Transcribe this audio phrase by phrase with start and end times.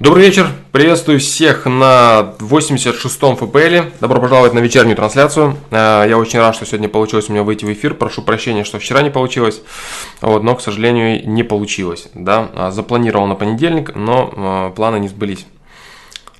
[0.00, 3.90] Добрый вечер, приветствую всех на 86-м ФПЛ.
[4.00, 5.56] Добро пожаловать на вечернюю трансляцию.
[5.72, 7.94] Э, я очень рад, что сегодня получилось у меня выйти в эфир.
[7.94, 9.60] Прошу прощения, что вчера не получилось,
[10.20, 12.06] вот, но, к сожалению, не получилось.
[12.14, 12.48] Да?
[12.54, 15.48] А, запланировал на понедельник, но э, планы не сбылись.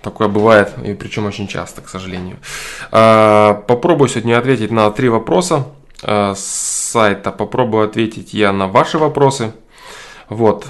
[0.03, 2.37] Такое бывает, и причем очень часто, к сожалению.
[2.93, 5.67] Э, попробую сегодня ответить на три вопроса
[6.01, 7.33] с сайта.
[7.33, 9.53] Попробую ответить я на ваши вопросы.
[10.29, 10.65] Вот.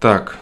[0.00, 0.38] Так.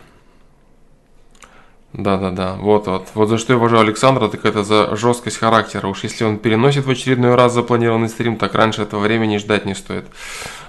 [1.96, 3.08] Да-да-да, вот, вот.
[3.14, 5.86] Вот за что я уважаю Александра, так это за жесткость характера.
[5.86, 9.74] Уж если он переносит в очередной раз запланированный стрим, так раньше этого времени ждать не
[9.74, 10.04] стоит.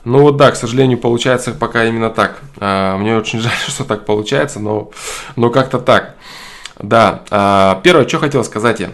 [0.06, 2.40] Ну вот да, к сожалению, получается пока именно так.
[2.60, 4.92] А, мне очень жаль, что так получается, но,
[5.36, 6.16] но как-то так.
[6.80, 8.92] Да, а, первое, что хотел сказать я.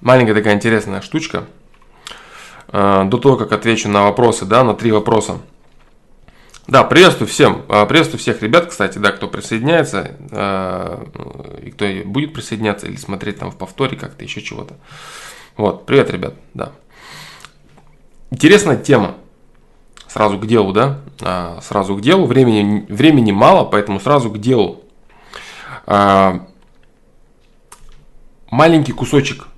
[0.00, 1.44] Маленькая такая интересная штучка.
[2.66, 5.38] А, до того, как отвечу на вопросы, да, на три вопроса.
[6.70, 7.62] Да, приветствую всем.
[7.68, 11.04] А, приветствую всех ребят, кстати, да, кто присоединяется, а,
[11.60, 14.76] и кто будет присоединяться или смотреть там в повторе как-то, еще чего-то.
[15.56, 16.70] Вот, привет, ребят, да.
[18.30, 19.16] Интересная тема.
[20.06, 21.00] Сразу к делу, да?
[21.20, 22.26] А, сразу к делу.
[22.26, 24.84] Времени, времени мало, поэтому сразу к делу.
[28.48, 29.48] Маленький кусочек,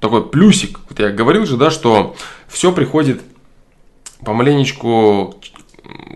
[0.00, 0.80] такой плюсик.
[0.90, 2.14] Вот я говорил же, да, что
[2.46, 3.22] все приходит
[4.22, 5.34] помаленечку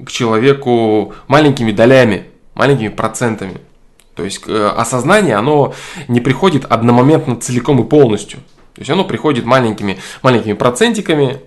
[0.05, 3.59] к человеку маленькими долями, маленькими процентами.
[4.15, 5.75] То есть э, осознание, оно
[6.09, 8.41] не приходит одномоментно целиком и полностью.
[8.75, 11.41] То есть оно приходит маленькими, маленькими процентиками,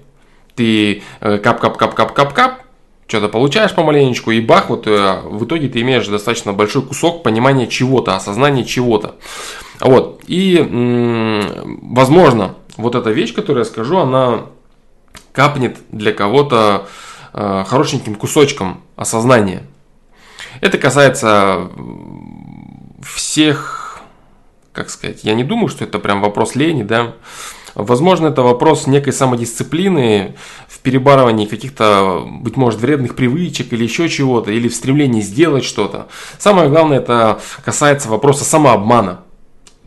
[0.55, 2.63] ты кап-кап-кап-кап-кап-кап, э,
[3.07, 7.67] что-то получаешь помаленечку, и бах, вот э, в итоге ты имеешь достаточно большой кусок понимания
[7.67, 9.15] чего-то, осознания чего-то.
[9.79, 10.65] Вот, и
[11.81, 14.45] возможно, вот эта вещь, которую я скажу, она
[15.31, 16.87] капнет для кого-то
[17.33, 19.63] хорошеньким кусочком осознания.
[20.61, 21.69] Это касается
[23.01, 24.01] всех,
[24.71, 27.15] как сказать, я не думаю, что это прям вопрос лени, да.
[27.75, 30.35] Возможно, это вопрос некой самодисциплины
[30.67, 36.07] в перебарывании каких-то, быть может, вредных привычек или еще чего-то, или в стремлении сделать что-то.
[36.37, 39.21] Самое главное, это касается вопроса самообмана.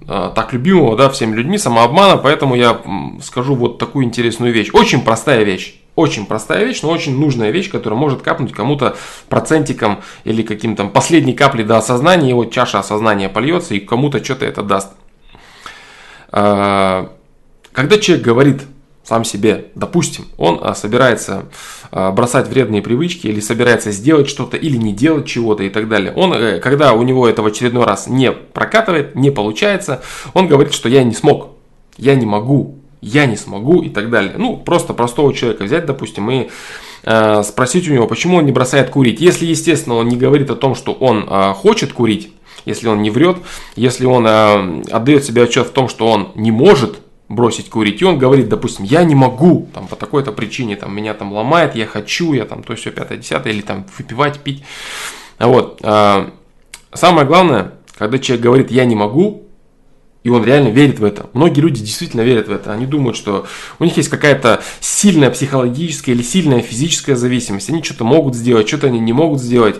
[0.08, 2.80] Э, так любимого, да, всеми людьми, самообмана, поэтому я
[3.22, 4.70] скажу вот такую интересную вещь.
[4.72, 5.80] Очень простая вещь.
[5.96, 8.96] Очень простая вещь, но очень нужная вещь, которая может капнуть кому-то
[9.30, 14.62] процентиком или каким-то последней каплей до осознания, вот чаша осознания польется, и кому-то что-то это
[14.62, 14.92] даст.
[16.30, 17.12] А,
[17.72, 18.62] когда человек говорит
[19.04, 21.46] сам себе, допустим, он а, собирается
[21.92, 26.12] а, бросать вредные привычки или собирается сделать что-то или не делать чего-то и так далее.
[26.14, 30.02] Он, э, когда у него это в очередной раз не прокатывает, не получается,
[30.34, 31.52] он говорит, что я не смог,
[31.96, 32.75] я не могу,
[33.06, 34.34] я не смогу и так далее.
[34.36, 36.48] Ну, просто простого человека взять, допустим, и
[37.04, 39.20] э, спросить у него, почему он не бросает курить.
[39.20, 42.32] Если, естественно, он не говорит о том, что он э, хочет курить,
[42.64, 43.38] если он не врет,
[43.76, 48.04] если он э, отдает себе отчет в том, что он не может бросить курить, и
[48.04, 51.86] он говорит, допустим, я не могу, там, по такой-то причине, там, меня там ломает, я
[51.86, 54.64] хочу, я там, то все, пятое, десятое, или там, выпивать, пить.
[55.38, 55.78] Вот.
[55.82, 56.30] Э,
[56.92, 59.45] самое главное, когда человек говорит, я не могу,
[60.26, 61.30] и он реально верит в это.
[61.34, 62.72] Многие люди действительно верят в это.
[62.72, 63.46] Они думают, что
[63.78, 67.70] у них есть какая-то сильная психологическая или сильная физическая зависимость.
[67.70, 69.76] Они что-то могут сделать, что-то они не могут сделать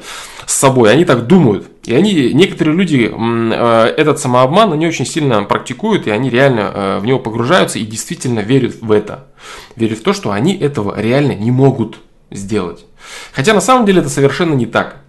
[0.47, 0.93] с собой.
[0.93, 1.67] Они так думают.
[1.83, 6.99] И они, некоторые люди э, этот самообман, они очень сильно практикуют, и они реально э,
[7.01, 9.27] в него погружаются и действительно верят в это.
[9.75, 11.99] Верят в то, что они этого реально не могут
[12.31, 12.87] сделать.
[13.33, 15.01] Хотя на самом деле это совершенно не так.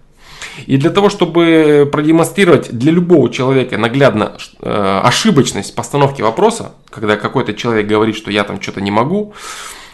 [0.66, 7.54] И для того, чтобы продемонстрировать для любого человека наглядно э, ошибочность постановки вопроса, когда какой-то
[7.54, 9.34] человек говорит, что я там что-то не могу,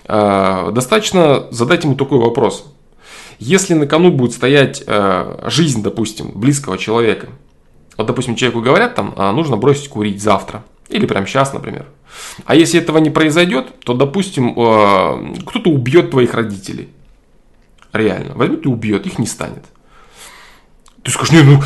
[0.07, 2.67] э, достаточно задать ему такой вопрос.
[3.39, 7.29] Если на кону будет стоять э, жизнь, допустим, близкого человека,
[7.97, 11.87] вот, допустим, человеку говорят, там, а нужно бросить курить завтра, или прямо сейчас, например.
[12.45, 16.89] А если этого не произойдет, то, допустим, кто-то убьет твоих родителей.
[17.93, 18.35] Реально.
[18.35, 19.65] Возьмет и убьет, их не станет.
[21.05, 21.63] Ты скажешь, не, ну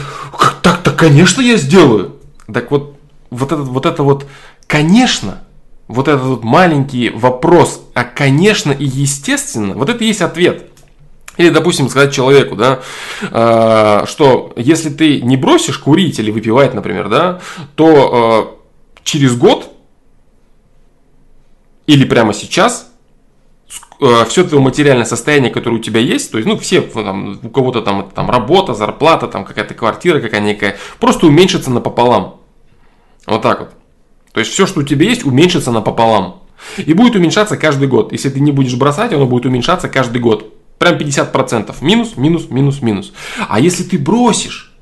[0.63, 2.17] так-то, конечно, я сделаю.
[2.53, 2.99] Так вот,
[3.31, 4.27] вот этот вот это вот,
[4.67, 5.45] конечно,
[5.87, 10.71] вот этот вот маленький вопрос, а конечно и естественно, вот это и есть ответ.
[11.37, 12.81] Или, допустим, сказать человеку, да,
[13.23, 17.41] э, что если ты не бросишь курить или выпивать, например, да,
[17.77, 19.73] то э, через год
[21.87, 22.91] или прямо сейчас
[23.99, 27.83] все твое материальное состояние, которое у тебя есть, то есть, ну, все, там, у кого-то
[27.83, 32.41] там, там работа, зарплата, там какая-то квартира какая некая, просто уменьшится напополам.
[33.27, 33.71] Вот так вот.
[34.33, 36.43] То есть, все, что у тебя есть, уменьшится напополам.
[36.77, 38.13] И будет уменьшаться каждый год.
[38.13, 40.55] Если ты не будешь бросать, оно будет уменьшаться каждый год.
[40.79, 41.75] Прям 50%.
[41.81, 43.13] Минус, минус, минус, минус.
[43.49, 44.73] А если ты бросишь,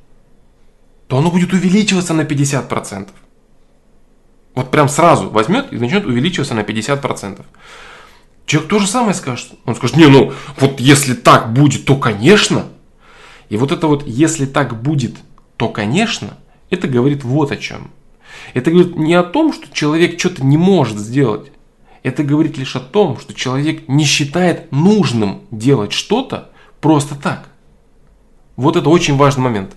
[1.06, 3.08] то оно будет увеличиваться на 50%.
[4.54, 7.40] Вот прям сразу возьмет и начнет увеличиваться на 50%.
[8.46, 9.50] Человек то же самое скажет.
[9.64, 12.66] Он скажет, не, ну вот если так будет, то конечно.
[13.48, 15.16] И вот это вот, если так будет,
[15.56, 16.38] то конечно,
[16.70, 17.90] это говорит вот о чем.
[18.54, 21.50] Это говорит не о том, что человек что-то не может сделать.
[22.02, 27.48] Это говорит лишь о том, что человек не считает нужным делать что-то просто так.
[28.54, 29.76] Вот это очень важный момент.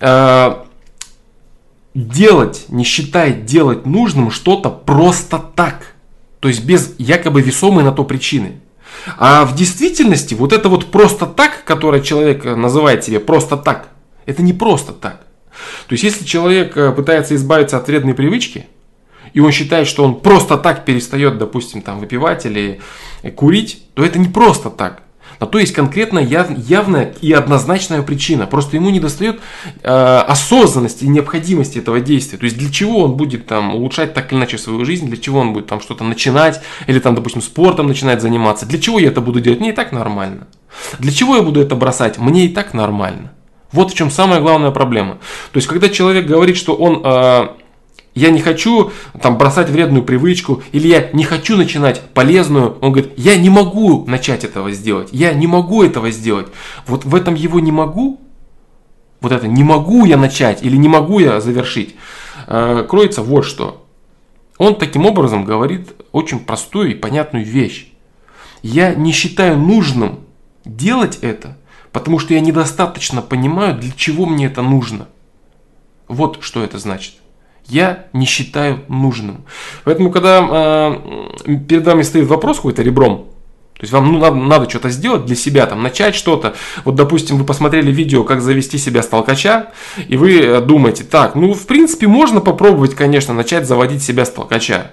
[0.00, 0.66] А,
[1.94, 5.94] делать, не считает делать нужным что-то просто так.
[6.40, 8.60] То есть без якобы весомой на то причины.
[9.18, 13.88] А в действительности вот это вот просто так, которое человек называет себе просто так,
[14.26, 15.22] это не просто так.
[15.86, 18.66] То есть если человек э, пытается избавиться от вредной привычки,
[19.32, 22.80] и он считает, что он просто так перестает, допустим, там выпивать или
[23.36, 25.02] курить, то это не просто так.
[25.40, 28.46] На то есть конкретно яв, явная и однозначная причина.
[28.46, 29.40] Просто ему не достает
[29.82, 32.38] э, осознанности и необходимости этого действия.
[32.38, 35.40] То есть для чего он будет там улучшать так или иначе свою жизнь, для чего
[35.40, 38.66] он будет там что-то начинать, или там, допустим, спортом начинать заниматься.
[38.66, 39.60] Для чего я это буду делать?
[39.60, 40.46] Мне и так нормально.
[40.98, 42.18] Для чего я буду это бросать?
[42.18, 43.32] Мне и так нормально.
[43.72, 45.14] Вот в чем самая главная проблема.
[45.52, 47.48] То есть, когда человек говорит, что он э,
[48.14, 52.76] я не хочу там, бросать вредную привычку, или я не хочу начинать полезную.
[52.80, 56.48] Он говорит, я не могу начать этого сделать, я не могу этого сделать.
[56.86, 58.20] Вот в этом его не могу,
[59.20, 61.94] вот это не могу я начать или не могу я завершить,
[62.46, 63.86] э, кроется вот что.
[64.58, 67.92] Он таким образом говорит очень простую и понятную вещь.
[68.62, 70.20] Я не считаю нужным
[70.64, 71.56] делать это,
[71.92, 75.08] потому что я недостаточно понимаю, для чего мне это нужно.
[76.08, 77.14] Вот что это значит
[77.70, 79.44] я не считаю нужным.
[79.84, 80.96] Поэтому, когда
[81.46, 83.28] э, перед вами стоит вопрос какой-то ребром,
[83.80, 86.54] то есть вам ну, надо, надо что-то сделать для себя, там, начать что-то.
[86.84, 89.70] Вот, допустим, вы посмотрели видео, как завести себя с толкача,
[90.06, 94.30] и вы э, думаете, так, ну, в принципе, можно попробовать, конечно, начать заводить себя с
[94.30, 94.90] толкача.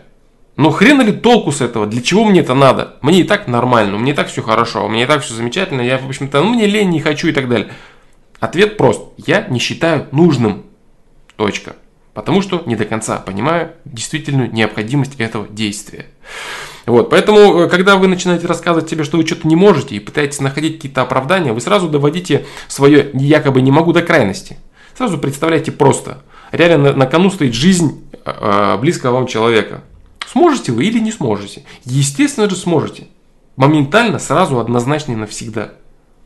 [0.55, 1.85] Но хрена ли толку с этого?
[1.85, 2.95] Для чего мне это надо?
[3.01, 5.97] Мне и так нормально, мне и так все хорошо, меня и так все замечательно, я,
[5.97, 7.69] в общем-то, ну, мне лень, не хочу и так далее.
[8.39, 9.01] Ответ прост.
[9.17, 10.63] Я не считаю нужным.
[11.35, 11.75] Точка.
[12.17, 16.07] Потому что не до конца понимаю действительную необходимость этого действия.
[16.87, 20.41] Вот, поэтому, э, когда вы начинаете рассказывать себе, что вы что-то не можете и пытаетесь
[20.41, 24.57] находить какие-то оправдания, вы сразу доводите свое якобы не могу до крайности.
[24.97, 26.23] Сразу представляете просто.
[26.51, 29.83] Реально на, на кону стоит жизнь э, близкого вам человека.
[30.31, 31.65] Сможете вы или не сможете?
[31.85, 33.09] Естественно же сможете.
[33.57, 35.73] Моментально, сразу, однозначно и навсегда.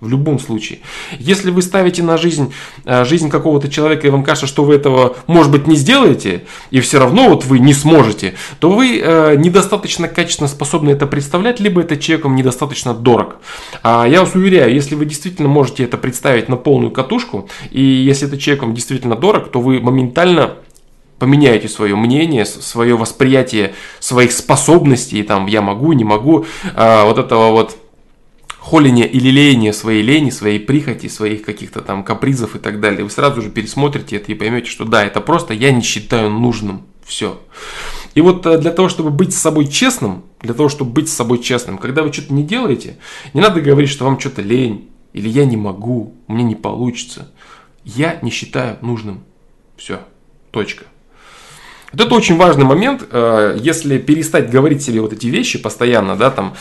[0.01, 0.80] В любом случае.
[1.19, 2.51] Если вы ставите на жизнь,
[2.86, 6.80] э, жизнь какого-то человека, и вам кажется, что вы этого, может быть, не сделаете, и
[6.80, 11.81] все равно вот вы не сможете, то вы э, недостаточно качественно способны это представлять, либо
[11.81, 13.36] это человеком недостаточно дорог.
[13.83, 18.27] А я вас уверяю, если вы действительно можете это представить на полную катушку, и если
[18.27, 20.56] это человеком действительно дорог, то вы моментально
[21.19, 27.51] поменяете свое мнение, свое восприятие своих способностей, там, я могу, не могу, а, вот этого
[27.51, 27.77] вот
[28.62, 33.10] холление или леяние своей лени, своей прихоти, своих каких-то там капризов и так далее, вы
[33.10, 36.84] сразу же пересмотрите это и поймете, что да, это просто я не считаю нужным.
[37.04, 37.42] Все.
[38.13, 41.13] И вот э, для того, чтобы быть с собой честным, для того, чтобы быть с
[41.13, 42.98] собой честным, когда вы что-то не делаете,
[43.34, 47.31] не надо говорить, что вам что-то лень, или я не могу, мне не получится.
[47.84, 49.24] Я не считаю нужным.
[49.75, 50.01] Все.
[50.51, 50.86] Точка.
[51.91, 56.30] Вот это очень важный момент, э, если перестать говорить себе вот эти вещи постоянно, да,
[56.30, 56.53] там,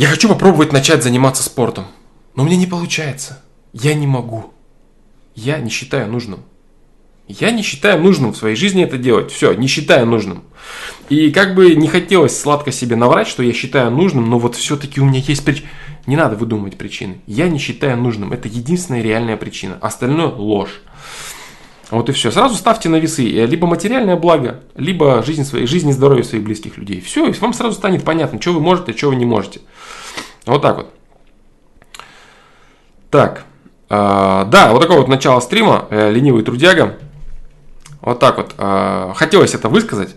[0.00, 1.84] я хочу попробовать начать заниматься спортом,
[2.34, 3.42] но мне не получается.
[3.74, 4.54] Я не могу.
[5.34, 6.40] Я не считаю нужным.
[7.28, 9.30] Я не считаю нужным в своей жизни это делать.
[9.30, 10.44] Все, не считаю нужным.
[11.10, 15.02] И как бы не хотелось сладко себе наврать, что я считаю нужным, но вот все-таки
[15.02, 15.68] у меня есть причина.
[16.06, 17.20] Не надо выдумывать причины.
[17.26, 18.32] Я не считаю нужным.
[18.32, 19.76] Это единственная реальная причина.
[19.82, 20.80] Остальное ложь.
[21.90, 22.30] Вот и все.
[22.30, 26.78] Сразу ставьте на весы либо материальное благо, либо жизнь, своей, жизнь и здоровье своих близких
[26.78, 27.00] людей.
[27.00, 29.60] Все, и вам сразу станет понятно, что вы можете, что вы не можете.
[30.46, 30.94] Вот так вот.
[33.10, 33.44] Так.
[33.88, 35.86] Э, да, вот такое вот начало стрима.
[35.90, 36.96] Э, ленивый трудяга.
[38.00, 38.54] Вот так вот.
[38.56, 40.14] Э, хотелось это высказать.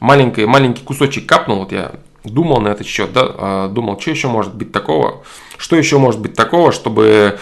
[0.00, 1.60] Маленький, маленький кусочек капнул.
[1.60, 1.92] Вот я
[2.24, 5.22] думал на этот счет, да, э, думал, что еще может быть такого,
[5.56, 7.38] что еще может быть такого, чтобы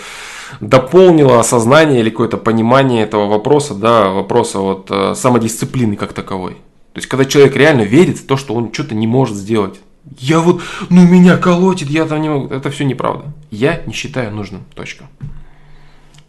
[0.61, 6.55] дополнило осознание или какое-то понимание этого вопроса, да, вопроса вот э, самодисциплины как таковой.
[6.93, 9.81] То есть, когда человек реально верит в то, что он что-то не может сделать.
[10.17, 12.53] Я вот, ну меня колотит, я там не могу.
[12.53, 13.27] Это все неправда.
[13.51, 14.65] Я не считаю нужным.
[14.75, 15.05] Точка.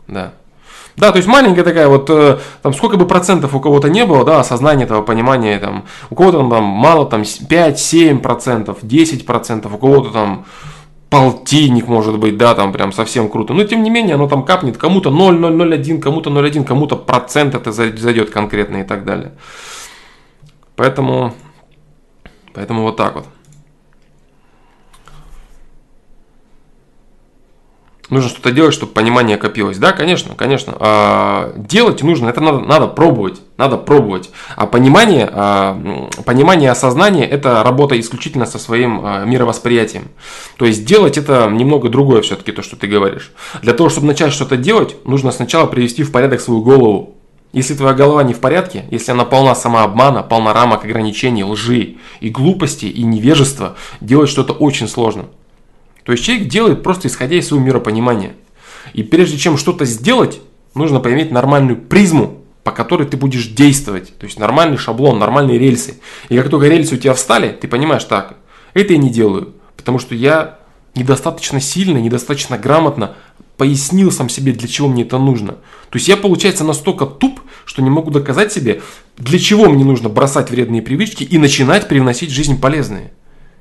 [0.07, 0.33] Да.
[0.99, 4.25] Да, то есть маленькая такая вот, э, там сколько бы процентов у кого-то не было,
[4.25, 9.77] да, осознание этого, понимания, там, у кого-то там, мало, там 5-7 процентов, 10 процентов, у
[9.77, 10.45] кого-то там
[11.09, 13.53] полтинник может быть, да, там прям совсем круто.
[13.53, 18.29] Но тем не менее, оно там капнет, кому-то 0,001, кому-то 0,1, кому-то процент это зайдет
[18.29, 19.33] конкретно и так далее.
[20.75, 21.33] Поэтому,
[22.53, 23.25] поэтому вот так вот.
[28.09, 29.77] Нужно что-то делать, чтобы понимание копилось.
[29.77, 30.75] Да, конечно, конечно.
[30.79, 34.31] А, делать нужно, это надо, надо пробовать, надо пробовать.
[34.55, 40.09] А понимание, а, понимание осознание– это работа исключительно со своим а, мировосприятием.
[40.57, 43.31] То есть делать это немного другое все-таки, то, что ты говоришь.
[43.61, 47.15] Для того, чтобы начать что-то делать, нужно сначала привести в порядок свою голову.
[47.51, 52.29] Если твоя голова не в порядке, если она полна самообмана, полна рамок ограничений, лжи и
[52.29, 55.25] глупости и невежества, делать что-то очень сложно.
[56.09, 58.33] То есть человек делает просто исходя из своего миропонимания.
[58.93, 60.41] И прежде чем что-то сделать,
[60.73, 64.17] нужно поиметь нормальную призму, по которой ты будешь действовать.
[64.17, 65.99] То есть нормальный шаблон, нормальные рельсы.
[66.29, 68.37] И как только рельсы у тебя встали, ты понимаешь, так,
[68.73, 69.53] это я не делаю.
[69.77, 70.57] Потому что я
[70.95, 73.13] недостаточно сильно, недостаточно грамотно
[73.57, 75.57] пояснил сам себе, для чего мне это нужно.
[75.91, 78.81] То есть я, получается, настолько туп, что не могу доказать себе,
[79.19, 83.13] для чего мне нужно бросать вредные привычки и начинать привносить в жизнь полезные.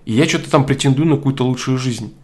[0.06, 2.14] И я что-то там претендую на какую-то лучшую жизнь.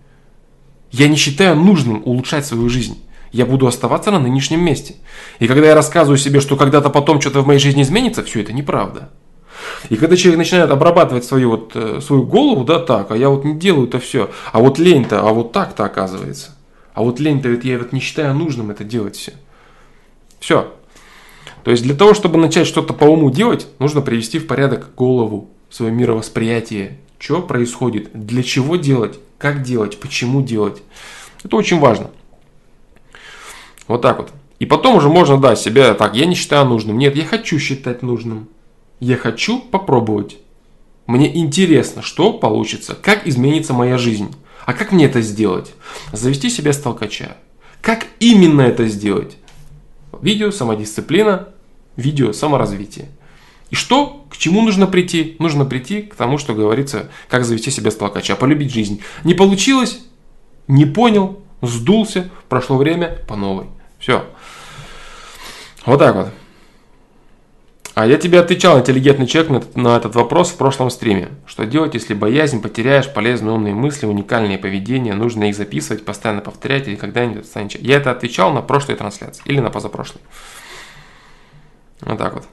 [0.94, 3.02] Я не считаю нужным улучшать свою жизнь.
[3.32, 4.94] Я буду оставаться на нынешнем месте.
[5.40, 8.52] И когда я рассказываю себе, что когда-то потом что-то в моей жизни изменится, все это
[8.52, 9.10] неправда.
[9.88, 13.44] И когда человек начинает обрабатывать свою, вот, э, свою голову, да, так, а я вот
[13.44, 16.54] не делаю это все, а вот лень-то, а вот так-то оказывается.
[16.92, 19.32] А вот лень-то, ведь я вот не считаю нужным это делать все.
[20.38, 20.72] Все.
[21.64, 25.50] То есть для того, чтобы начать что-то по уму делать, нужно привести в порядок голову,
[25.70, 30.82] свое мировосприятие, что происходит, для чего делать, как делать, почему делать.
[31.42, 32.10] Это очень важно.
[33.88, 34.32] Вот так вот.
[34.58, 36.98] И потом уже можно дать себе, так, я не считаю нужным.
[36.98, 38.48] Нет, я хочу считать нужным.
[39.00, 40.36] Я хочу попробовать.
[41.06, 44.34] Мне интересно, что получится, как изменится моя жизнь.
[44.66, 45.72] А как мне это сделать?
[46.12, 47.38] Завести себе столкача.
[47.80, 49.38] Как именно это сделать?
[50.20, 51.48] Видео, самодисциплина,
[51.96, 53.08] видео, саморазвитие.
[53.74, 55.34] И что, к чему нужно прийти?
[55.40, 59.02] Нужно прийти к тому, что говорится, как завести себя с толкача, полюбить жизнь.
[59.24, 59.98] Не получилось,
[60.68, 63.66] не понял, сдулся, прошло время, по новой.
[63.98, 64.26] Все.
[65.86, 66.28] Вот так вот.
[67.94, 71.30] А я тебе отвечал, интеллигентный человек, на, этот вопрос в прошлом стриме.
[71.44, 76.86] Что делать, если боязнь, потеряешь полезные умные мысли, уникальные поведения, нужно их записывать, постоянно повторять
[76.86, 77.82] или когда-нибудь станет...
[77.82, 80.22] Я это отвечал на прошлой трансляции или на позапрошлой.
[82.02, 82.44] Вот так вот.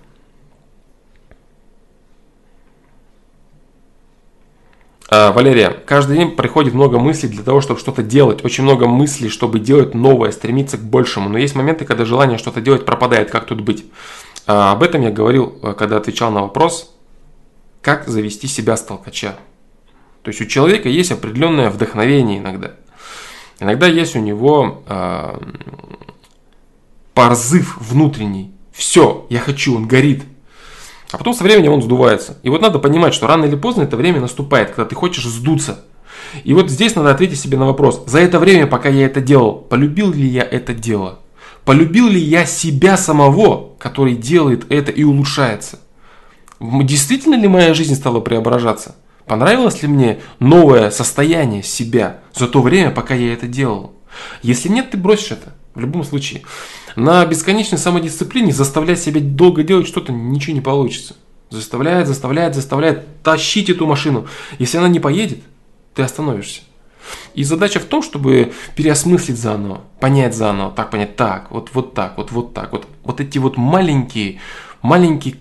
[5.12, 8.46] Валерия, каждый день приходит много мыслей для того, чтобы что-то делать.
[8.46, 11.28] Очень много мыслей, чтобы делать новое, стремиться к большему.
[11.28, 13.30] Но есть моменты, когда желание что-то делать пропадает.
[13.30, 13.86] Как тут быть?
[14.48, 16.96] А, об этом я говорил, э, когда отвечал на вопрос,
[17.82, 19.36] как завести себя с толкача.
[20.24, 22.72] То есть у человека есть определенное вдохновение иногда.
[23.60, 25.40] Иногда есть у него э,
[27.14, 28.54] порзыв внутренний.
[28.72, 30.24] Все, я хочу, он горит.
[31.12, 32.38] А потом со временем он сдувается.
[32.44, 35.84] И вот надо понимать, что рано или поздно это время наступает, когда ты хочешь сдуться.
[36.44, 38.04] И вот здесь надо ответить себе на вопрос.
[38.08, 41.20] За это время, пока я это делал, полюбил ли я это дело?
[41.66, 45.80] Полюбил ли я себя самого, который делает это и улучшается?
[46.60, 48.96] Действительно ли моя жизнь стала преображаться?
[49.26, 53.94] Понравилось ли мне новое состояние себя за то время, пока я это делал?
[54.42, 55.54] Если нет, ты бросишь это.
[55.74, 56.42] В любом случае.
[56.96, 61.16] На бесконечной самодисциплине заставлять себя долго делать что-то ничего не получится.
[61.50, 64.28] Заставляет, заставляет, заставляет тащить эту машину.
[64.60, 65.40] Если она не поедет,
[65.94, 66.62] ты остановишься.
[67.34, 72.18] И задача в том, чтобы переосмыслить заново, понять заново, так понять, так, вот, вот так,
[72.18, 74.40] вот, вот так, вот, вот эти вот маленькие,
[74.82, 75.36] маленькие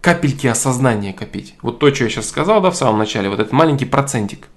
[0.00, 1.54] капельки осознания копить.
[1.62, 4.48] Вот то, что я сейчас сказал, да, в самом начале, вот этот маленький процентик.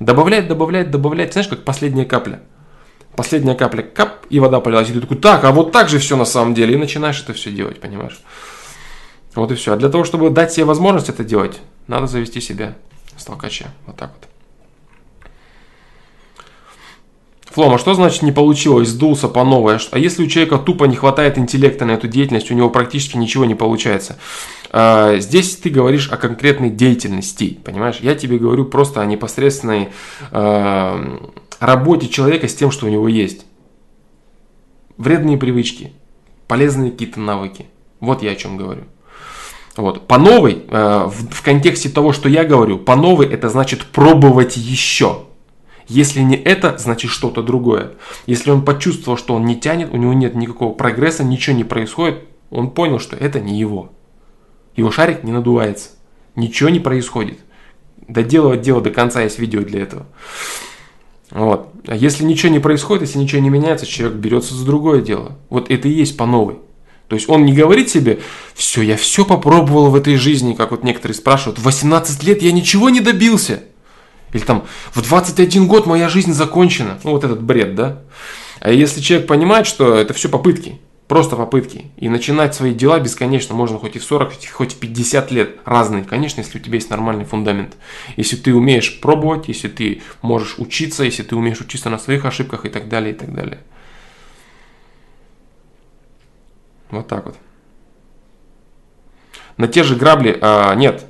[0.00, 2.42] Добавлять, добавлять, добавлять, знаешь, как последняя капля–
[3.16, 4.90] последняя капля, кап, и вода полилась.
[4.90, 6.74] И ты такой, так, а вот так же все на самом деле.
[6.74, 8.20] И начинаешь это все делать, понимаешь?
[9.34, 9.72] Вот и все.
[9.72, 12.76] А для того, чтобы дать себе возможность это делать, надо завести себя
[13.16, 13.28] с.
[13.28, 14.28] Вот так вот.
[17.54, 19.78] Флома, что значит не получилось, сдулся по новой?
[19.92, 23.44] А если у человека тупо не хватает интеллекта на эту деятельность, у него практически ничего
[23.44, 24.18] не получается?
[24.72, 27.98] А, здесь ты говоришь о конкретной деятельности, понимаешь?
[28.00, 29.90] Я тебе говорю просто о непосредственной
[30.32, 31.30] а,
[31.60, 33.46] работе человека с тем, что у него есть.
[34.96, 35.92] Вредные привычки,
[36.46, 37.66] полезные какие-то навыки.
[38.00, 38.82] Вот я о чем говорю.
[39.76, 40.06] Вот.
[40.06, 44.56] По новой, э, в, в контексте того, что я говорю, по новой это значит пробовать
[44.56, 45.24] еще.
[45.88, 47.92] Если не это, значит что-то другое.
[48.26, 52.24] Если он почувствовал, что он не тянет, у него нет никакого прогресса, ничего не происходит,
[52.50, 53.92] он понял, что это не его.
[54.76, 55.90] Его шарик не надувается.
[56.36, 57.38] Ничего не происходит.
[58.08, 60.06] Доделывать дело до конца есть видео для этого.
[61.34, 61.68] Вот.
[61.86, 65.36] А если ничего не происходит, если ничего не меняется, человек берется за другое дело.
[65.50, 66.60] Вот это и есть по новой.
[67.08, 68.20] То есть он не говорит себе,
[68.54, 72.52] все, я все попробовал в этой жизни, как вот некоторые спрашивают, в 18 лет я
[72.52, 73.64] ничего не добился.
[74.32, 76.98] Или там, в 21 год моя жизнь закончена.
[77.04, 78.00] Ну, вот этот бред, да?
[78.60, 83.54] А если человек понимает, что это все попытки, просто попытки, и начинать свои дела бесконечно
[83.54, 86.90] можно хоть и в 40, хоть в 50 лет, разные, конечно, если у тебя есть
[86.90, 87.76] нормальный фундамент.
[88.16, 92.64] Если ты умеешь пробовать, если ты можешь учиться, если ты умеешь учиться на своих ошибках
[92.64, 93.60] и так далее, и так далее.
[96.90, 97.36] Вот так вот.
[99.56, 101.06] На те же грабли, а, нет,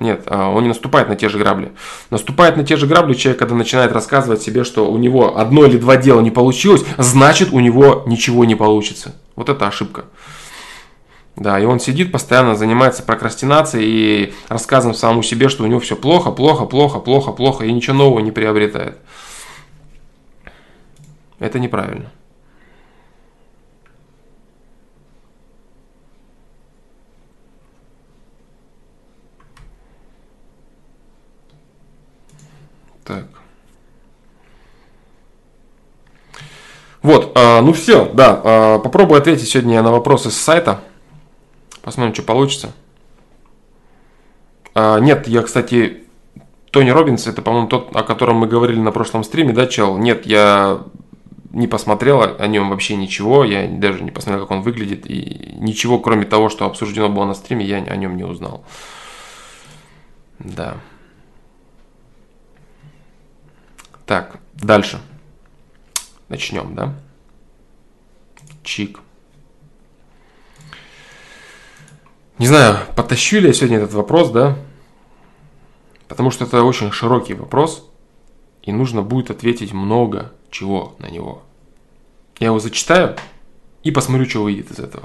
[0.00, 1.72] нет, а, он не наступает на те же грабли.
[2.08, 5.76] Наступает на те же грабли человек, когда начинает рассказывать себе, что у него одно или
[5.76, 9.14] два дела не получилось, значит у него ничего не получится.
[9.36, 10.06] Вот это ошибка.
[11.36, 15.96] Да, и он сидит, постоянно занимается прокрастинацией и рассказывает самому себе, что у него все
[15.96, 18.98] плохо, плохо, плохо, плохо, плохо, и ничего нового не приобретает.
[21.38, 22.10] Это неправильно.
[33.10, 33.26] Так.
[37.02, 40.80] Вот, а, ну все, да, а, попробую ответить сегодня на вопросы с сайта.
[41.82, 42.72] Посмотрим, что получится.
[44.74, 46.04] А, нет, я, кстати,
[46.70, 49.96] Тони Робинс, это, по-моему, тот, о котором мы говорили на прошлом стриме, да, чел?
[49.96, 50.82] Нет, я
[51.52, 55.98] не посмотрел о нем вообще ничего, я даже не посмотрел, как он выглядит, и ничего,
[55.98, 58.62] кроме того, что обсуждено было на стриме, я о нем не узнал.
[60.38, 60.76] Да.
[64.10, 64.98] Так, дальше.
[66.28, 66.96] Начнем, да?
[68.64, 68.98] Чик.
[72.36, 74.56] Не знаю, потащу ли я сегодня этот вопрос, да?
[76.08, 77.88] Потому что это очень широкий вопрос,
[78.64, 81.44] и нужно будет ответить много чего на него.
[82.40, 83.14] Я его зачитаю
[83.84, 85.04] и посмотрю, что выйдет из этого.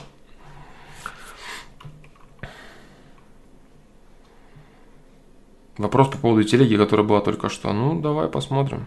[5.78, 7.74] Вопрос по поводу телеги, которая была только что.
[7.74, 8.86] Ну, давай посмотрим.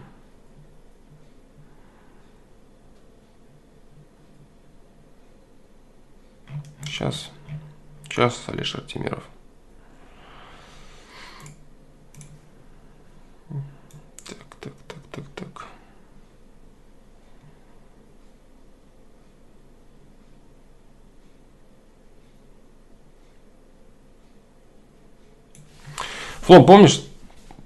[6.83, 7.31] Сейчас.
[8.09, 9.23] Сейчас, Алишер Тимиров.
[14.25, 15.65] Так, так, так, так, так.
[26.49, 27.03] Флом, помнишь,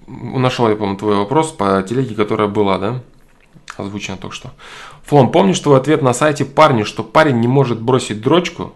[0.07, 2.99] нашел я, по-моему, твой вопрос по телеге, которая была, да?
[3.77, 4.51] Озвучена только что.
[5.03, 8.73] Флом, помнишь твой ответ на сайте парни, что парень не может бросить дрочку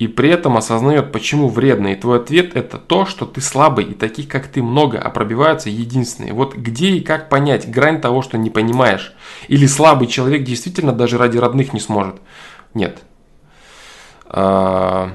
[0.00, 1.92] и при этом осознает, почему вредно.
[1.92, 5.70] И твой ответ это то, что ты слабый, и таких, как ты, много, а пробиваются
[5.70, 6.32] единственные.
[6.32, 9.14] Вот где и как понять грань того, что не понимаешь?
[9.46, 12.16] Или слабый человек действительно даже ради родных не сможет?
[12.74, 13.02] Нет.
[14.26, 15.12] А,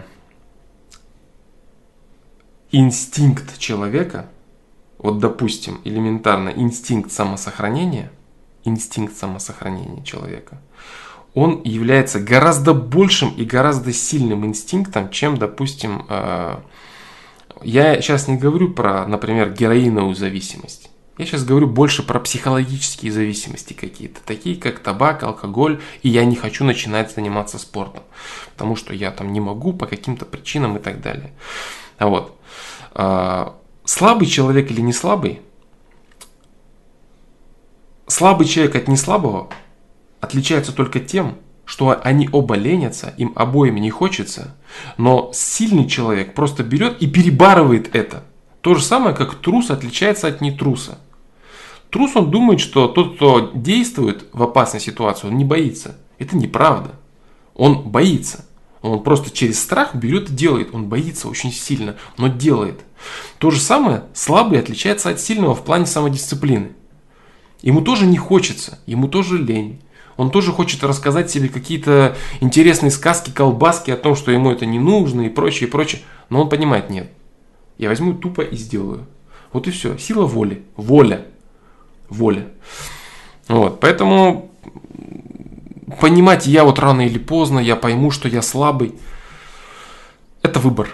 [2.72, 4.30] инстинкт человека,
[4.98, 8.12] вот допустим, элементарно инстинкт самосохранения,
[8.64, 10.62] инстинкт самосохранения человека,
[11.34, 16.58] он является гораздо большим и гораздо сильным инстинктом, чем, допустим, э,
[17.62, 20.90] я сейчас не говорю про, например, героиновую зависимость.
[21.18, 26.38] Я сейчас говорю больше про психологические зависимости какие-то, такие как табак, алкоголь, и я не
[26.38, 28.04] хочу начинать заниматься спортом,
[28.54, 31.34] потому что я там не могу по каким-то причинам и так далее.
[32.00, 32.38] Вот.
[32.94, 35.42] А, слабый человек или не слабый?
[38.08, 39.50] Слабый человек от неслабого
[40.20, 44.56] отличаются только тем, что они оба ленятся, им обоим не хочется,
[44.98, 48.24] но сильный человек просто берет и перебарывает это.
[48.62, 50.98] То же самое, как трус отличается от нетруса.
[51.92, 55.98] Трус, он думает, что тот, кто действует в опасной ситуации, он не боится.
[56.18, 56.92] Это неправда.
[57.54, 58.46] Он боится.
[58.82, 60.74] Он просто через страх берет и делает.
[60.74, 62.80] Он боится очень сильно, но делает.
[63.38, 66.72] То же самое слабый отличается от сильного в плане самодисциплины.
[67.62, 69.82] Ему тоже не хочется, ему тоже лень.
[70.16, 74.80] Он тоже хочет рассказать себе какие-то интересные сказки, колбаски о том, что ему это не
[74.80, 76.02] нужно и прочее, и прочее.
[76.30, 77.10] Но он понимает, нет.
[77.78, 79.08] Я возьму тупо и сделаю.
[79.54, 79.98] Вот и все.
[79.98, 80.64] Сила воли.
[80.76, 81.26] Воля.
[82.10, 82.48] Воля.
[83.48, 83.80] Вот.
[83.80, 84.52] Поэтому
[86.00, 88.96] понимать я вот рано или поздно, я пойму, что я слабый.
[90.42, 90.90] Это выбор.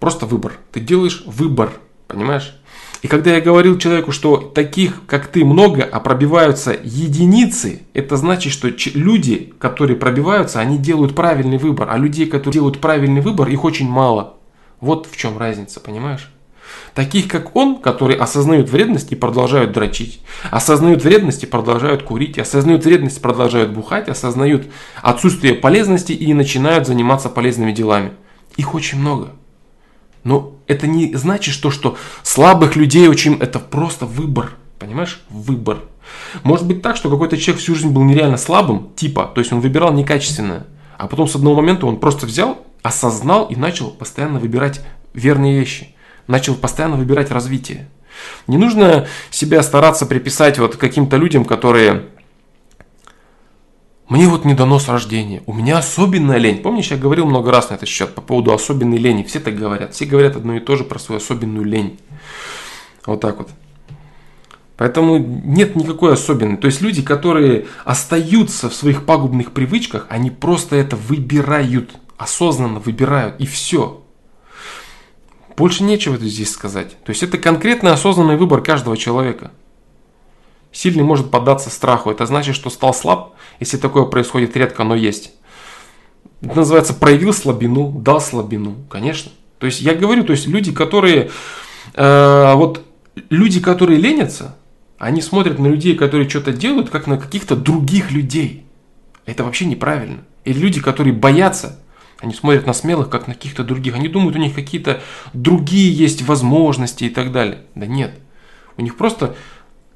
[0.00, 0.58] Просто выбор.
[0.72, 1.72] Ты делаешь выбор.
[2.06, 2.54] Понимаешь?
[3.02, 8.52] И когда я говорил человеку, что таких, как ты, много, а пробиваются единицы, это значит,
[8.52, 13.62] что люди, которые пробиваются, они делают правильный выбор, а людей, которые делают правильный выбор, их
[13.64, 14.34] очень мало.
[14.80, 16.28] Вот в чем разница, понимаешь?
[16.94, 22.84] Таких, как он, которые осознают вредность и продолжают дрочить, осознают вредность и продолжают курить, осознают
[22.84, 24.66] вредность и продолжают бухать, осознают
[25.02, 28.12] отсутствие полезности и начинают заниматься полезными делами.
[28.56, 29.30] Их очень много.
[30.24, 33.36] Но это не значит, что, что слабых людей очень...
[33.38, 34.56] Это просто выбор.
[34.78, 35.20] Понимаешь?
[35.30, 35.84] Выбор.
[36.42, 39.60] Может быть так, что какой-то человек всю жизнь был нереально слабым, типа, то есть он
[39.60, 44.80] выбирал некачественное, а потом с одного момента он просто взял, осознал и начал постоянно выбирать
[45.14, 45.94] верные вещи.
[46.28, 47.88] Начал постоянно выбирать развитие.
[48.46, 52.04] Не нужно себя стараться приписать вот каким-то людям, которые
[54.08, 55.42] мне вот не дано с рождения.
[55.46, 56.62] У меня особенная лень.
[56.62, 59.22] Помнишь, я говорил много раз на этот счет по поводу особенной лени.
[59.22, 59.94] Все так говорят.
[59.94, 61.98] Все говорят одно и то же про свою особенную лень.
[63.04, 63.50] Вот так вот.
[64.78, 66.56] Поэтому нет никакой особенной.
[66.56, 71.90] То есть люди, которые остаются в своих пагубных привычках, они просто это выбирают.
[72.16, 73.40] Осознанно выбирают.
[73.40, 74.02] И все.
[75.58, 76.96] Больше нечего здесь сказать.
[77.02, 79.50] То есть это конкретный осознанный выбор каждого человека.
[80.70, 82.12] Сильный может поддаться страху.
[82.12, 85.32] Это значит, что стал слаб, если такое происходит редко, но есть.
[86.42, 89.32] Это называется проявил слабину, дал слабину, конечно.
[89.58, 91.32] То есть я говорю, то есть люди, которые
[91.94, 92.84] э, вот
[93.28, 94.54] люди, которые ленятся,
[94.96, 98.64] они смотрят на людей, которые что-то делают, как на каких-то других людей.
[99.26, 100.18] Это вообще неправильно.
[100.44, 101.80] Или люди, которые боятся,
[102.20, 103.94] они смотрят на смелых, как на каких-то других.
[103.94, 105.00] Они думают, у них какие-то
[105.32, 107.62] другие есть возможности и так далее.
[107.74, 108.18] Да нет.
[108.76, 109.36] У них просто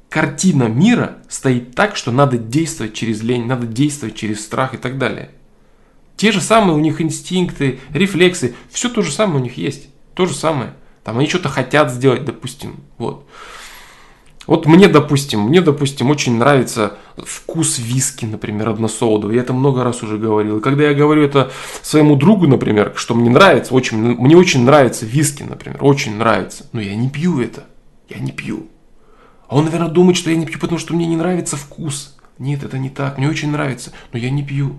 [0.08, 4.98] картина мира стоит так, что надо действовать через лень, надо действовать через страх и так
[4.98, 5.30] далее.
[6.16, 9.88] Те же самые у них инстинкты, рефлексы, все то же самое у них есть.
[10.14, 10.74] То же самое.
[11.02, 12.80] Там они что-то хотят сделать, допустим.
[12.98, 13.26] Вот.
[14.46, 19.34] Вот мне, допустим, мне, допустим, очень нравится вкус виски, например, односолодового.
[19.34, 20.58] Я это много раз уже говорил.
[20.58, 21.52] И когда я говорю это
[21.82, 26.66] своему другу, например, что мне нравится, очень, мне очень нравится виски, например, очень нравится.
[26.72, 27.64] Но я не пью это.
[28.08, 28.66] Я не пью.
[29.48, 32.16] А он, наверное, думает, что я не пью, потому что мне не нравится вкус.
[32.38, 33.18] Нет, это не так.
[33.18, 34.76] Мне очень нравится, но я не пью.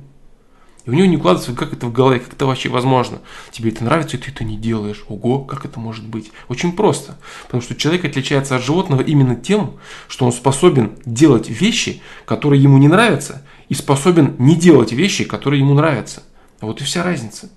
[0.86, 3.20] И у него не укладывается, как это в голове, как это вообще возможно.
[3.52, 5.06] Тебе это нравится, и ты это не делаешь.
[5.08, 6.32] Ого, как это может быть?
[6.50, 7.18] Очень просто.
[7.46, 9.76] Потому что человек отличается от животного именно тем,
[10.10, 15.62] что он способен делать вещи, которые ему не нравятся, и способен не делать вещи, которые
[15.62, 16.24] ему нравятся.
[16.60, 17.50] Вот и вся разница.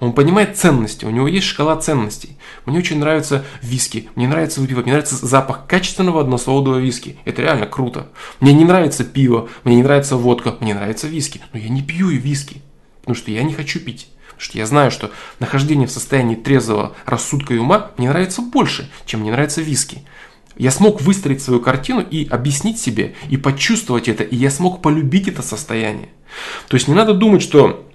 [0.00, 2.36] Он понимает ценности, у него есть шкала ценностей.
[2.66, 7.18] Мне очень нравится виски, мне нравится выпивать, мне нравится запах качественного односолодового виски.
[7.24, 8.08] Это реально круто.
[8.40, 11.40] Мне не нравится пиво, мне не нравится водка, мне нравится виски.
[11.52, 12.62] Но я не пью и виски,
[13.02, 14.08] потому что я не хочу пить.
[14.28, 18.90] Потому что я знаю, что нахождение в состоянии трезвого рассудка и ума мне нравится больше,
[19.04, 20.04] чем мне нравится виски.
[20.56, 25.28] Я смог выстроить свою картину и объяснить себе, и почувствовать это, и я смог полюбить
[25.28, 26.08] это состояние.
[26.68, 27.88] То есть не надо думать, что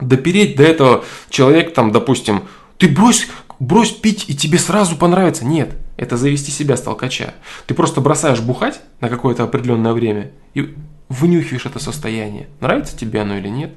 [0.00, 2.44] допереть до этого человека, там, допустим,
[2.78, 5.44] ты брось, брось пить, и тебе сразу понравится.
[5.44, 7.34] Нет, это завести себя с толкача.
[7.66, 10.74] Ты просто бросаешь бухать на какое-то определенное время и
[11.08, 12.48] вынюхиваешь это состояние.
[12.60, 13.74] Нравится тебе оно или нет?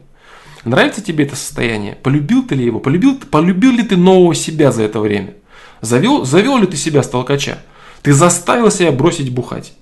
[0.63, 1.95] Нравится тебе это состояние?
[1.95, 2.79] Полюбил ты ли его?
[2.79, 5.35] Полюбил, полюбил ли ты нового себя за это время?
[5.81, 7.59] Завел, завел ли ты себя с толкача?
[8.03, 9.73] Ты заставил себя бросить бухать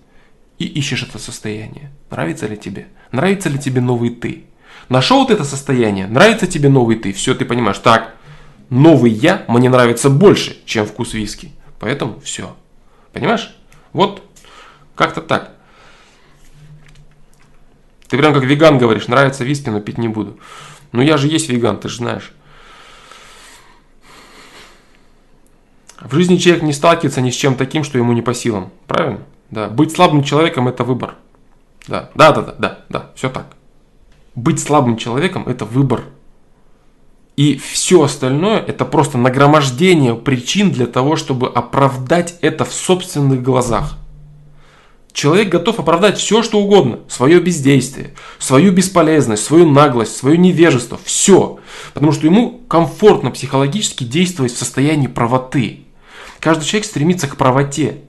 [0.57, 1.91] и ищешь это состояние.
[2.09, 2.87] Нравится ли тебе?
[3.11, 4.45] Нравится ли тебе новый ты?
[4.87, 8.15] Нашел ты это состояние, нравится тебе новый ты, все, ты понимаешь, так,
[8.69, 11.51] новый я мне нравится больше, чем вкус виски.
[11.79, 12.55] Поэтому все.
[13.13, 13.55] Понимаешь?
[13.93, 14.23] Вот
[14.95, 15.51] как-то так.
[18.09, 20.37] Ты прям как веган говоришь, нравится виски, но пить не буду.
[20.91, 22.33] Ну я же есть веган, ты же знаешь.
[26.01, 28.71] В жизни человек не сталкивается ни с чем таким, что ему не по силам.
[28.87, 29.19] Правильно?
[29.51, 29.67] Да.
[29.67, 31.15] Быть слабым человеком это выбор.
[31.87, 33.55] Да, да, да, да, да, да, все так
[34.43, 36.03] быть слабым человеком– это выбор.
[37.35, 43.97] И все остальное– это просто нагромождение причин для того, чтобы оправдать это в собственных глазах.
[45.11, 46.99] Человек готов оправдать все, что угодно.
[47.09, 50.99] Свое бездействие, свою бесполезность, свою наглость, свое невежество.
[51.03, 51.59] Все.
[51.93, 55.85] Потому что ему комфортно психологически действовать в состоянии правоты.
[56.39, 58.01] Каждый человек стремится к правоте.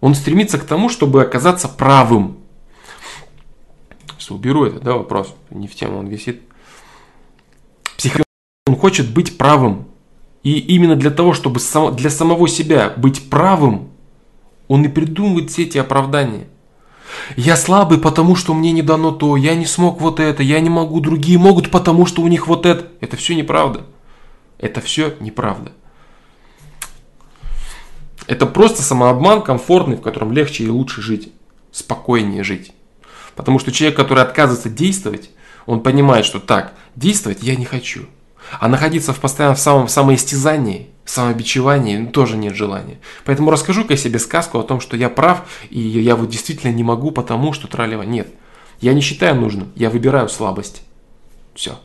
[0.00, 2.38] Он стремится к тому, чтобы оказаться правым
[4.30, 6.42] уберу этот да, вопрос, не в тему он висит.
[7.96, 8.26] Психолог,
[8.66, 9.86] он хочет быть правым.
[10.42, 11.60] И именно для того, чтобы
[11.96, 13.88] для самого себя быть правым,
[14.68, 16.46] он и придумывает все эти оправдания.
[17.36, 20.68] Я слабый, потому что мне не дано то, я не смог вот это, я не
[20.70, 22.88] могу, другие могут, потому что у них вот это.
[23.00, 23.86] Это все неправда.
[24.58, 25.72] Это все неправда.
[28.26, 31.32] Это просто самообман комфортный, в котором легче и лучше жить,
[31.72, 32.72] спокойнее жить.
[33.34, 35.30] Потому что человек, который отказывается действовать,
[35.64, 38.06] он понимает, что так, действовать я не хочу.
[38.60, 42.98] А находиться в постоянном в самом самоистязании, самобичевании тоже нет желания.
[43.24, 46.84] Поэтому расскажу-ка я себе сказку о том, что я прав, и я вот действительно не
[46.84, 48.02] могу, потому что тралева.
[48.02, 48.28] Нет.
[48.80, 50.82] Я не считаю нужным, я выбираю слабость.
[51.54, 51.78] Все.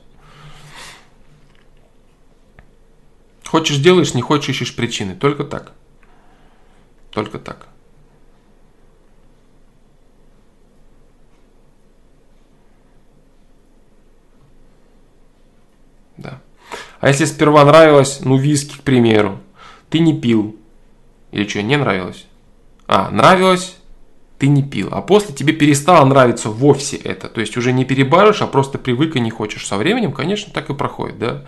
[3.46, 5.16] Хочешь делаешь, не хочешь ищешь причины.
[5.16, 5.74] Только так.
[7.12, 7.68] Только так.
[16.18, 16.42] Да.
[17.04, 19.42] А если сперва нравилось, ну виски, к примеру,
[19.90, 20.56] ты не пил.
[21.34, 22.28] Или что, не нравилось?
[22.88, 23.76] А, нравилось,
[24.38, 24.88] ты не пил.
[24.90, 27.28] А после тебе перестало нравиться вовсе это.
[27.28, 29.68] То есть уже не перебаришь, а просто привык и не хочешь.
[29.68, 31.42] Со временем, конечно, так и проходит, да.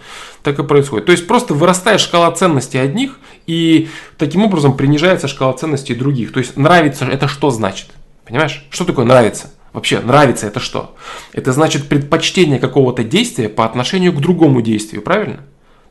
[0.43, 1.05] Так и происходит.
[1.05, 3.87] То есть просто вырастает шкала ценностей одних, и
[4.17, 6.33] таким образом принижается шкала ценностей других.
[6.33, 7.91] То есть нравится это что значит?
[8.25, 8.65] Понимаешь?
[8.71, 9.53] Что такое нравится?
[9.75, 10.95] Вообще, нравится это что?
[11.33, 15.41] Это значит предпочтение какого-то действия по отношению к другому действию, правильно?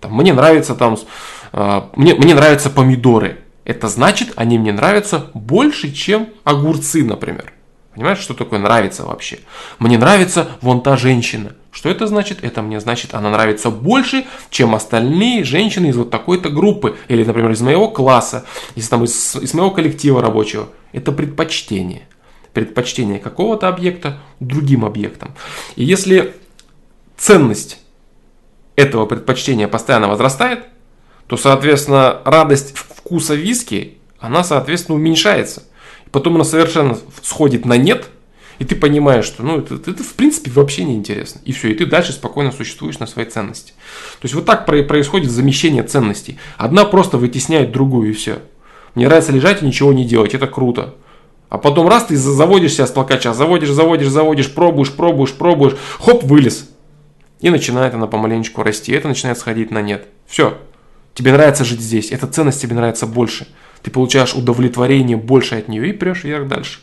[0.01, 0.97] Там, мне нравится там,
[1.53, 3.41] э, мне, мне нравятся помидоры.
[3.67, 7.53] Это значит, они мне нравятся больше, чем огурцы, например.
[7.95, 9.41] Понимаешь, что такое нравится вообще?
[9.79, 11.55] Мне нравится вон та женщина.
[11.71, 12.39] Что это значит?
[12.43, 16.97] Это мне значит, она нравится больше, чем остальные женщины из вот такой-то группы.
[17.09, 20.71] Или, например, из моего класса, из, там, из, из моего коллектива рабочего.
[20.93, 22.09] Это предпочтение
[22.55, 25.35] предпочтение какого-то объекта другим объектам.
[25.77, 26.35] И если
[27.17, 27.79] ценность
[28.77, 30.65] этого предпочтения постоянно возрастает,
[31.27, 35.65] то, соответственно, радость вкуса виски, она, соответственно, уменьшается.
[36.07, 38.09] И потом она совершенно сходит на нет,
[38.59, 41.41] и ты понимаешь, что ну, это, это в принципе вообще не интересно.
[41.45, 43.73] И все, и ты дальше спокойно существуешь на своей ценности.
[44.21, 46.39] То есть вот так происходит замещение ценностей.
[46.57, 48.39] Одна просто вытесняет другую, и все.
[48.95, 50.95] Мне нравится лежать и ничего не делать, это круто.
[51.55, 56.69] А потом раз ты заводишься с толкача, заводишь, заводишь, заводишь, пробуешь, пробуешь, пробуешь, хоп, вылез.
[57.39, 60.09] И начинает она помаленечку расти, это начинает сходить на нет.
[60.27, 60.59] Все,
[61.15, 63.47] тебе нравится жить здесь, эта ценность тебе нравится больше.
[63.83, 66.81] Ты получаешь удовлетворение больше от нее и прешь вверх дальше.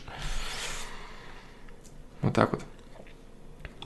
[2.22, 2.62] Вот так вот.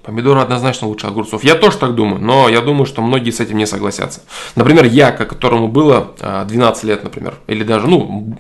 [0.04, 1.42] Помидоры однозначно лучше огурцов.
[1.42, 4.20] Я тоже так думаю, но я думаю, что многие с этим не согласятся.
[4.54, 8.38] Например, я, которому было 12 а, лет, например, или даже, ну,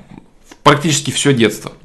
[0.62, 1.72] практически все детство–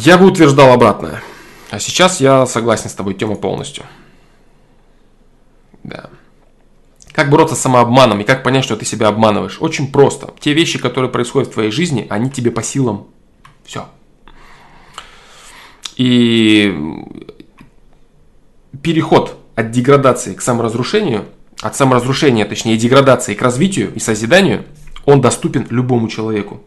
[0.00, 1.22] я бы утверждал обратное.
[1.70, 3.84] А сейчас я согласен с тобой, Тема, полностью.
[5.84, 6.10] Да.
[7.12, 9.58] Как бороться с самообманом и как понять, что ты себя обманываешь?
[9.60, 10.32] Очень просто.
[10.40, 13.08] Те вещи, которые происходят в твоей жизни, они тебе по силам.
[13.64, 13.88] Все.
[15.96, 16.74] И
[18.82, 21.26] переход от деградации к саморазрушению,
[21.60, 24.64] от саморазрушения, точнее, деградации к развитию и созиданию,
[25.04, 26.62] он доступен любому человеку.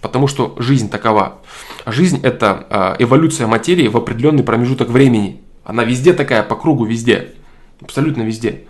[0.00, 1.38] Потому что жизнь такова.
[1.86, 5.42] Жизнь– это а, эволюция материи в определенный промежуток времени.
[5.64, 7.34] Она везде такая, по кругу, везде.
[7.80, 8.64] Абсолютно везде.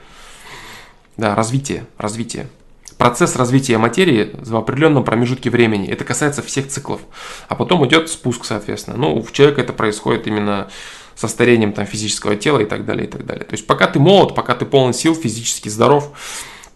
[1.16, 2.48] Да, развитие, развитие.
[2.96, 5.88] Процесс развития материи в определенном промежутке времени.
[5.88, 7.00] Это касается всех циклов.
[7.48, 8.96] А потом идет спуск, соответственно.
[8.96, 10.68] Ну, у человека это происходит именно
[11.14, 13.44] со старением там, физического тела и так далее, и так далее.
[13.44, 16.12] То есть, пока ты молод, пока ты полон сил, физически здоров,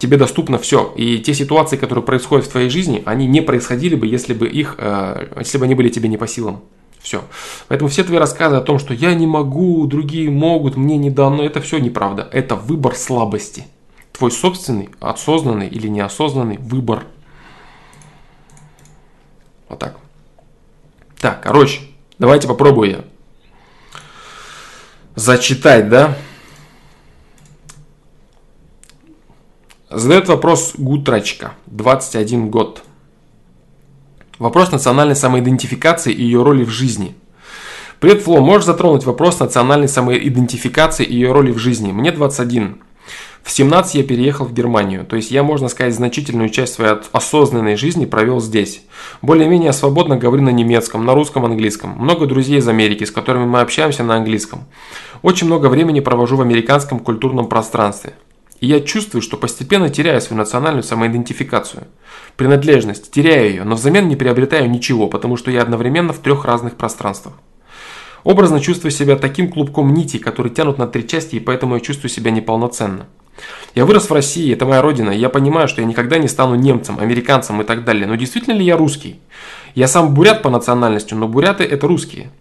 [0.05, 0.93] тебе доступно все.
[0.95, 4.75] И те ситуации, которые происходят в твоей жизни, они не происходили бы, если бы их,
[4.77, 6.61] э, если бы они были тебе не по силам.
[7.01, 7.23] Все.
[7.67, 11.43] Поэтому все твои рассказы о том, что я не могу, другие могут, мне не дано,
[11.43, 12.29] это все неправда.
[12.31, 13.65] Это выбор слабости.
[14.11, 17.05] Твой собственный, осознанный или неосознанный выбор.
[19.69, 19.97] Вот так.
[21.19, 21.81] Так, короче,
[22.19, 22.99] давайте попробую я
[25.15, 26.15] зачитать, да?
[29.95, 32.83] Задает вопрос Гутрачка, 21 год.
[34.39, 37.15] Вопрос национальной самоидентификации и ее роли в жизни.
[38.01, 41.93] Привет, Фло, можешь затронуть вопрос национальной самоидентификации и ее роли в жизни?
[41.93, 42.81] Мне 21.
[43.41, 47.77] В 17 я переехал в Германию, то есть я, можно сказать, значительную часть своей осознанной
[47.77, 48.81] жизни провел здесь.
[49.21, 51.91] Более-менее свободно говорю на немецком, на русском, английском.
[51.91, 54.65] Много друзей из Америки, с которыми мы общаемся на английском.
[55.21, 58.11] Очень много времени провожу в американском культурном пространстве.
[58.59, 61.87] И я чувствую, что постепенно теряю свою национальную самоидентификацию.
[62.37, 66.75] Принадлежность, теряю ее, но взамен не приобретаю ничего, потому что я одновременно в трех разных
[66.75, 67.35] пространствах.
[68.23, 72.09] Образно чувствую себя таким клубком нитей, которые тянут на три части, и поэтому я чувствую
[72.09, 73.05] себя неполноценно.
[73.75, 76.55] Я вырос в России, это моя родина, и я понимаю, что я никогда не стану
[76.55, 78.07] немцем, американцем и так далее.
[78.07, 79.19] Но действительно ли я русский?
[79.75, 82.31] Я сам бурят по национальности, но буряты это русские.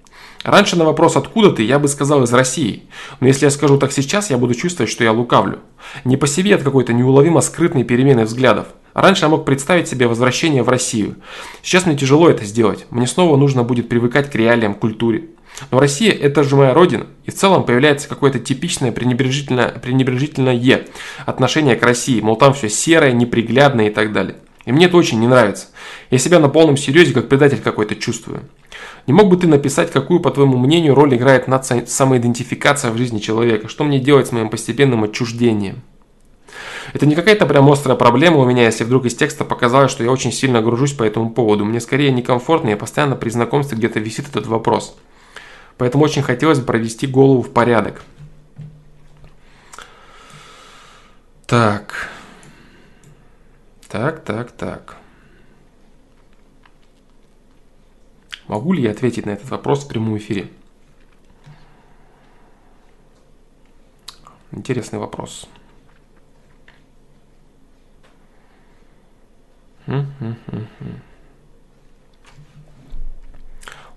[0.44, 2.82] Раньше на вопрос «откуда ты?» я бы сказал «из России».
[3.20, 5.60] Но если я скажу так сейчас, я буду чувствовать, что я лукавлю.
[6.04, 8.66] Не по себе от какой-то неуловимо скрытной перемены взглядов.
[8.92, 11.16] Раньше я мог представить себе возвращение в Россию.
[11.62, 12.84] Сейчас мне тяжело это сделать.
[12.90, 15.30] Мне снова нужно будет привыкать к реалиям, культуре.
[15.70, 20.84] Но Россия– это же моя родина, и в целом появляется какое-то типичное пренебрежительное, пренебрежительное
[21.24, 24.36] отношение к России, мол, там все серое, неприглядное и так далее.
[24.66, 25.68] И мне это очень не нравится.
[26.10, 28.42] Я себя на полном серьезе как предатель какой-то чувствую.
[29.06, 31.46] Не мог бы ты написать, какую, по твоему мнению, роль играет
[31.86, 33.68] самоидентификация в жизни человека?
[33.68, 35.82] Что мне делать с моим постепенным отчуждением?
[36.92, 40.10] Это не какая-то прям острая проблема у меня, если вдруг из текста показалось, что я
[40.10, 41.64] очень сильно гружусь по этому поводу.
[41.64, 44.96] Мне скорее некомфортно, я постоянно при знакомстве где-то висит этот вопрос.
[45.76, 48.02] Поэтому очень хотелось бы провести голову в порядок.
[51.46, 52.08] Так.
[53.88, 54.96] Так, так, так.
[58.54, 60.48] Могу ли я ответить на этот вопрос в прямом эфире?
[64.52, 65.48] Интересный вопрос.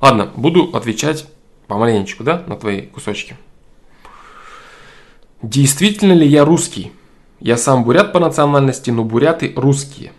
[0.02, 1.30] Ладно, буду отвечать
[1.68, 3.38] помаленечку, да, на твои кусочки.
[5.44, 6.94] Действительно ли я русский?
[7.40, 10.14] Я сам бурят по национальности, но буряты русские.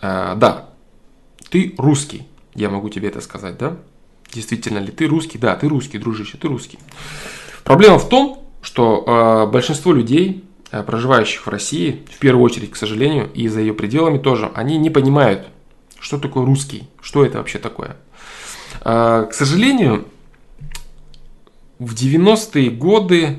[0.00, 0.70] А, да,
[1.50, 3.76] ты русский, я могу тебе это сказать, да?
[4.32, 5.38] Действительно ли ты русский?
[5.38, 6.78] Да, ты русский, дружище, ты русский.
[7.64, 12.76] Проблема в том, что э, большинство людей, э, проживающих в России, в первую очередь, к
[12.76, 15.48] сожалению, и за ее пределами тоже, они не понимают,
[15.98, 17.96] что такое русский, что это вообще такое.
[18.84, 20.06] Э, к сожалению,
[21.78, 23.38] в 90-е годы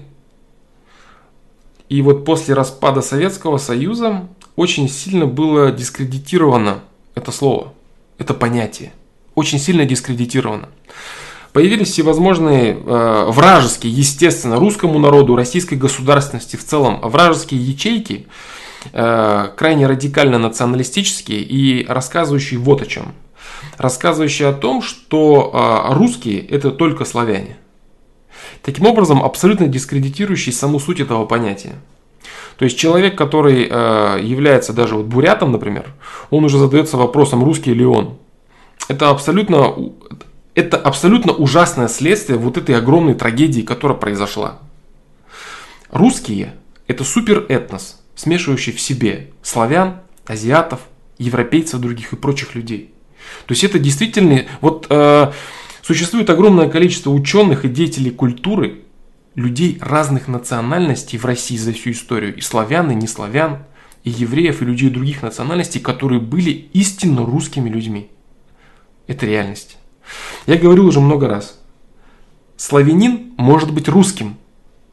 [1.89, 6.81] и вот после распада Советского Союза очень сильно было дискредитировано
[7.15, 7.73] это слово,
[8.17, 8.93] это понятие.
[9.39, 10.67] Очень сильно дискредитировано.
[11.53, 18.27] Появились всевозможные э, вражеские, естественно, русскому народу, российской государственности в целом, вражеские ячейки,
[18.91, 23.13] э, крайне радикально националистические и рассказывающие вот о чем.
[23.77, 27.55] Рассказывающие о том, что э, русские это только славяне.
[28.61, 31.75] Таким образом, абсолютно дискредитирующий саму суть этого понятия.
[32.57, 35.93] То есть человек, который э, является даже вот бурятом, например,
[36.29, 38.18] он уже задается вопросом, русский ли он.
[38.87, 39.75] Это абсолютно,
[40.55, 44.59] это абсолютно ужасное следствие вот этой огромной трагедии, которая произошла.
[45.91, 46.55] Русские–
[46.87, 50.81] это суперэтнос, смешивающий в себе славян, азиатов,
[51.17, 52.93] европейцев других и прочих людей.
[53.45, 55.31] То есть это действительно, вот э,
[55.89, 58.81] Существует огромное количество ученых и деятелей культуры,
[59.33, 63.63] людей разных национальностей в России за всю историю, и славян, и не славян,
[64.03, 68.11] и евреев, и людей других национальностей, которые были истинно русскими людьми.
[69.09, 69.77] Это реальность.
[70.45, 71.59] Я говорил уже много раз.
[72.57, 74.37] Славянин может быть русским,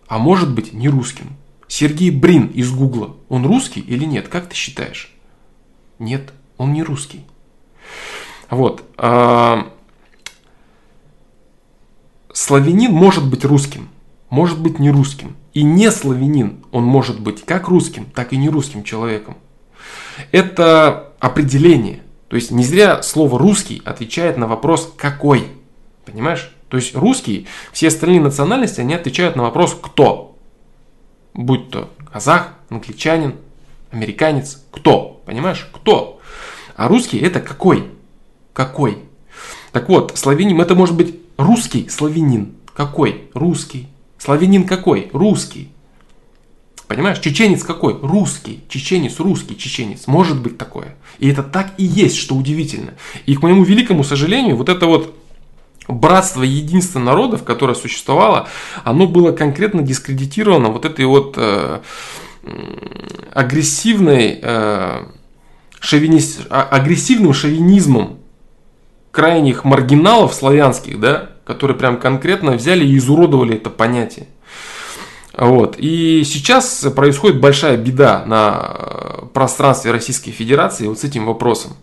[0.09, 1.37] а может быть не русским.
[1.69, 4.29] Сергей Брин из Гугла, он русский или нет?
[4.29, 5.15] Как ты считаешь?
[5.99, 7.27] Нет, он не русский.
[8.49, 8.85] Вот.
[8.97, 9.71] А,
[12.33, 13.91] славянин может быть русским,
[14.31, 15.37] может быть не русским.
[15.53, 19.37] И не славянин, он может быть как русским, так и не русским человеком.
[20.33, 22.01] Это определение.
[22.29, 25.49] То есть не зря слово русский отвечает на вопрос какой.
[26.05, 26.53] Понимаешь?
[26.69, 30.37] То есть русские, все остальные национальности, они отвечают на вопрос кто.
[31.35, 33.37] Будь то казах, англичанин,
[33.91, 35.23] американец, кто.
[35.27, 35.69] Понимаешь?
[35.73, 36.21] Кто.
[36.77, 37.91] А русский это какой?
[38.53, 38.99] Какой?
[39.73, 42.55] Так вот, славянин это может быть Русский славянин.
[42.75, 43.29] Какой?
[43.35, 43.89] Русский.
[44.17, 45.11] Славянин какой?
[45.13, 45.71] Русский.
[46.89, 47.19] Понимаешь?
[47.19, 47.99] Чеченец какой?
[48.01, 48.63] Русский.
[48.69, 50.07] Чеченец, русский чеченец.
[50.07, 50.95] Может быть такое.
[51.19, 52.95] И это так и есть, что удивительно.
[53.27, 55.15] И к моему великому сожалению, вот это вот
[55.89, 58.49] братство единство народов, которое существовало,
[58.85, 61.81] оно было конкретно дискредитировано вот этой вот э,
[63.33, 65.07] агрессивной, э,
[65.81, 68.19] шовинист, а, агрессивным шовинизмом
[69.11, 74.27] крайних маргиналов славянских, да, которые прям конкретно взяли и изуродовали это понятие.
[75.37, 75.77] Вот.
[75.79, 81.77] И сейчас происходит большая беда на э, пространстве Российской Федерации вот с этим вопросом.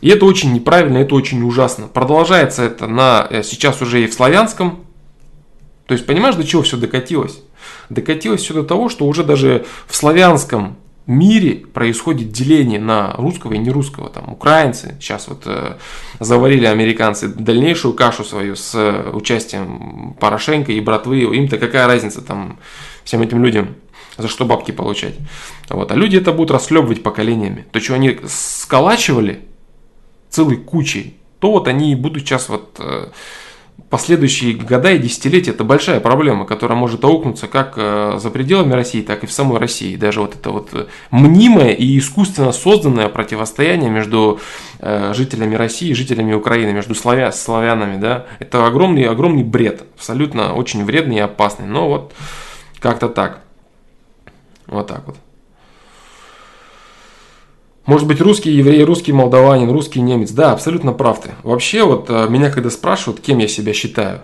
[0.00, 1.88] И это очень неправильно, это очень ужасно.
[1.88, 4.84] Продолжается это на, э, сейчас уже и в славянском.
[5.86, 7.40] То есть, понимаешь, до чего все докатилось?
[7.88, 13.58] Докатилось все до того, что уже даже в славянском мире происходит деление на русского и
[13.58, 14.08] нерусского.
[14.10, 15.76] Там украинцы сейчас вот э,
[16.20, 21.20] заварили американцы дальнейшую кашу свою с э, участием Порошенко и братвы.
[21.20, 22.58] Им-то какая разница там
[23.04, 23.76] всем этим людям,
[24.16, 25.14] за что бабки получать.
[25.68, 25.90] Вот.
[25.90, 27.66] А люди это будут расхлебывать поколениями.
[27.72, 29.40] То, что они сколачивали
[30.28, 33.08] целой кучей, то вот они и будут сейчас вот э,
[33.88, 39.02] последующие года и десятилетия это большая проблема, которая может аукнуться как э, за пределами России,
[39.02, 39.96] так и в самой России.
[39.96, 44.40] Даже вот это вот мнимое и искусственно созданное противостояние между
[44.78, 50.54] э, жителями России и жителями Украины, между славя, славянами, да, это огромный, огромный бред, абсолютно
[50.54, 51.66] очень вредный и опасный.
[51.66, 52.12] Но вот
[52.80, 53.42] как-то так.
[54.66, 55.16] Вот так вот.
[57.90, 60.30] Может быть, русский еврей, русский молдаванин, русский немец.
[60.30, 61.32] Да, абсолютно прав ты.
[61.42, 64.20] Вообще, вот э, меня когда спрашивают, кем я себя считаю,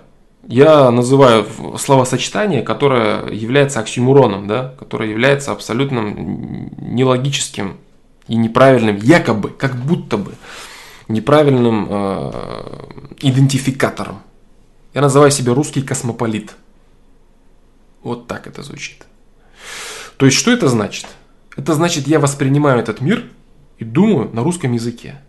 [0.47, 1.45] я называю
[1.77, 5.99] словосочетание, которое является оксюмуроном, да, которое является абсолютно
[6.79, 7.79] нелогическим
[8.29, 10.35] и неправильным, якобы, как будто бы,
[11.09, 12.33] неправильным э,
[13.21, 14.21] идентификатором.
[14.95, 16.55] Я называю себя русский космополит.
[18.05, 19.07] Вот так это звучит.
[20.19, 21.07] То есть, что это значит?
[21.57, 23.25] Это значит, я воспринимаю этот мир
[23.79, 25.21] и думаю на русском языке.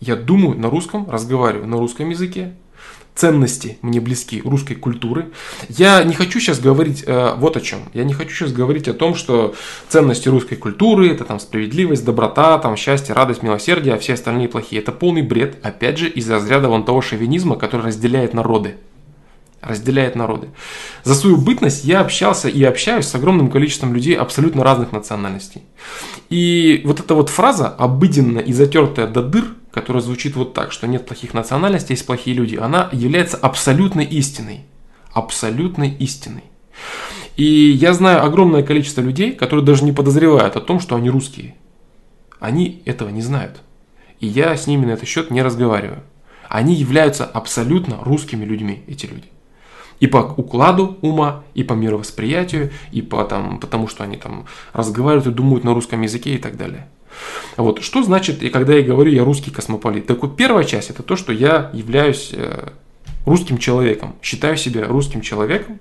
[0.00, 2.54] Я думаю на русском, разговариваю на русском языке.
[3.14, 5.30] Ценности мне близки русской культуры.
[5.70, 7.78] Я не хочу сейчас говорить э, вот о чем.
[7.94, 9.54] Я не хочу сейчас говорить о том, что
[9.88, 14.82] ценности русской культуры это там справедливость, доброта, там счастье, радость, милосердие, а все остальные плохие.
[14.82, 18.74] Это полный бред, опять же, из разряда вон того шовинизма, который разделяет народы
[19.66, 20.48] разделяет народы.
[21.04, 25.62] За свою бытность я общался и общаюсь с огромным количеством людей абсолютно разных национальностей.
[26.30, 30.86] И вот эта вот фраза, обыденная и затертая до дыр, которая звучит вот так, что
[30.86, 34.62] нет плохих национальностей, есть плохие люди, она является абсолютной истиной.
[35.12, 36.44] Абсолютной истиной.
[37.36, 41.54] И я знаю огромное количество людей, которые даже не подозревают о том, что они русские.
[42.40, 43.60] Они этого не знают.
[44.20, 46.02] И я с ними на этот счет не разговариваю.
[46.48, 49.26] Они являются абсолютно русскими людьми, эти люди
[50.00, 55.26] и по укладу ума, и по мировосприятию, и по там, потому что они там разговаривают
[55.26, 56.88] и думают на русском языке и так далее.
[57.56, 60.06] Вот, что значит, и когда я говорю, я русский космополит?
[60.06, 62.70] Так вот, первая часть это то, что я являюсь э,
[63.24, 65.80] русским человеком, считаю себя русским человеком,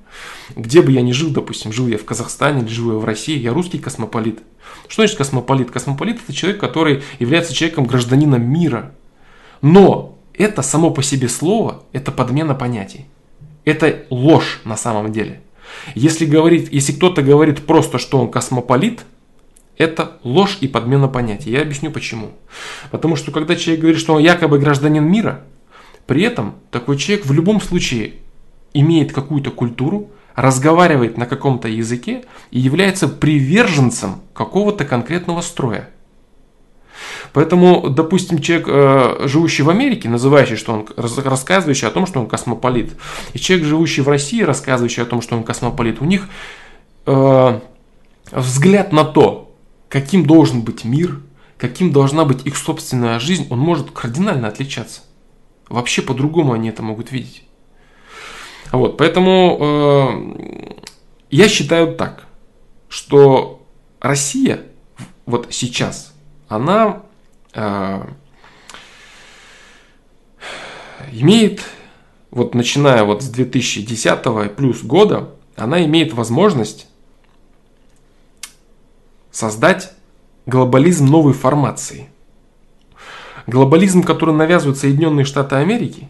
[0.56, 3.38] где бы я ни жил, допустим, жил я в Казахстане или жил я в России,
[3.38, 4.40] я русский космополит.
[4.88, 5.72] Что значит космополит?
[5.72, 8.94] Космополит это человек, который является человеком, гражданином мира.
[9.62, 13.06] Но это само по себе слово, это подмена понятий.
[13.66, 15.42] Это ложь на самом деле.
[15.96, 19.02] Если, говорить, если кто-то говорит просто, что он космополит,
[19.78, 21.52] это ложь и подмена понятий.
[21.52, 22.32] Я объясню почему.
[22.92, 25.42] Потому что когда человек говорит, что он якобы гражданин мира,
[26.08, 28.14] при этом такой человек в любом случае
[28.74, 35.90] имеет какую-то культуру, разговаривает на каком-то языке и является приверженцем какого-то конкретного строя.
[37.36, 42.30] Поэтому, допустим, человек, э, живущий в Америке, называющий, что он рассказывающий о том, что он
[42.30, 42.94] космополит,
[43.34, 46.30] и человек, живущий в России, рассказывающий о том, что он космополит, у них
[47.06, 47.60] э,
[48.32, 49.54] взгляд на то,
[49.90, 51.20] каким должен быть мир,
[51.58, 55.02] каким должна быть их собственная жизнь, он может кардинально отличаться.
[55.68, 57.44] Вообще по-другому они это могут видеть.
[58.72, 60.82] Вот, поэтому э,
[61.32, 62.28] я считаю так,
[62.88, 63.68] что
[64.00, 64.62] Россия
[65.26, 66.14] вот сейчас,
[66.48, 67.02] она
[71.12, 71.62] имеет,
[72.32, 76.88] вот начиная вот с 2010 плюс года, она имеет возможность
[79.32, 79.94] создать
[80.46, 82.10] глобализм новой формации.
[83.48, 86.10] Глобализм, который навязывают Соединенные Штаты Америки,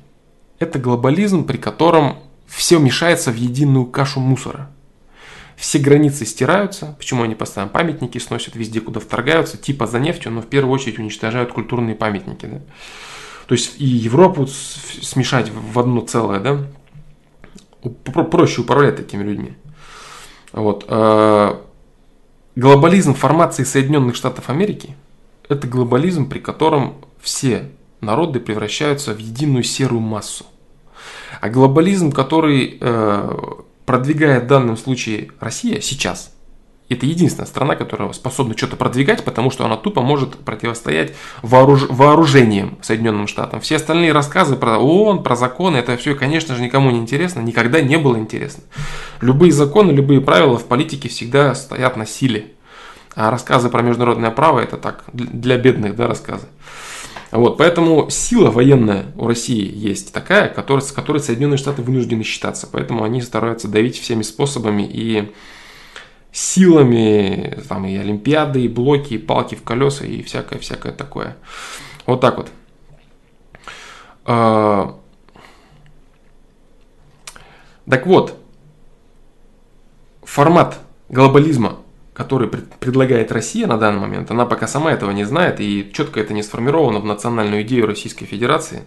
[0.57, 2.17] это глобализм, при котором
[2.47, 4.71] все мешается в единую кашу мусора–
[5.55, 6.95] все границы стираются.
[6.97, 10.99] Почему они постоянно памятники сносят везде, куда вторгаются, типа за нефтью, но в первую очередь
[10.99, 12.45] уничтожают культурные памятники.
[12.45, 12.61] Да?
[13.47, 16.67] То есть и Европу смешать в одно целое, да?
[18.23, 19.53] Проще управлять такими людьми.
[20.51, 20.85] Вот.
[20.87, 21.61] А,
[22.55, 24.95] глобализм формации Соединенных Штатов Америки–
[25.49, 30.45] это глобализм, при котором все народы превращаются в единую серую массу.
[31.41, 33.29] А глобализм, который э,
[33.85, 36.35] продвигает в данном случае Россия сейчас,
[36.87, 41.87] это единственная страна, которая способна что-то продвигать, потому что она тупо может противостоять вооруж...
[41.89, 43.59] вооружением Соединенным Штатам.
[43.59, 47.81] Все остальные рассказы про ООН, про законы, это все, конечно же, никому не интересно, никогда
[47.81, 48.63] не было интересно.
[49.19, 52.51] Любые законы, любые правила в политике всегда стоят на силе.
[53.15, 56.45] А рассказы про международное право это так, для бедных, да, рассказы.
[57.35, 62.65] Вот, поэтому сила военная у России есть такая, которая, с которой Соединенные Штаты вынуждены считаться.
[62.71, 65.33] Поэтому они стараются давить всеми способами и
[66.31, 71.35] силами, там и Олимпиады, и блоки, и палки в колеса, и всякое-всякое такое.
[72.05, 72.47] Вот так вот.
[74.23, 74.97] А,
[77.89, 78.39] так вот,
[80.23, 80.79] формат
[81.09, 81.79] глобализма
[82.15, 86.33] который предлагает Россия на данный момент, она пока сама этого не знает и четко это
[86.33, 88.85] не сформировано в национальную идею Российской Федерации,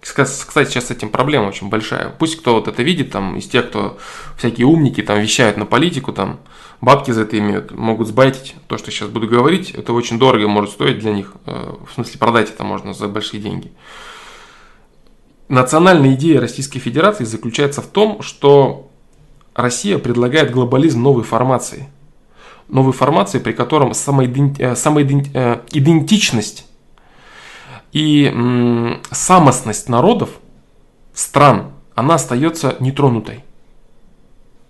[0.00, 2.10] Кстати, сейчас с этим проблема очень большая.
[2.18, 3.96] Пусть кто вот это видит, там, из тех, кто
[4.36, 6.40] всякие умники, там, вещают на политику, там,
[6.82, 10.72] бабки за это имеют, могут сбайтить то, что сейчас буду говорить, это очень дорого может
[10.72, 13.72] стоить для них, э, в смысле продать это можно за большие деньги.
[15.48, 18.90] Национальная идея Российской Федерации заключается в том, что
[19.54, 21.88] Россия предлагает глобализм новой формации.
[22.74, 26.70] Новой формации, при котором самоидентичность э,
[27.92, 30.30] и самостность народов,
[31.12, 33.44] стран, она остается нетронутой.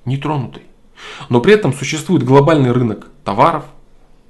[0.04, 0.64] Нетронутой.
[1.30, 3.64] Но при этом существует глобальный рынок товаров,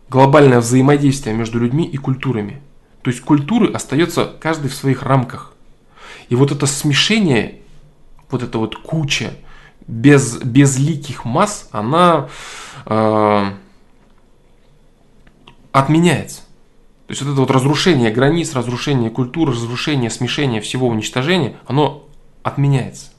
[0.08, 2.62] глобальное взаимодействие между людьми и культурами.
[3.02, 5.52] То есть культуры остается каждый в своих рамках.
[6.28, 7.58] И вот это смешение,
[8.30, 9.32] вот эта вот куча
[9.88, 12.28] без, безликих масс, она
[12.86, 13.50] э,
[15.74, 16.42] отменяется.
[17.06, 22.08] То есть вот это вот разрушение границ, разрушение культуры, разрушение, смешение всего, уничтожения, оно
[22.44, 23.10] отменяется.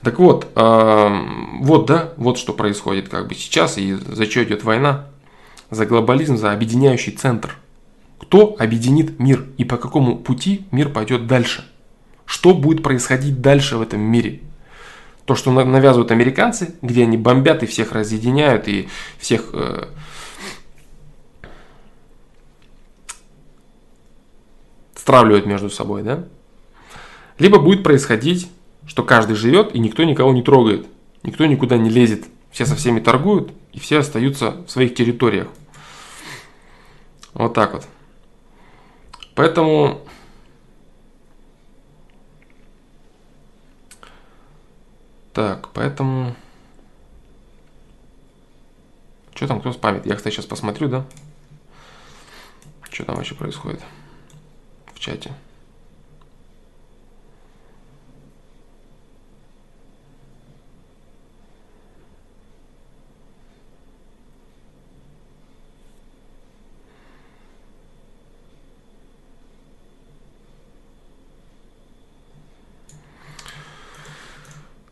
[0.00, 1.20] Так вот, э,
[1.60, 5.06] вот, да, вот что происходит как бы сейчас и за что идет война.
[5.68, 7.56] За глобализм, за объединяющий центр.
[8.20, 11.68] Кто объединит мир и по какому пути мир пойдет дальше?
[12.24, 14.42] Что будет происходить дальше в этом мире?
[15.24, 18.88] То, что навязывают американцы, где они бомбят и всех разъединяют, и
[19.18, 19.88] всех э,
[25.06, 26.24] стравливают между собой, да?
[27.38, 28.50] Либо будет происходить
[28.86, 30.86] что каждый живет и никто никого не трогает,
[31.22, 35.48] никто никуда не лезет, все со всеми торгуют и все остаются в своих территориях.
[37.34, 37.86] Вот так вот.
[39.34, 40.00] Поэтому
[45.34, 46.34] Так, поэтому...
[49.34, 50.06] Что там, кто спамит?
[50.06, 51.04] Я, кстати, сейчас посмотрю, да?
[52.90, 53.82] Что там вообще происходит
[54.96, 55.30] в чате.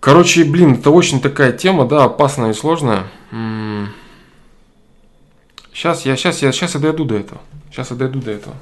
[0.00, 3.06] Короче, блин, это очень такая тема, да, опасная и сложная.
[5.72, 7.40] Сейчас я, сейчас я, сейчас я дойду до этого.
[7.70, 8.54] Сейчас я дойду до этого.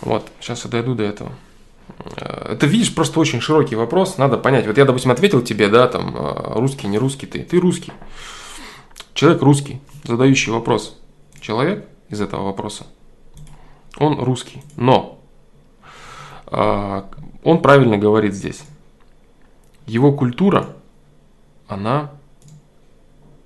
[0.00, 1.32] Вот, сейчас я дойду до этого.
[2.16, 4.66] Э, это, видишь, просто очень широкий вопрос, надо понять.
[4.66, 7.42] Вот я, допустим, ответил тебе, да, там, э, русский, не русский ты.
[7.42, 7.92] Ты русский.
[9.14, 10.98] Человек русский, задающий вопрос.
[11.40, 12.86] Человек из этого вопроса,
[13.98, 14.62] он русский.
[14.76, 15.20] Но
[16.46, 17.02] э,
[17.42, 18.62] он правильно говорит здесь
[19.88, 20.76] его культура,
[21.66, 22.12] она,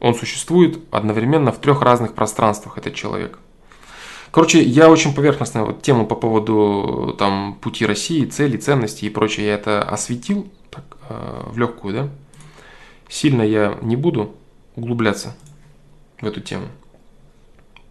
[0.00, 3.38] он существует одновременно в трех разных пространствах, этот человек.
[4.32, 9.46] Короче, я очень поверхностно вот тему по поводу там пути России, цели, ценностей и прочее,
[9.46, 12.08] я это осветил так, э, в легкую, да.
[13.10, 14.34] Сильно я не буду
[14.74, 15.36] углубляться
[16.22, 16.64] в эту тему.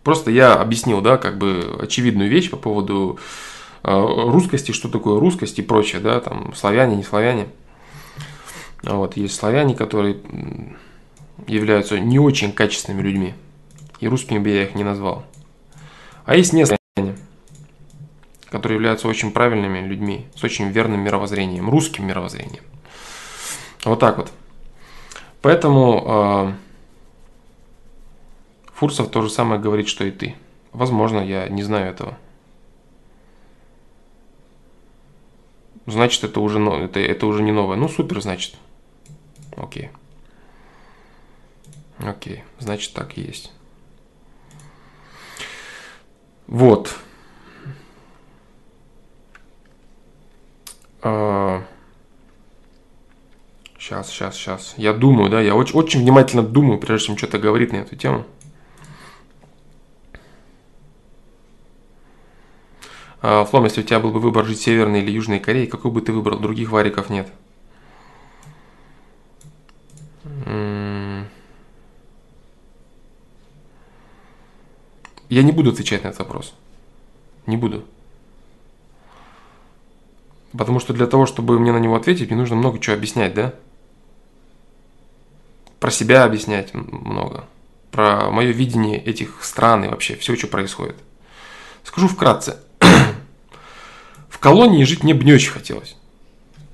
[0.03, 3.19] Просто я объяснил, да, как бы очевидную вещь по поводу
[3.83, 7.49] э, русскости, что такое русскость и прочее, да, там славяне, не славяне.
[8.81, 10.17] Вот, есть славяне, которые
[11.45, 13.33] являются не очень качественными людьми.
[13.99, 15.23] И русскими бы я их не назвал.
[16.25, 17.17] А есть не славяне,
[18.49, 22.63] которые являются очень правильными людьми, с очень верным мировоззрением, русским мировоззрением.
[23.83, 24.31] Вот так вот.
[25.41, 26.53] Поэтому э,
[28.73, 30.35] Фурсов то же самое говорит, что и ты.
[30.71, 32.17] Возможно, я не знаю этого.
[35.87, 37.75] Значит, это уже, это, это уже не новое.
[37.75, 38.55] Ну, супер, значит.
[39.57, 39.89] Окей.
[41.97, 43.51] Окей, значит так и есть.
[46.51, 46.93] Вот.
[53.79, 54.73] Сейчас, сейчас, сейчас.
[54.75, 58.25] Я думаю, да, я очень, очень внимательно думаю, прежде чем что-то говорить на эту тему.
[63.21, 65.89] А, Флом, если у тебя был бы выбор жить в Северной или Южной Корее, какой
[65.89, 66.37] бы ты выбрал?
[66.37, 67.31] Других вариков нет.
[75.31, 76.53] Я не буду отвечать на этот вопрос.
[77.45, 77.85] Не буду.
[80.51, 83.53] Потому что для того, чтобы мне на него ответить, мне нужно много чего объяснять, да?
[85.79, 87.45] Про себя объяснять много.
[87.91, 90.97] Про мое видение этих стран и вообще все, что происходит.
[91.85, 92.57] Скажу вкратце.
[94.27, 95.95] В колонии жить мне бы не очень хотелось.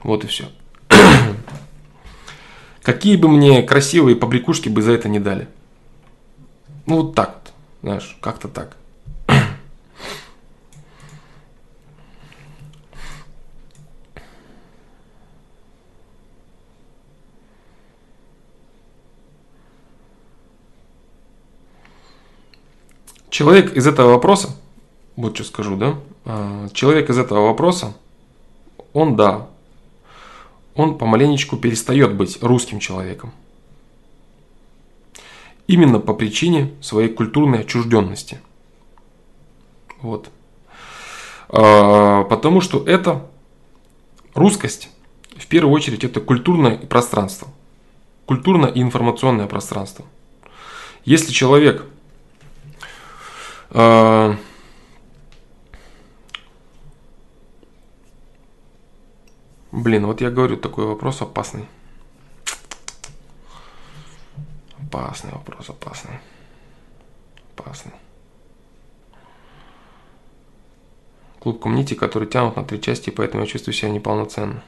[0.02, 0.50] Вот и все.
[2.82, 5.48] Какие бы мне красивые побрякушки бы за это не дали.
[6.88, 7.54] Ну вот так вот.
[7.88, 8.76] Знаешь, как-то так.
[23.30, 24.50] Человек из этого вопроса,
[25.16, 27.94] вот что скажу, да, а, человек из этого вопроса,
[28.92, 29.48] он да,
[30.76, 33.32] он помаленечку перестает быть русским человеком.
[35.68, 38.40] Именно по причине своей культурной отчужденности.
[40.02, 40.30] Вот.
[41.50, 43.30] А, потому что это
[44.34, 44.90] русскость,
[45.36, 47.50] в первую очередь, это культурное пространство.
[48.26, 50.06] Культурное и информационное пространство.
[51.06, 51.86] Если человек
[53.70, 54.36] э,
[59.72, 61.66] Блин, вот я говорю, такой вопрос опасный.
[64.88, 66.20] Опасный вопрос, опасный.
[67.56, 67.92] Опасный.
[71.40, 74.64] Клуб комьюнити, который тянут на три части, поэтому я чувствую себя неполноценно.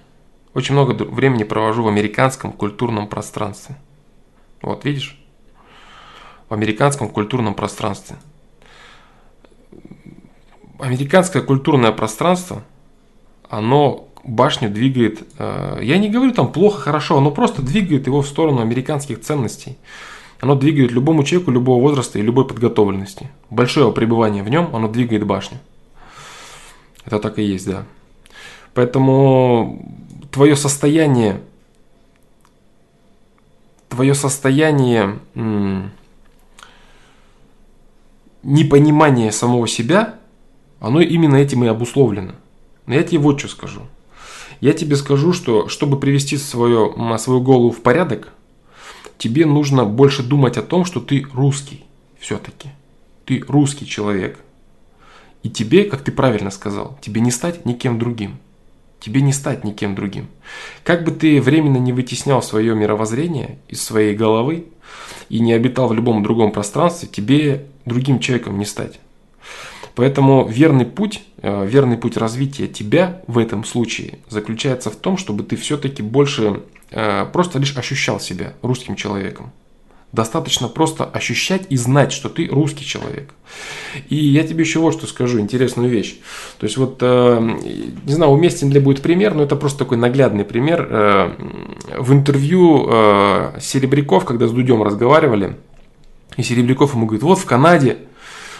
[0.53, 3.77] Очень много времени провожу в американском культурном пространстве.
[4.61, 5.17] Вот, видишь?
[6.49, 8.17] В американском культурном пространстве.
[10.79, 12.63] Американское культурное пространство,
[13.49, 18.27] оно башню двигает, э, я не говорю там плохо, хорошо, оно просто двигает его в
[18.27, 19.77] сторону американских ценностей.
[20.41, 23.29] Оно двигает любому человеку любого возраста и любой подготовленности.
[23.49, 25.57] Большое пребывание в нем, оно двигает башню.
[27.05, 27.85] Это так и есть, да.
[28.73, 29.85] Поэтому
[30.31, 31.41] твое состояние,
[33.89, 35.19] твое состояние
[38.43, 40.15] непонимания самого себя,
[40.79, 42.33] оно именно этим и обусловлено.
[42.85, 43.81] Но я тебе вот что скажу.
[44.61, 48.33] Я тебе скажу, что чтобы привести свое, свою голову в порядок,
[49.17, 51.85] тебе нужно больше думать о том, что ты русский
[52.19, 52.69] все-таки.
[53.25, 54.39] Ты русский человек.
[55.43, 58.37] И тебе, как ты правильно сказал, тебе не стать никем другим.
[58.99, 60.27] Тебе не стать никем другим.
[60.83, 64.65] Как бы ты временно не вытеснял свое мировоззрение из своей головы
[65.29, 68.99] и не обитал в любом другом пространстве, тебе другим человеком не стать.
[69.99, 75.43] Поэтому верный путь, э, верный путь развития тебя в этом случае заключается в том, чтобы
[75.43, 79.51] ты все-таки больше э, просто лишь ощущал себя русским человеком.
[80.13, 83.33] Достаточно просто ощущать и знать, что ты русский человек.
[84.07, 86.15] И я тебе еще вот что скажу, интересную вещь.
[86.59, 87.57] То есть вот, э,
[88.05, 91.35] не знаю, уместен ли будет пример, но это просто такой наглядный пример.
[91.97, 92.85] В интервью
[93.59, 95.57] Серебряков, когда с Дудем разговаривали,
[96.37, 97.97] и Серебряков ему говорит, вот в Канаде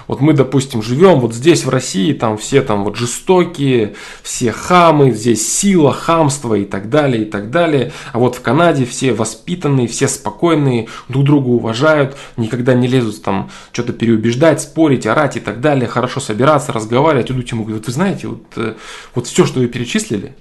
[0.10, 3.94] вот мы, допустим, живем вот здесь, в России, там все там вот жестокие,
[4.24, 7.92] все хамы, здесь сила, хамство и так далее, и так далее.
[8.12, 13.52] А вот в Канаде все воспитанные, все спокойные, друг друга уважают, никогда не лезут там
[13.72, 17.30] что-то переубеждать, спорить, орать и так далее, хорошо собираться, разговаривать.
[17.30, 18.74] И тут ему говорят, вы знаете, вот, э,
[19.14, 20.36] вот все, что вы перечислили,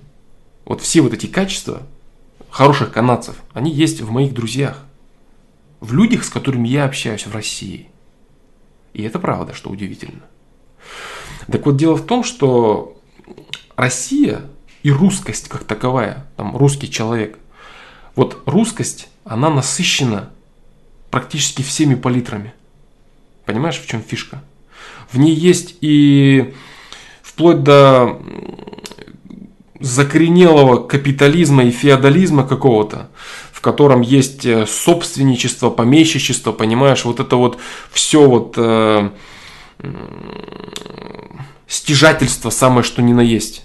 [0.65, 1.83] вот все вот эти качества
[2.49, 4.79] хороших канадцев, они есть в моих друзьях,
[5.81, 7.89] в людях, с которыми я общаюсь в России–
[8.95, 10.23] и это правда, что удивительно.
[11.51, 13.01] Так вот, дело в том, что
[13.77, 14.43] Россия
[14.83, 17.39] и русскость как таковая, там русский человек,
[18.15, 20.31] вот русскость, она насыщена
[21.11, 22.53] практически всеми палитрами.
[23.45, 24.43] Понимаешь, в чем фишка?
[25.11, 26.55] В ней есть и
[27.23, 28.21] вплоть до
[29.81, 33.11] закоренелого капитализма и феодализма какого-то,
[33.59, 37.59] в котором есть э, собственничество, помещичество, понимаешь, вот это вот
[37.91, 39.11] все вот э,
[41.67, 43.65] стяжательство самое что ни на есть.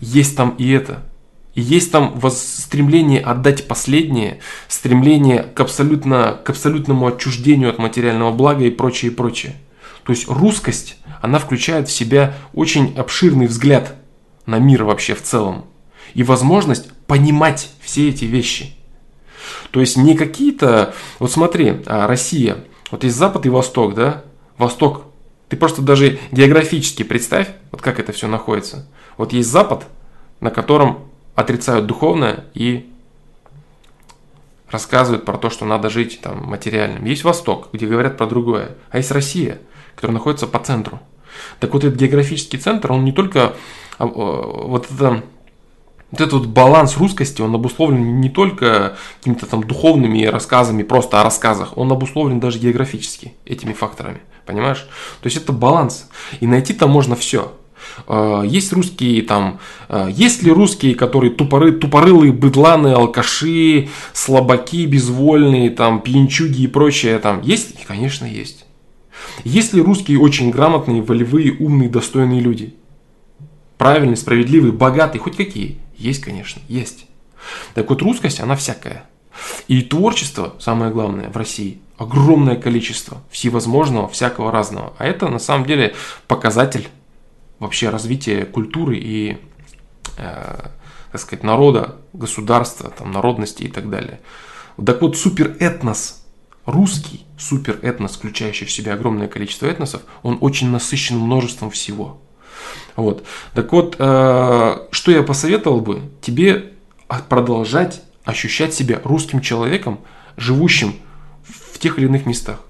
[0.00, 1.02] Есть там и это.
[1.56, 4.38] И есть там стремление отдать последнее,
[4.68, 9.56] стремление к, абсолютно, к абсолютному отчуждению от материального блага и прочее, и прочее.
[10.04, 13.96] То есть русскость, она включает в себя очень обширный взгляд
[14.46, 15.64] на мир вообще в целом.
[16.14, 18.76] И возможность понимать все эти вещи–
[19.70, 20.94] то есть не какие-то...
[21.18, 22.64] Вот смотри, а, Россия.
[22.90, 24.24] Вот есть Запад и Восток, да?
[24.56, 25.02] Восток.
[25.48, 28.86] Ты просто даже географически представь, вот как это все находится.
[29.16, 29.86] Вот есть Запад,
[30.40, 32.90] на котором отрицают духовное и
[34.70, 37.04] рассказывают про то, что надо жить там материальным.
[37.04, 38.76] Есть Восток, где говорят про другое.
[38.90, 39.58] А есть Россия,
[39.94, 41.00] которая находится по центру.
[41.60, 43.54] Так вот этот географический центр, он не только
[43.98, 45.22] а, вот это
[46.10, 51.24] вот этот вот баланс русскости, он обусловлен не только какими-то там духовными рассказами, просто о
[51.24, 54.88] рассказах, он обусловлен даже географически этими факторами, понимаешь?
[55.20, 56.08] То есть это баланс,
[56.40, 57.52] и найти там можно все.
[58.06, 65.70] А, есть русские там, а, есть ли русские, которые тупоры, тупорылые быдланы, алкаши, слабаки, безвольные,
[65.70, 67.42] там, пьянчуги и прочее там?
[67.42, 67.84] Есть?
[67.86, 68.64] Конечно, есть.
[69.44, 72.74] Есть ли русские очень грамотные, волевые, умные, достойные люди?
[73.76, 75.78] Правильные, справедливые, богатые, хоть какие?
[75.98, 77.06] Есть, конечно, есть.
[77.74, 79.08] Так вот, русскость, она всякая.
[79.66, 84.94] И творчество, самое главное, в России огромное количество всевозможного, всякого разного.
[84.98, 85.94] А это на самом деле
[86.28, 86.88] показатель
[87.58, 89.38] вообще развития культуры и,
[90.16, 90.68] э,
[91.12, 94.20] так сказать, народа, государства, там, народности и так далее.
[94.84, 96.24] Так вот, суперэтнос,
[96.66, 102.20] русский суперэтнос, включающий в себя огромное количество этносов, он очень насыщен множеством всего.
[102.96, 103.24] Вот.
[103.54, 106.02] Так вот, э, что я посоветовал бы?
[106.20, 106.72] Тебе
[107.28, 110.00] продолжать ощущать себя русским человеком,
[110.36, 110.94] живущим
[111.44, 112.60] в тех или иных местах.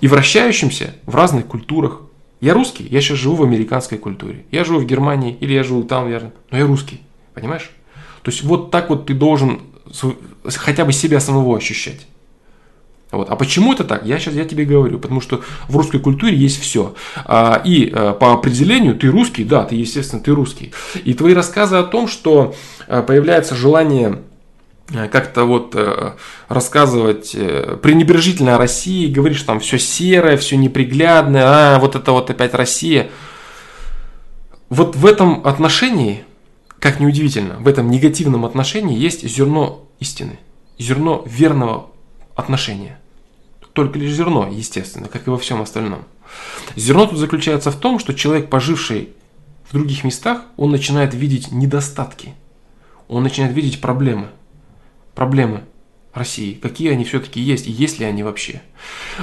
[0.00, 2.02] И вращающимся в разных культурах.
[2.40, 4.44] Я русский, я сейчас живу в американской культуре.
[4.52, 6.32] Я живу в Германии, или я живу там, верно.
[6.50, 7.00] Но я русский,
[7.34, 7.70] понимаешь?
[8.22, 9.62] То есть вот так вот ты должен
[10.44, 12.06] хотя бы себя самого ощущать.
[13.10, 13.30] Вот.
[13.30, 14.04] А почему это так?
[14.04, 16.94] Я сейчас я тебе говорю, потому что в русской культуре есть все.
[17.24, 20.72] А, и а, по определению ты русский, да, ты естественно ты русский.
[21.04, 22.54] И твои рассказы о том, что
[22.86, 24.18] а, появляется желание
[24.92, 26.12] Э, как-то вот э,
[26.48, 32.30] рассказывать э, пренебрежительно о России, говоришь, там все серое, все неприглядное, а вот это вот
[32.30, 33.10] опять Россия.
[34.70, 36.24] Вот в этом отношении,
[36.78, 40.38] как неудивительно, в этом негативном отношении есть зерно истины,
[40.78, 41.90] зерно верного
[42.38, 42.98] отношения.
[43.72, 46.04] Только лишь зерно, естественно, как и во всем остальном.
[46.76, 49.10] Зерно тут заключается в том, что человек, поживший
[49.68, 52.34] в других местах, он начинает видеть недостатки,
[53.08, 54.28] он начинает видеть проблемы–
[55.18, 55.62] проблемы
[56.14, 58.62] России, какие они все-таки есть и есть ли они вообще.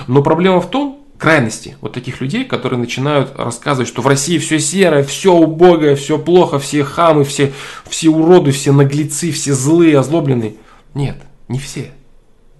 [0.07, 4.59] Но проблема в том, крайности вот таких людей, которые начинают рассказывать, что в России все
[4.59, 7.53] серое, все убогое, все плохо, все хамы, все,
[7.85, 10.55] все уроды, все наглецы, все злые, озлобленные.
[10.93, 11.15] Нет,
[11.47, 11.91] не все.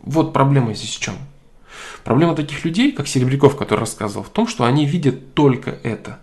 [0.05, 1.15] Вот проблема здесь в чем.
[2.03, 6.19] Проблема таких людей, как Серебряков, который рассказывал, в том, что они видят только это.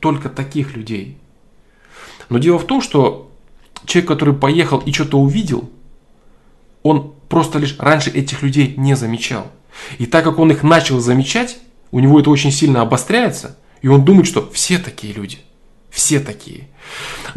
[0.00, 1.18] Только таких людей.
[2.28, 3.30] Но дело в том, что
[3.84, 5.70] человек, который поехал и что-то увидел,
[6.82, 9.46] он просто лишь раньше этих людей не замечал.
[9.98, 11.58] И так как он их начал замечать,
[11.92, 15.38] у него это очень сильно обостряется, и он думает, что все такие люди.
[15.90, 16.68] Все такие.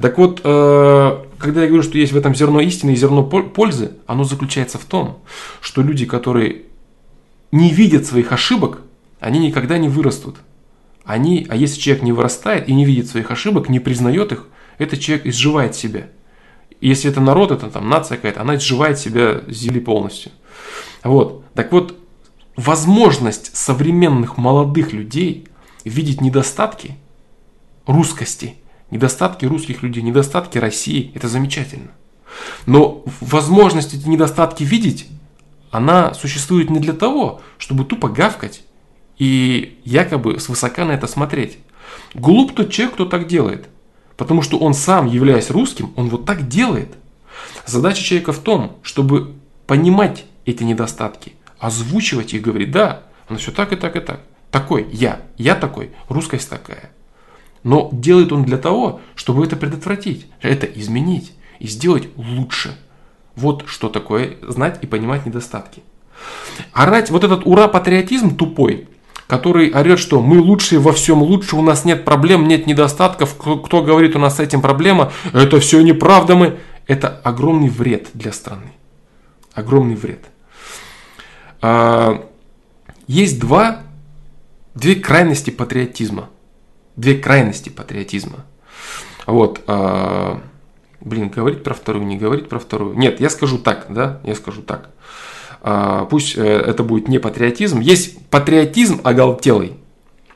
[0.02, 3.92] Так вот, э, когда я говорю, что есть в этом зерно истины и зерно пользы,
[4.08, 5.20] оно заключается в том,
[5.62, 6.64] что люди, которые
[7.52, 8.82] не видят своих ошибок,
[9.20, 10.38] они никогда не вырастут.
[11.06, 15.00] Они, а если человек не вырастает и не видит своих ошибок, не признает их, этот
[15.00, 16.08] человек изживает себя–
[16.84, 20.34] если это народ, это там нация какая-то, она изживает себя с земли полностью.
[21.02, 21.46] Вот.
[21.54, 21.98] Так вот,
[22.58, 25.48] возможность современных молодых людей
[25.86, 26.98] видеть недостатки
[27.86, 28.56] русскости,
[28.94, 31.92] недостатки русских людей, недостатки России, это замечательно.
[32.66, 35.08] Но возможность эти недостатки видеть,
[35.72, 38.62] она существует не для того, чтобы тупо гавкать
[39.18, 41.58] и якобы свысока на это смотреть.
[42.14, 43.68] Глуп тот человек, кто так делает.
[44.16, 46.94] Потому что он сам, являясь русским, он вот так делает.
[47.66, 49.34] Задача человека в том, чтобы
[49.66, 54.22] понимать эти недостатки, озвучивать их, говорить, да, оно все так и так и так.
[54.52, 56.92] Такой я, я такой, русскость такая.
[57.64, 62.78] Но делает он для того, чтобы это предотвратить, это изменить и сделать лучше.
[63.36, 65.82] Вот что такое знать и понимать недостатки.
[66.74, 68.88] Орать вот этот ура-патриотизм тупой,
[69.28, 73.58] который орет, что мы лучшие во всем лучше, у нас нет проблем, нет недостатков, кто,
[73.58, 76.60] кто говорит, у нас с этим проблема, это все неправда мы.
[76.86, 78.74] Это огромный вред для страны.
[79.54, 80.20] Огромный вред.
[81.62, 82.28] А,
[83.08, 83.84] есть два,
[84.76, 86.30] две крайности патриотизма.
[86.96, 88.46] Две крайности патриотизма.
[89.26, 89.62] Вот.
[89.68, 90.42] А,
[91.02, 92.96] блин, говорить про вторую, не говорить про вторую.
[92.96, 94.90] Нет, я скажу так, да, я скажу так.
[95.62, 97.80] А, пусть э, это будет не патриотизм.
[97.80, 99.74] Есть патриотизм оголтелый.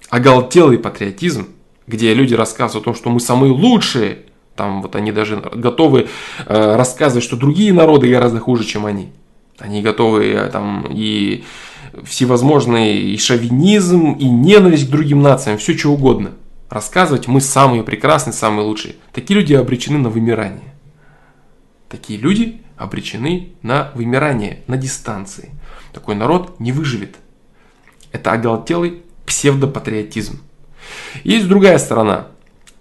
[0.09, 1.47] Оголтелый патриотизм,
[1.85, 4.19] где люди рассказывают о том, что мы самые лучшие.
[4.55, 6.07] Там вот они даже готовы
[6.45, 9.11] э, рассказывать, что другие народы гораздо хуже, чем они.
[9.59, 11.43] Они готовы э, там и
[12.05, 16.31] всевозможный и шовинизм, и ненависть к другим нациям, все что угодно.
[16.69, 18.95] Рассказывать, мы самые прекрасные, самые лучшие.
[19.13, 20.73] Такие люди обречены на вымирание.
[21.89, 25.51] Такие люди обречены на вымирание на дистанции.
[25.93, 27.15] Такой народ не выживет.
[28.11, 30.41] Это оголтелый псевдопатриотизм.
[31.23, 32.27] Есть другая сторона.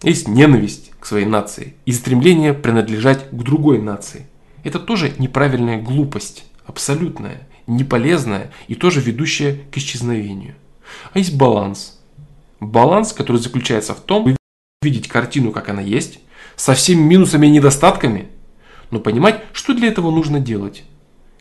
[0.03, 4.27] Есть ненависть к своей нации и стремление принадлежать к другой нации.
[4.65, 10.55] Это тоже неправильная глупость, абсолютная, неполезная и тоже ведущая к исчезновению.
[11.13, 11.96] А есть баланс.
[12.61, 14.37] Баланс, который заключается в том,
[14.83, 16.21] видеть картину, как она есть,
[16.57, 18.29] со всеми минусами и недостатками–
[18.91, 20.85] но понимать, что для этого нужно делать.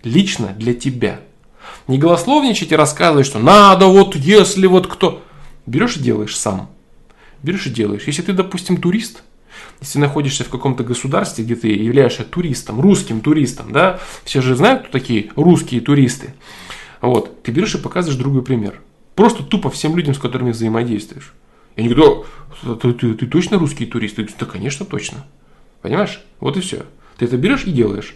[0.03, 1.21] Лично для тебя.
[1.87, 5.23] Не голословничать и рассказывать, что надо вот если вот кто.
[5.65, 6.69] Берешь и делаешь сам.
[7.43, 8.03] Берешь и делаешь.
[8.05, 9.23] Если ты, допустим, турист,
[9.81, 14.83] Если находишься в каком-то государстве, где ты являешься туристом, русским туристом, да, все же знают,
[14.83, 16.33] кто такие русские туристы.
[17.01, 18.81] Вот, ты берешь и показываешь другой пример.
[19.15, 21.33] Просто тупо всем людям, с которыми взаимодействуешь.
[21.75, 22.25] И они говорят,
[22.81, 24.15] ты, ты, ты точно русский турист?
[24.15, 25.25] Ты говоришь, да, конечно, точно.
[25.81, 26.21] Понимаешь?
[26.39, 26.83] Вот и все.
[27.17, 28.15] Ты это берешь и делаешь.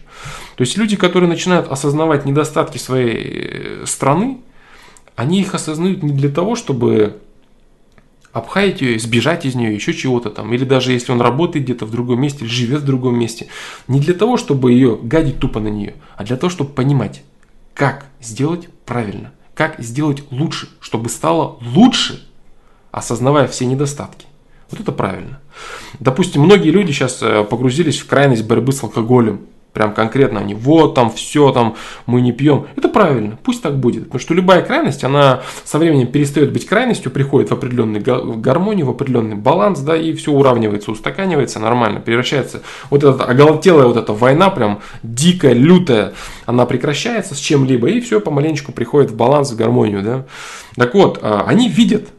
[0.55, 4.39] То есть люди, которые начинают осознавать недостатки своей э, страны,
[5.15, 7.19] они их осознают не для того, чтобы
[8.31, 10.53] обхаять ее, сбежать из нее, еще чего-то там.
[10.53, 13.47] Или даже если он работает где-то в другом месте, живет в другом месте.
[13.87, 17.23] Не для того, чтобы ее гадить тупо на нее, а для того, чтобы понимать,
[17.73, 22.25] как сделать правильно, как сделать лучше, чтобы стало лучше,
[22.91, 24.25] осознавая все недостатки.
[24.71, 25.41] Вот это правильно.
[25.99, 29.41] Допустим, многие люди сейчас э, погрузились в крайность борьбы с алкоголем.
[29.73, 31.75] Прям конкретно они, вот там все, там
[32.07, 32.65] мы не пьем.
[32.75, 34.05] Это правильно, пусть так будет.
[34.05, 38.89] Потому что любая крайность, она со временем перестает быть крайностью, приходит в определенный гармонию, в
[38.89, 42.61] определенный баланс, да, и все уравнивается, устаканивается нормально, превращается.
[42.89, 46.13] Вот эта оголтелая вот эта война, прям дикая, лютая,
[46.47, 50.25] она прекращается с чем-либо, и все помаленечку приходит в баланс, в гармонию, да.
[50.75, 52.09] Так вот, а, они видят,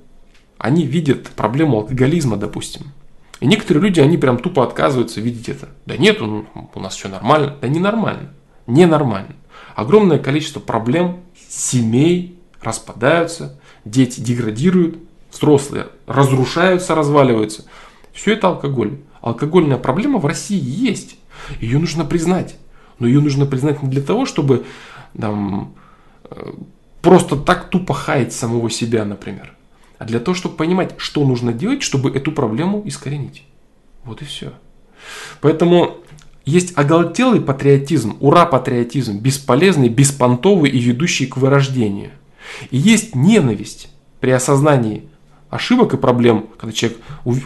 [0.57, 2.93] они видят проблему алкоголизма, допустим.
[3.41, 5.71] И некоторые люди, они прям тупо отказываются видеть это.
[5.87, 6.45] Да нет, у
[6.79, 7.57] нас все нормально.
[7.61, 8.31] Да не нормально.
[8.67, 9.35] Ненормально.
[9.75, 14.99] Огромное количество проблем, семей распадаются, дети деградируют,
[15.33, 17.65] взрослые разрушаются, разваливаются.
[18.13, 18.99] Все это алкоголь.
[19.23, 21.17] Алкогольная проблема в России есть.
[21.61, 22.57] Ее нужно признать.
[22.99, 24.67] Но ее нужно признать не для того, чтобы
[25.19, 25.75] там,
[26.25, 26.53] э,
[27.01, 29.55] просто так тупо хаять самого себя, например
[30.01, 33.45] а для того, чтобы понимать, что нужно делать, чтобы эту проблему искоренить.
[34.03, 34.55] Вот и все.
[35.43, 35.99] Поэтому
[36.47, 42.13] есть оголтелый патриотизм, ура-патриотизм, бесполезный, беспонтовый и ведущий к вырождению.
[42.71, 43.91] И есть ненависть
[44.21, 45.07] при осознании
[45.51, 46.99] ошибок и проблем, когда человек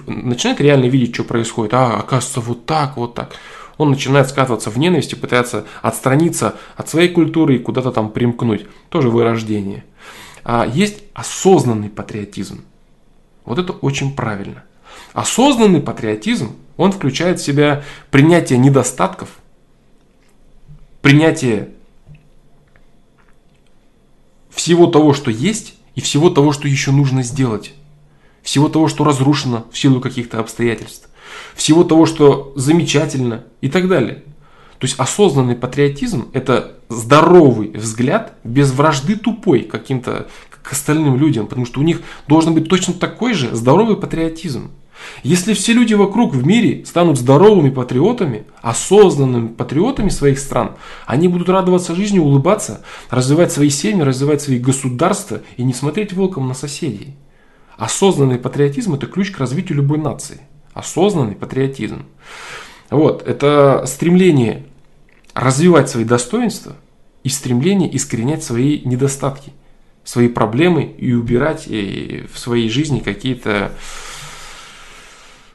[0.07, 1.75] начинает реально видеть, что происходит.
[1.75, 3.33] А, оказывается, вот так, вот так.
[3.79, 8.67] Он начинает скатываться в ненависть и пытается отстраниться от своей культуры и куда-то там примкнуть.
[8.91, 9.83] Тоже вырождение
[10.73, 12.65] есть осознанный патриотизм.
[13.45, 14.65] Вот это очень правильно.
[15.13, 19.39] Осознанный патриотизм, он включает в себя принятие недостатков,
[21.03, 21.71] принятие
[24.51, 27.73] всего того, что есть, и всего того, что еще нужно сделать.
[28.43, 31.09] Всего того, что разрушено в силу каких-то обстоятельств.
[31.55, 34.23] Всего того, что замечательно и так далее.
[34.85, 41.65] То есть осознанный патриотизм– это здоровый взгляд без вражды тупой каким-то к остальным людям, потому
[41.65, 44.73] что у них должен быть точно такой же здоровый патриотизм.
[45.23, 50.73] Если все люди вокруг в мире станут здоровыми патриотами, осознанными патриотами своих стран,
[51.07, 56.47] они будут радоваться жизни, улыбаться, развивать свои семьи, развивать свои государства и не смотреть волком
[56.47, 57.15] на соседей.
[57.79, 60.43] Осознанный патриотизм– это ключ к развитию любой нации.
[60.75, 62.05] Осознанный патриотизм.
[62.91, 64.67] Вот, это стремление
[65.35, 66.77] развивать свои достоинства
[67.23, 69.53] и стремление искоренять свои недостатки,
[70.05, 73.73] свои проблемы и убирать э, в своей жизни какие-то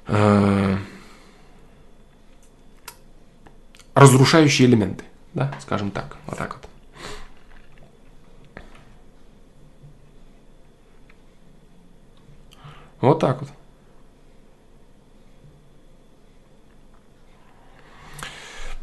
[0.08, 0.78] э,
[3.94, 5.04] разрушающие элементы,
[5.34, 6.66] да, скажем так, вот так вот.
[13.02, 13.50] Вот так вот.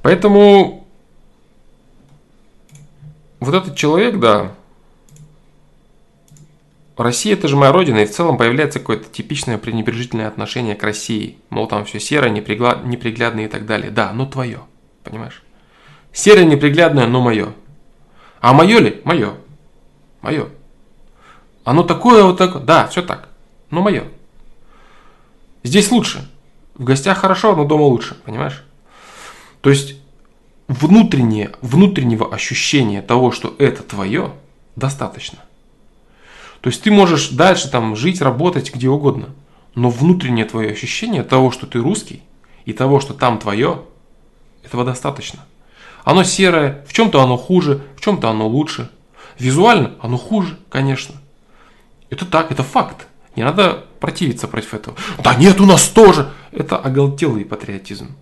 [0.01, 0.86] Поэтому
[3.41, 4.53] вот этот человек, да,
[6.97, 11.37] Россия это же моя родина, и в целом появляется какое-то типичное пренебрежительное отношение к России.
[11.51, 13.91] Мол, там все серое, неприглядное и так далее.
[13.91, 14.61] Да, но твое,
[15.05, 15.43] понимаешь?
[16.13, 17.53] Серое, неприглядное, но мое.
[18.41, 19.03] А мое ли?
[19.05, 19.35] Мое.
[20.23, 20.49] Мое.
[21.65, 22.63] Оно такое вот такое.
[22.63, 23.29] Да, все так.
[23.71, 24.05] Но мое.
[25.63, 26.27] Здесь лучше.
[26.75, 28.65] В гостях хорошо, но дома лучше, понимаешь?
[29.61, 30.01] То есть
[30.69, 34.33] внутреннее, внутреннего ощущения того, что это твое,
[34.75, 35.39] достаточно.
[36.61, 39.29] То есть ты можешь дальше там жить, работать где угодно,
[39.75, 42.23] но внутреннее твое ощущение того, что ты русский,
[42.65, 43.83] и того, что там твое,
[44.65, 45.41] этого достаточно.
[46.05, 48.91] Оно серое, в чем-то оно хуже, в чем-то оно лучше.
[49.39, 51.15] Визуально оно хуже, конечно.
[52.11, 53.07] Это так, это факт.
[53.37, 54.97] Не надо противиться против этого.
[55.23, 56.33] Да нет, у нас тоже.
[56.53, 58.17] Это оголтелый патриотизм.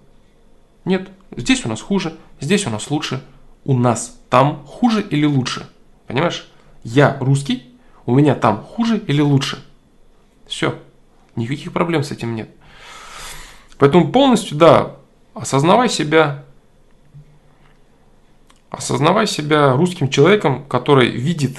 [0.84, 3.22] Нет, здесь у нас хуже, здесь у нас лучше.
[3.64, 5.68] У нас там хуже или лучше?
[6.06, 6.48] Понимаешь?
[6.82, 7.74] Я русский,
[8.04, 9.64] у меня там хуже или лучше?
[10.46, 10.78] Все.
[11.36, 12.50] Никаких проблем с этим нет.
[13.78, 14.96] Поэтому полностью, да,
[15.34, 16.44] осознавай себя,
[18.70, 21.58] осознавай себя русским человеком, который видит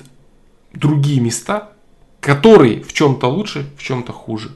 [0.73, 1.71] другие места,
[2.19, 4.51] который в чем-то лучше, в чем-то хуже.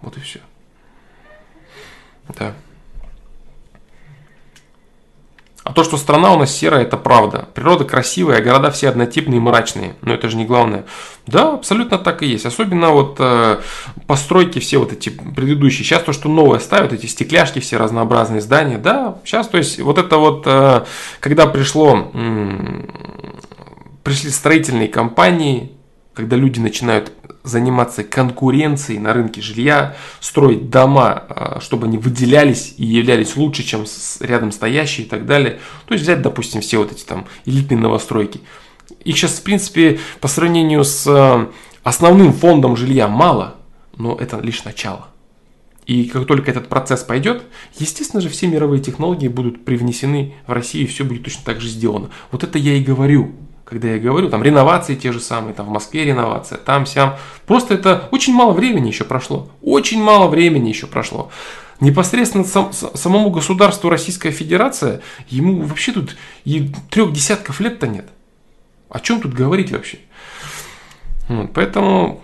[0.00, 0.40] Вот и все.
[2.38, 2.54] Да.
[5.66, 7.48] А то, что страна у нас серая, это правда.
[7.52, 9.96] Природа красивая, а города все однотипные и мрачные.
[10.00, 10.84] Но это же не главное.
[11.26, 12.46] Да, абсолютно так и есть.
[12.46, 13.58] Особенно вот э,
[14.06, 15.84] постройки все вот эти предыдущие.
[15.84, 18.78] Сейчас то, что новое ставят, эти стекляшки, все разнообразные здания.
[18.78, 20.84] Да, сейчас, то есть, вот это вот, э,
[21.18, 22.84] когда пришло, э,
[24.04, 25.72] пришли строительные компании,
[26.14, 27.10] когда люди начинают
[27.46, 33.84] заниматься конкуренцией на рынке жилья, строить дома, а, чтобы они выделялись и являлись лучше, чем
[34.20, 35.60] рядом стоящие и так далее.
[35.86, 38.40] То есть взять, допустим, все вот эти там элитные новостройки.
[39.04, 41.50] Их сейчас, в принципе, по сравнению с а,
[41.82, 43.54] основным фондом жилья мало,
[43.96, 45.08] но это лишь начало.
[45.86, 47.44] И как только этот процесс пойдет,
[47.78, 51.68] естественно же, все мировые технологии будут привнесены в Россию, и все будет точно так же
[51.68, 52.10] сделано.
[52.32, 53.32] Вот это я и говорю
[53.66, 57.16] когда я говорю, там реновации те же самые, там в Москве реновация, там, сям.
[57.46, 59.50] Просто это очень мало времени еще прошло.
[59.60, 61.30] Очень мало времени еще прошло.
[61.80, 68.06] Непосредственно сам, самому государству Российская Федерация, ему вообще тут и трех десятков лет-то нет.
[68.88, 69.98] О чем тут говорить вообще?
[71.28, 72.22] Вот, поэтому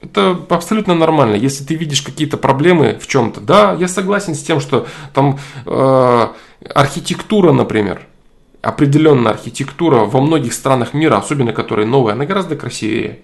[0.00, 1.34] это абсолютно нормально.
[1.34, 6.28] Если ты видишь какие-то проблемы в чем-то, да, я согласен с тем, что там э,
[6.74, 8.06] архитектура, например,
[8.62, 13.20] определенная архитектура во многих странах мира, особенно которые новые, она гораздо красивее.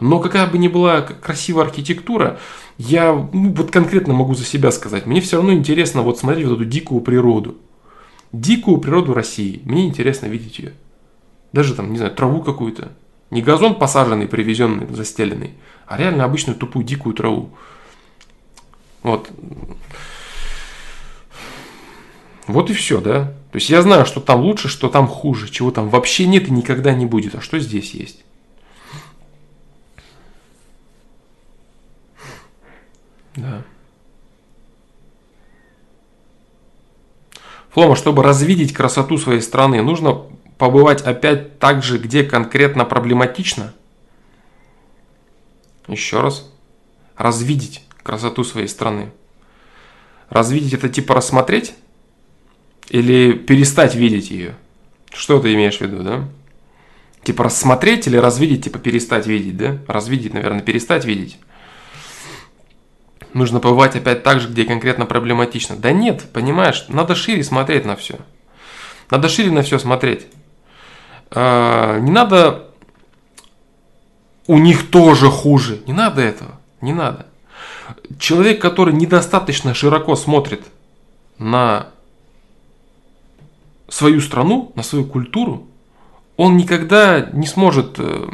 [0.00, 2.38] Но какая бы ни была красивая архитектура,
[2.78, 6.54] я ну, вот конкретно могу за себя сказать, мне все равно интересно вот смотреть вот
[6.54, 7.56] эту дикую природу.
[8.32, 9.60] Дикую природу России.
[9.64, 10.72] Мне интересно видеть ее.
[11.52, 12.92] Даже там, не знаю, траву какую-то.
[13.30, 15.52] Не газон посаженный, привезенный, застеленный,
[15.86, 17.50] а реально обычную тупую дикую траву.
[19.02, 19.30] Вот.
[22.52, 23.32] Вот и все, да.
[23.50, 26.52] То есть я знаю, что там лучше, что там хуже, чего там вообще нет и
[26.52, 27.34] никогда не будет.
[27.34, 28.24] А что здесь есть?
[33.34, 33.62] Да.
[37.70, 40.26] Флома, чтобы развидеть красоту своей страны, нужно
[40.58, 43.72] побывать опять так же, где конкретно проблематично?
[45.88, 46.50] Еще раз.
[47.16, 49.10] Развидеть красоту своей страны.
[50.28, 51.74] Развидеть это типа рассмотреть?
[52.92, 54.54] Или перестать видеть ее?
[55.10, 56.28] Что ты имеешь в виду, да?
[57.24, 59.78] Типа рассмотреть или развидеть, типа перестать видеть, да?
[59.88, 61.38] Развидеть, наверное, перестать видеть.
[63.32, 65.74] Нужно побывать опять так же, где конкретно проблематично.
[65.74, 68.18] Да нет, понимаешь, надо шире смотреть на все.
[69.10, 70.26] Надо шире на все смотреть.
[71.30, 72.68] А, не надо
[74.46, 75.80] у них тоже хуже.
[75.86, 76.60] Не надо этого.
[76.82, 77.24] Не надо.
[78.18, 80.60] Человек, который недостаточно широко смотрит
[81.38, 81.91] на
[83.92, 85.66] свою страну, на свою культуру,
[86.36, 87.96] он никогда не сможет...
[87.98, 88.30] Э,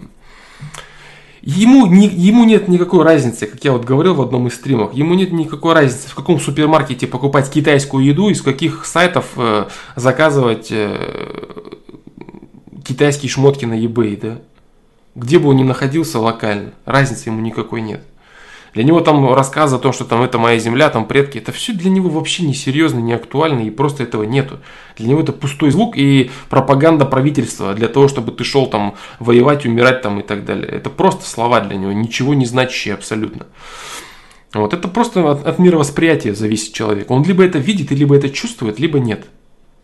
[1.42, 5.14] ему, не, ему нет никакой разницы, как я вот говорил в одном из стримов, ему
[5.14, 11.72] нет никакой разницы, в каком супермаркете покупать китайскую еду, из каких сайтов э, заказывать э,
[12.84, 14.38] китайские шмотки на eBay, да?
[15.16, 18.04] Где бы он ни находился локально, разницы ему никакой нет.
[18.74, 21.72] Для него там рассказы о том, что там это моя земля, там предки, это все
[21.72, 24.58] для него вообще не серьезно, не актуально и просто этого нету.
[24.96, 29.66] Для него это пустой звук и пропаганда правительства для того, чтобы ты шел там воевать,
[29.66, 30.68] умирать там и так далее.
[30.68, 33.46] Это просто слова для него, ничего не значащие абсолютно.
[34.54, 37.10] Вот это просто от, от мировосприятия зависит человек.
[37.10, 39.26] Он либо это видит, либо это чувствует, либо нет.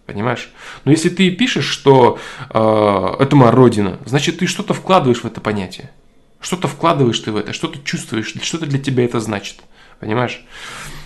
[0.07, 0.53] Понимаешь?
[0.85, 2.19] Но если ты пишешь, что
[2.51, 5.91] э, это моя родина, значит ты что-то вкладываешь в это понятие.
[6.45, 9.63] Что-то вкладываешь ты в это, что-то чувствуешь, что-то для тебя это значит.
[9.99, 10.45] Понимаешь?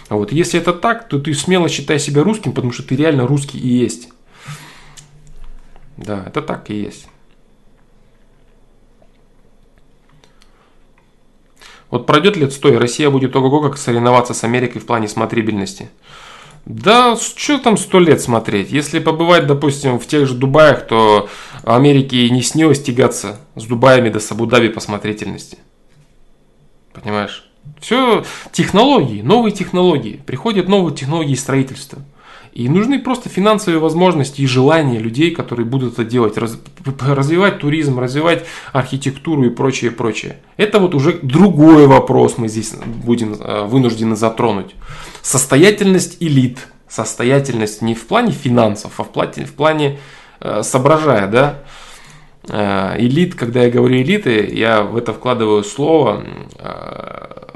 [0.09, 3.57] Вот если это так, то ты смело считай себя русским, потому что ты реально русский
[3.57, 4.09] и есть.
[5.97, 7.07] Да, это так и есть.
[11.89, 15.89] Вот пройдет лет сто, и Россия будет ого-го как соревноваться с Америкой в плане смотрибельности.
[16.69, 18.71] Да, что там сто лет смотреть?
[18.71, 21.31] Если побывать, допустим, в тех же Дубаях, то
[21.65, 25.57] Америке не снилось тягаться с Дубаями до Сабудаби по смотрительности.
[26.93, 27.49] Понимаешь?
[27.81, 30.21] Все технологии, новые технологии.
[30.27, 32.03] Приходят новые технологии строительства.
[32.53, 36.59] И нужны просто финансовые возможности и желания людей, которые будут это делать, раз,
[37.01, 40.39] развивать туризм, развивать архитектуру и прочее, прочее.
[40.57, 42.75] Это вот уже другой вопрос мы здесь
[43.05, 44.75] будем э, вынуждены затронуть.
[45.23, 46.59] Состоятельность элит.
[46.89, 49.99] Состоятельность не в плане финансов, а в плане, в плане
[50.41, 51.63] э, соображая, да.
[52.49, 56.25] Э, элит, когда я говорю элиты, я в это вкладываю слово
[56.59, 57.49] э,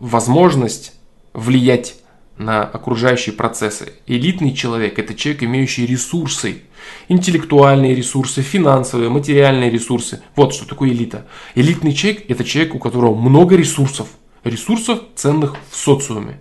[0.00, 0.92] возможность
[1.34, 1.96] влиять
[2.38, 3.92] на окружающие процессы.
[4.06, 6.62] Элитный человек– это человек, имеющий ресурсы,
[7.08, 10.22] интеллектуальные ресурсы, финансовые, материальные ресурсы.
[10.36, 11.26] Вот что такое элита.
[11.54, 14.08] Элитный человек– это человек, у которого много ресурсов,
[14.44, 16.38] ресурсов ценных в социуме.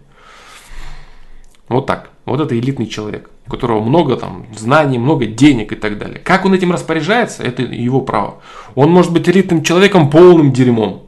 [1.67, 2.11] Вот так.
[2.25, 6.19] Вот это элитный человек, у которого много там знаний, много денег и так далее.
[6.19, 8.41] Как он этим распоряжается, это его право.
[8.75, 11.06] Он может быть элитным человеком полным дерьмом,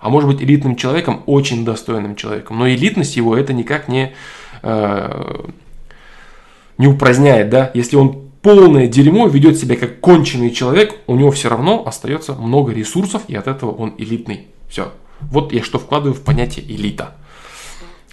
[0.00, 2.58] а может быть элитным человеком очень достойным человеком.
[2.58, 4.12] Но элитность его это никак не,
[4.62, 5.44] э,
[6.78, 7.70] не упраздняет, да.
[7.74, 12.72] Если он полное дерьмо, ведет себя как конченый человек, у него все равно остается много
[12.72, 14.48] ресурсов, и от этого он элитный.
[14.68, 14.92] Все.
[15.20, 17.14] Вот я что вкладываю в понятие элита.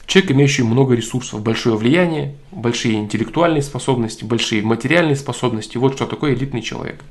[0.06, 5.78] Человек, имеющий много ресурсов, большое влияние, большие интеллектуальные способности, большие материальные способности.
[5.78, 7.02] Вот что такое элитный человек.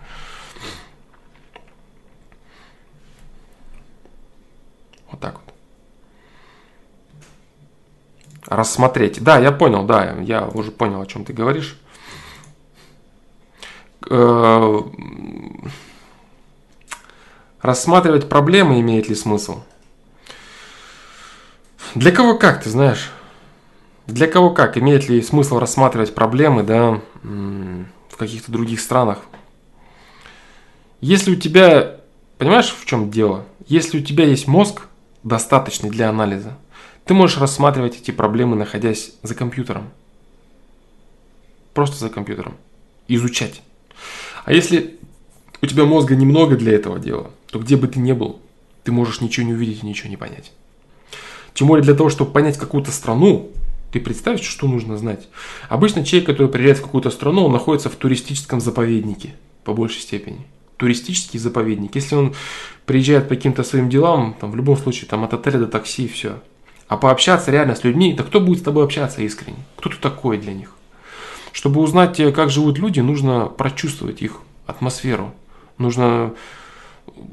[5.11, 5.54] Вот так вот.
[8.46, 9.22] Рассмотреть.
[9.22, 11.78] Да, я понял, да, я уже понял, о чем ты говоришь.
[14.09, 14.80] Э,
[17.61, 19.62] рассматривать проблемы имеет ли смысл?
[21.96, 23.11] Для кого как, ты знаешь?
[24.07, 24.78] Для кого как?
[24.78, 29.20] Имеет ли смысл рассматривать проблемы, да, в каких-то других странах?
[31.00, 31.96] Если у тебя,
[32.38, 33.44] понимаешь, в чем дело?
[33.66, 34.82] Если у тебя есть мозг,
[35.27, 36.57] достаточный для анализа,
[37.05, 39.91] ты можешь рассматривать эти проблемы, находясь за компьютером.
[41.74, 42.57] Просто за компьютером.
[43.09, 43.61] Изучать.
[44.45, 44.99] А если
[45.61, 48.41] у тебя мозга немного для этого дела, то где бы ты ни был,
[48.85, 50.53] ты можешь ничего не увидеть и ничего не понять.
[51.55, 53.51] Тем более для того, чтобы понять какую-то страну,
[53.93, 55.29] ты представишь, что нужно знать?
[55.68, 60.47] Обычно человек, который приезжает в какую-то страну, он находится в туристическом заповеднике, по большей степени.
[60.77, 61.95] Туристический заповедник.
[61.95, 62.35] Если он
[62.85, 66.09] приезжает по каким-то своим делам, там, в любом случае, там, от отеля до такси, и
[66.09, 66.41] все.
[66.89, 69.59] А пообщаться реально с людьми, да кто будет с тобой общаться искренне?
[69.77, 70.72] Кто ты такой для них?
[71.53, 75.35] Чтобы узнать, э, как живут люди, нужно прочувствовать их атмосферу.
[75.79, 76.35] Нужно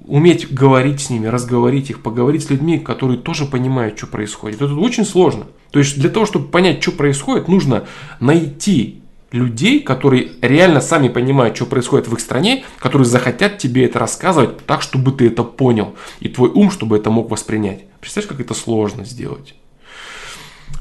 [0.05, 4.61] уметь говорить с ними, разговорить их, поговорить с людьми, которые тоже понимают, что происходит.
[4.61, 5.47] Это очень сложно.
[5.71, 7.85] То есть для того, чтобы понять, что происходит, нужно
[8.19, 9.02] найти
[9.33, 14.65] людей, которые реально сами понимают, что происходит в их стране, которые захотят тебе это рассказывать
[14.65, 15.95] так, чтобы ты это понял.
[16.19, 17.83] И твой ум, чтобы это мог воспринять.
[17.99, 19.55] Представляешь, как это сложно сделать?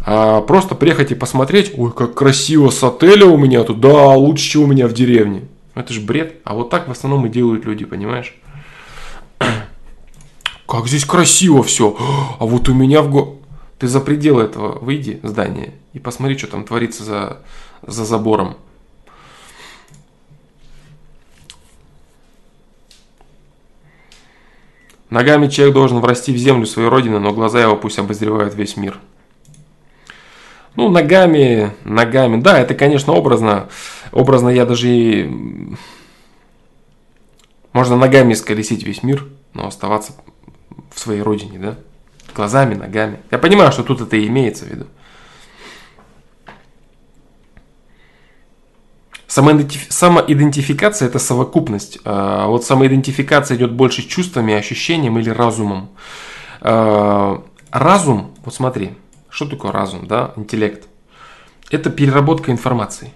[0.04, 4.50] А просто приехать и посмотреть, ой, как красиво с отеля у меня тут, да, лучше,
[4.50, 5.42] чем у меня в деревне.
[5.74, 6.36] Это же бред.
[6.44, 8.34] А вот так в основном и делают люди, понимаешь?
[10.68, 11.96] Как здесь красиво все.
[12.38, 13.38] А вот у меня в го...
[13.78, 17.42] Ты за пределы этого выйди, здания, и посмотри, что там творится за,
[17.86, 18.56] за забором.
[25.10, 28.98] Ногами человек должен врасти в землю своей родины, но глаза его пусть обозревают весь мир.
[30.74, 32.40] Ну, ногами, ногами.
[32.40, 33.68] Да, это, конечно, образно.
[34.10, 35.30] Образно я даже и...
[37.74, 40.14] Можно ногами сколесить весь мир, но оставаться
[40.90, 41.76] в своей родине, да?
[42.34, 43.20] Глазами, ногами.
[43.30, 44.86] Я понимаю, что тут это и имеется в виду.
[49.32, 51.98] Самоидентификация– это совокупность.
[52.04, 55.88] А вот самоидентификация идет больше чувствами, ощущением или разумом.
[56.60, 58.90] А, разум, вот смотри,
[59.30, 60.86] что такое разум, да, интеллект?
[61.70, 63.14] Это переработка информации.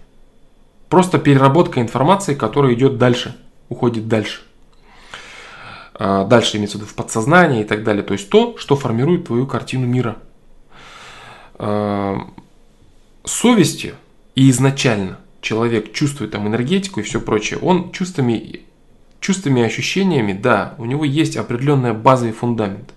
[0.89, 3.37] Просто переработка информации, которая идет дальше,
[3.69, 4.41] уходит дальше.
[5.93, 8.03] А, дальше имеется в виду в подсознание и так далее.
[8.03, 10.17] То есть то, что формирует твою картину мира.
[11.59, 12.27] А,
[13.23, 13.97] совестью
[14.35, 18.61] и изначально человек чувствует там энергетику и все прочее, он чувствами,
[19.20, 22.95] чувствами и ощущениями, да, у него есть определенный базовый фундамент.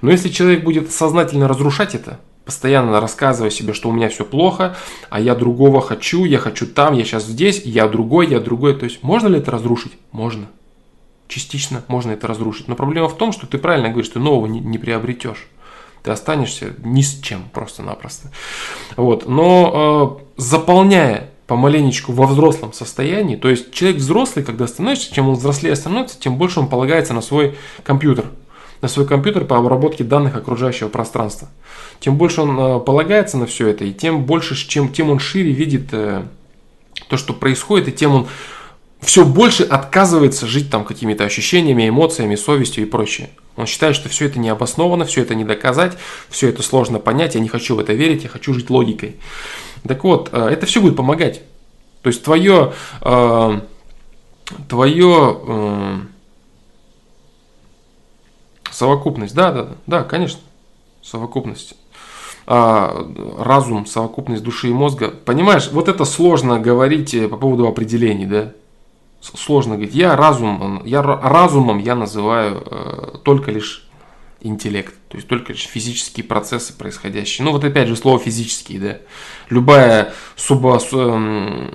[0.00, 4.76] Но если человек будет сознательно разрушать это, постоянно рассказывая себе, что у меня все плохо,
[5.10, 8.74] а я другого хочу, я хочу там, я сейчас здесь, я другой, я другой.
[8.74, 9.92] То есть можно ли это разрушить?
[10.12, 10.46] Можно.
[11.26, 12.68] Частично можно это разрушить.
[12.68, 15.46] Но проблема в том, что ты правильно говоришь, что нового не, не приобретешь.
[16.02, 18.30] Ты останешься ни с чем просто-напросто.
[18.96, 19.26] Вот.
[19.26, 25.34] Но э, заполняя помаленечку во взрослом состоянии, то есть человек взрослый, когда становится, чем он
[25.34, 28.26] взрослее становится, тем больше он полагается на свой компьютер
[28.84, 31.48] на свой компьютер по обработке данных окружающего пространства.
[32.00, 35.52] Тем больше он э, полагается на все это, и тем больше, чем, тем он шире
[35.52, 36.24] видит э,
[37.08, 38.26] то, что происходит, и тем он
[39.00, 43.30] все больше отказывается жить там какими-то ощущениями, эмоциями, совестью и прочее.
[43.56, 45.96] Он считает, что все это не обосновано, все это не доказать,
[46.28, 49.16] все это сложно понять, я не хочу в это верить, я хочу жить логикой.
[49.86, 51.42] Так вот, э, это все будет помогать.
[52.02, 52.74] То есть твое,
[54.68, 56.04] твое
[58.74, 60.40] Совокупность, да, да, да, конечно,
[61.00, 61.76] совокупность.
[62.44, 63.06] А,
[63.38, 65.10] разум, совокупность души и мозга.
[65.10, 68.52] Понимаешь, вот это сложно говорить э, по поводу определений, да?
[69.20, 69.94] Сложно говорить.
[69.94, 73.88] Я разум, я разумом я называю э, только лишь
[74.40, 77.44] интеллект, то есть только физические процессы происходящие.
[77.44, 78.98] Ну вот опять же слово физические, да.
[79.48, 81.72] Любая суба, эм,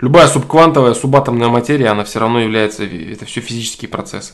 [0.00, 4.32] любая субквантовая, субатомная материя, она все равно является, это все физические процессы.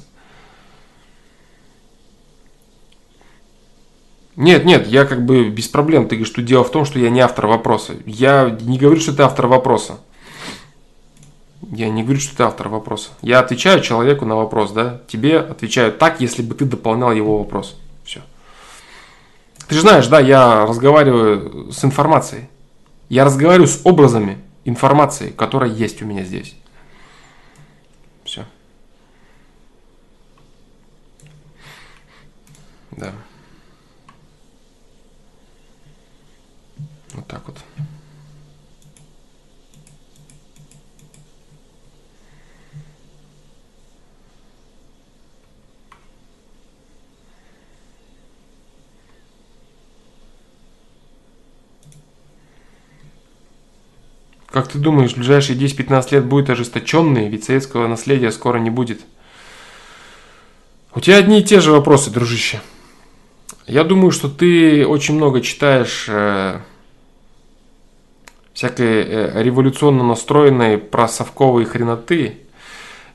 [4.37, 6.07] Нет, нет, я как бы без проблем.
[6.07, 7.95] Ты говоришь, что дело в том, что я не автор вопроса.
[8.07, 9.99] Я не говорю, что ты автор вопроса.
[11.73, 13.09] Я не говорю, что ты автор вопроса.
[13.23, 15.01] Я отвечаю человеку на вопрос, да?
[15.09, 17.77] Тебе отвечаю так, если бы ты дополнял его вопрос.
[19.69, 22.49] Ты же знаешь, да, я разговариваю с информацией.
[23.11, 26.57] Я разговариваю с образами информации, которая есть у меня здесь.
[28.25, 28.47] Все.
[32.93, 33.13] Да.
[37.13, 37.59] Вот так вот.
[54.51, 59.01] Как ты думаешь, в ближайшие 10-15 лет будет ожесточенный, ведь советского наследия скоро не будет?
[60.95, 62.61] У тебя одни и те же вопросы, дружище.
[63.67, 66.61] Я думаю, что ты очень много читаешь э,
[68.55, 72.39] всякой э, революционно настроенной про совковые хреноты,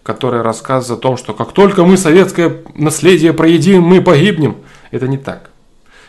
[0.03, 4.57] которые рассказывают о том, что как только мы советское наследие проедим, мы погибнем.
[4.91, 5.49] Это не так.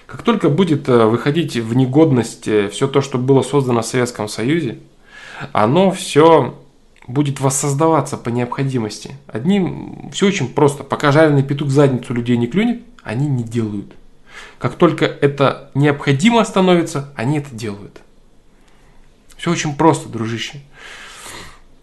[0.06, 4.28] Как только будет э, выходить в негодность э, все то, что было создано в Советском
[4.28, 4.78] Союзе,
[5.52, 6.58] оно все
[7.06, 9.16] будет воссоздаваться по необходимости.
[9.26, 10.84] Одним все очень просто.
[10.84, 13.94] Пока жареный петух задницу людей не клюнет, они не делают.
[14.58, 18.00] Как только это необходимо становится, они это делают.
[19.36, 20.60] Все очень просто, дружище.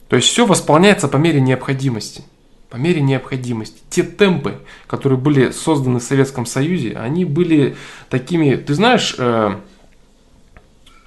[0.07, 2.23] То есть все восполняется по мере необходимости.
[2.69, 3.81] По мере необходимости.
[3.89, 7.75] Те темпы, которые были созданы в Советском Союзе, они были
[8.09, 9.55] такими, ты знаешь, э,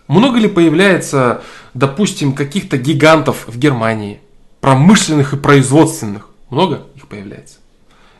[0.07, 1.43] много ли появляется,
[1.75, 4.21] допустим, каких-то гигантов в Германии,
[4.61, 6.31] промышленных и производственных?
[6.51, 7.59] Много их появляется?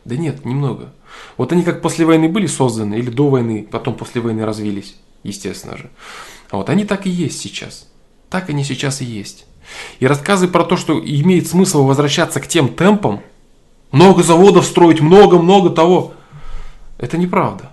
[0.03, 0.93] Да нет, немного.
[1.37, 5.77] Вот они как после войны были созданы, или до войны, потом после войны развились, естественно
[5.77, 5.89] же.
[6.51, 7.87] А вот они так и есть сейчас.
[8.29, 9.45] Так они сейчас и есть.
[9.99, 13.21] И рассказы про то, что имеет смысл возвращаться к тем темпам,
[13.91, 16.13] много заводов строить, много-много того,
[16.97, 17.71] это неправда.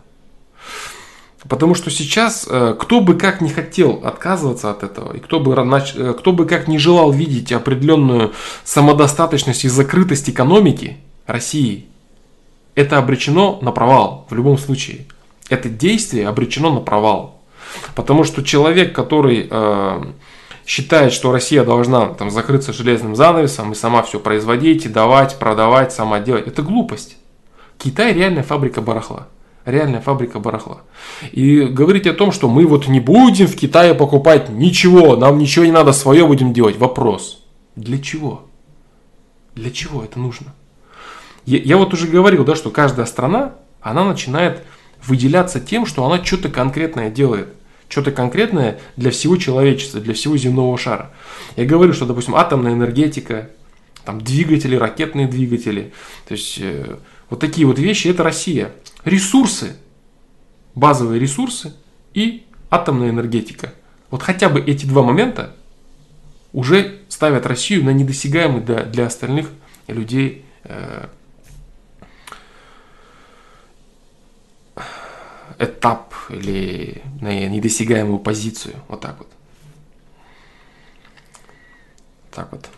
[1.49, 5.55] Потому что сейчас э, кто бы как не хотел отказываться от этого, и кто бы,
[5.55, 8.33] э, кто бы как не желал видеть определенную
[8.63, 11.87] самодостаточность и закрытость экономики России,
[12.75, 15.07] это обречено на провал в любом случае.
[15.49, 17.41] Это действие обречено на провал.
[17.97, 20.03] Потому что человек, который э,
[20.65, 25.93] считает, что Россия должна там, закрыться железным занавесом и сама все производить, и давать, продавать,
[25.93, 27.17] сама делать, это глупость.
[27.79, 29.27] Китай реальная фабрика барахла
[29.65, 30.83] реальная фабрика барахла.
[31.31, 35.65] И говорить о том, что мы вот не будем в Китае покупать ничего, нам ничего
[35.65, 36.79] не надо, свое будем делать.
[36.79, 37.45] Вопрос.
[37.77, 38.47] Для чего?
[39.55, 40.55] Для чего это нужно?
[41.45, 44.63] Я, я вот уже говорил, да, что каждая страна, она начинает
[45.05, 47.49] выделяться тем, что она что-то конкретное делает.
[47.89, 51.11] Что-то конкретное для всего человечества, для всего земного шара.
[51.57, 53.51] Я говорю, что, допустим, атомная энергетика,
[54.05, 55.93] там двигатели, ракетные двигатели,
[56.27, 56.97] то есть э,
[57.33, 58.73] вот такие вот вещи, это Россия
[59.07, 59.77] ресурсы,
[60.75, 61.73] базовые ресурсы
[62.13, 63.73] и атомная энергетика.
[64.11, 65.57] Вот хотя бы эти два момента
[66.53, 69.49] уже ставят Россию на недосягаемый для, для остальных
[69.87, 71.07] людей э,
[75.59, 78.75] этап или на недосягаемую позицию.
[78.89, 79.31] Вот так вот.
[82.31, 82.69] Так вот.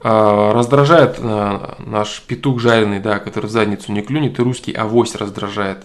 [0.00, 5.14] А, раздражает а, наш петух жареный, да, который в задницу не клюнет, и русский авось
[5.14, 5.84] раздражает.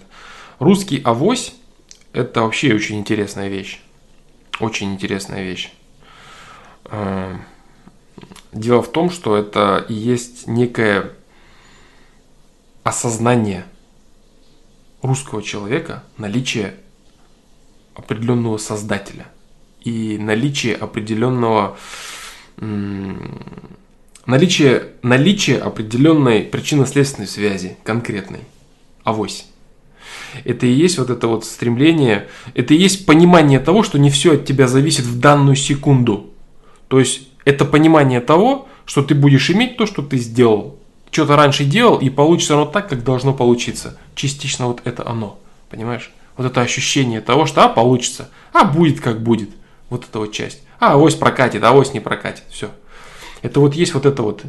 [0.60, 1.54] Русский авось–
[2.12, 3.80] это вообще очень интересная вещь.
[4.60, 5.72] Очень интересная вещь.
[6.84, 7.36] А,
[8.52, 11.10] дело в том, что это и есть некое
[12.84, 13.64] осознание
[15.02, 16.76] русского человека, наличие
[17.94, 19.26] определенного создателя
[19.80, 21.76] и наличие определенного
[24.26, 28.40] Наличие, наличие определенной причинно-следственной связи, конкретной,
[29.02, 29.46] авось.
[30.44, 34.34] Это и есть вот это вот стремление, это и есть понимание того, что не все
[34.34, 36.30] от тебя зависит в данную секунду.
[36.88, 40.78] То есть это понимание того, что ты будешь иметь то, что ты сделал.
[41.10, 43.98] Что-то раньше делал, и получится оно так, как должно получиться.
[44.14, 45.38] Частично вот это оно.
[45.70, 46.10] Понимаешь?
[46.36, 49.50] Вот это ощущение того, что а, получится, а будет как будет.
[49.90, 50.62] Вот эта вот часть.
[50.80, 52.42] А, авось прокатит, а авось не прокатит.
[52.50, 52.70] Все.
[53.44, 54.42] Это вот есть вот это вот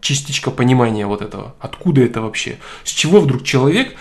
[0.00, 1.54] частичка понимания вот этого.
[1.60, 2.58] Откуда это вообще?
[2.82, 3.94] С чего вдруг человек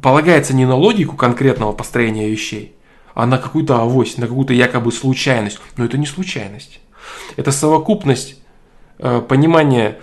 [0.00, 2.76] полагается не на логику конкретного построения вещей,
[3.14, 5.58] а на какую-то авось, на какую-то якобы случайность.
[5.78, 6.80] Но это не случайность.
[7.36, 8.38] Это совокупность
[8.98, 9.98] э, понимания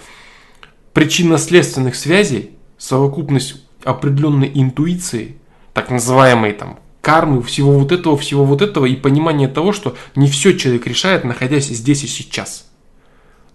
[0.94, 5.38] причинно-следственных связей, совокупность определенной интуиции,
[5.74, 10.30] так называемой там кармы, всего вот этого, всего вот этого и понимание того, что не
[10.30, 12.72] все человек решает, находясь здесь и сейчас.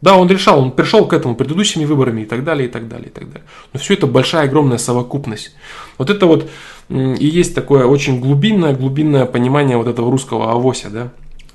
[0.02, 3.08] Да, он решал, он пришел к этому предыдущими выборами и так далее, и так далее,
[3.08, 3.48] и так далее.
[3.72, 5.56] Но все это большая, огромная совокупность.
[5.96, 6.50] Вот это вот
[6.90, 11.12] и есть такое очень глубинное, глубинное понимание вот этого русского авося, да.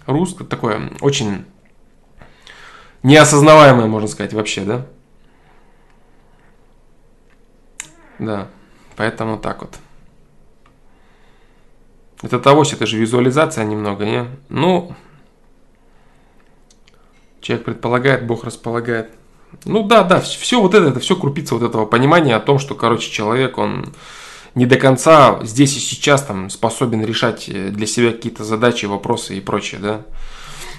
[0.07, 1.45] Русское такое очень
[3.03, 4.87] неосознаваемое, можно сказать, вообще, да.
[8.17, 8.47] Да,
[8.95, 9.75] поэтому так вот.
[12.23, 14.25] Это авось, это же визуализация немного, не?
[14.49, 14.95] Ну,
[17.43, 19.09] Человек предполагает, Бог располагает.
[19.65, 22.73] Ну да, да, все вот это, это все крупица вот этого понимания о том, что,
[22.73, 23.93] короче, человек, он
[24.55, 29.37] не до конца здесь и сейчас там способен решать э, для себя какие-то задачи, вопросы
[29.37, 29.97] и прочее, да.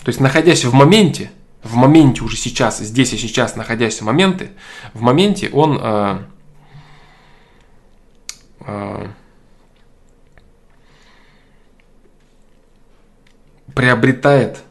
[0.05, 1.31] То есть, находясь в моменте,
[1.63, 4.53] в моменте уже сейчас, здесь и сейчас, находясь в моменте,
[4.95, 6.19] в моменте он э,
[8.61, 9.07] э,
[13.75, 14.63] приобретает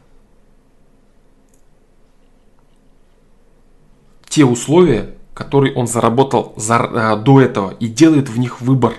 [4.28, 8.94] те условия, которые он заработал за, а, до этого и делает в них выбор.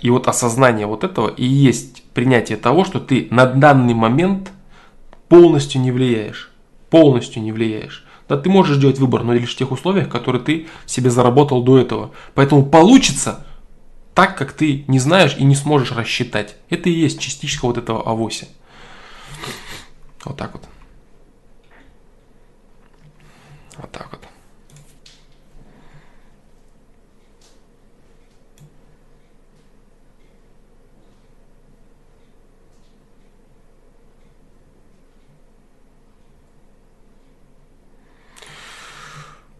[0.00, 4.50] И вот осознание вот этого и есть принятие того, что ты на данный момент
[5.28, 6.50] полностью не влияешь.
[6.90, 8.04] Полностью не влияешь.
[8.28, 11.78] Да, ты можешь делать выбор, но лишь в тех условиях, которые ты себе заработал до
[11.78, 12.10] этого.
[12.34, 13.44] Поэтому получится
[14.14, 16.56] так, как ты не знаешь и не сможешь рассчитать.
[16.70, 18.46] Это и есть частичка вот этого авося.
[20.24, 20.62] Вот так вот.
[23.76, 24.20] Вот так вот.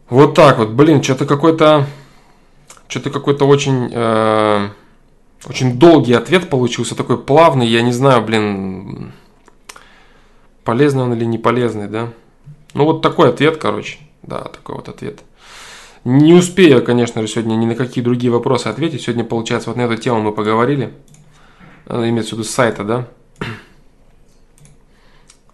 [0.08, 1.86] Вот так вот, блин, что-то какой-то,
[2.86, 4.68] что-то какой-то очень, э,
[5.46, 9.12] очень долгий ответ получился, такой плавный, я не знаю, блин,
[10.64, 12.12] полезный он или не полезный, да?
[12.74, 15.20] Ну вот такой ответ, короче, да, такой вот ответ.
[16.04, 19.02] Не успею, конечно же, сегодня ни на какие другие вопросы ответить.
[19.02, 20.92] Сегодня, получается, вот на эту тему мы поговорили.
[21.86, 23.08] Надо иметь в виду с сайта, да?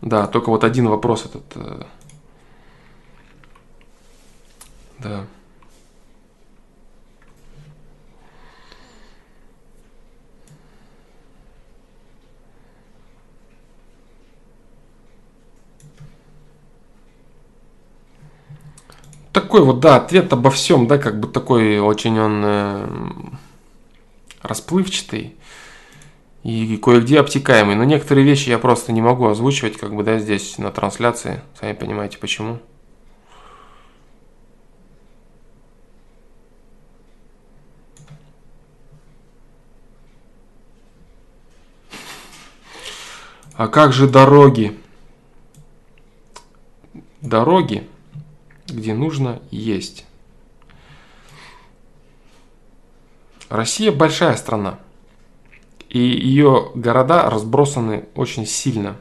[0.01, 1.83] Да, только вот один вопрос этот э,
[4.99, 5.27] да.
[19.51, 22.89] Такой вот, да, ответ обо всем, да, как бы такой очень он э,
[24.43, 25.35] расплывчатый
[26.45, 27.75] и кое-где обтекаемый.
[27.75, 31.41] Но некоторые вещи я просто не могу озвучивать, как бы, да, здесь на трансляции.
[31.59, 32.61] Сами понимаете, почему.
[43.55, 44.79] А как же дороги?
[47.21, 47.89] Дороги,
[48.71, 50.07] где нужно есть.
[53.49, 54.79] Россия большая страна,
[55.89, 58.97] и ее города разбросаны очень сильно.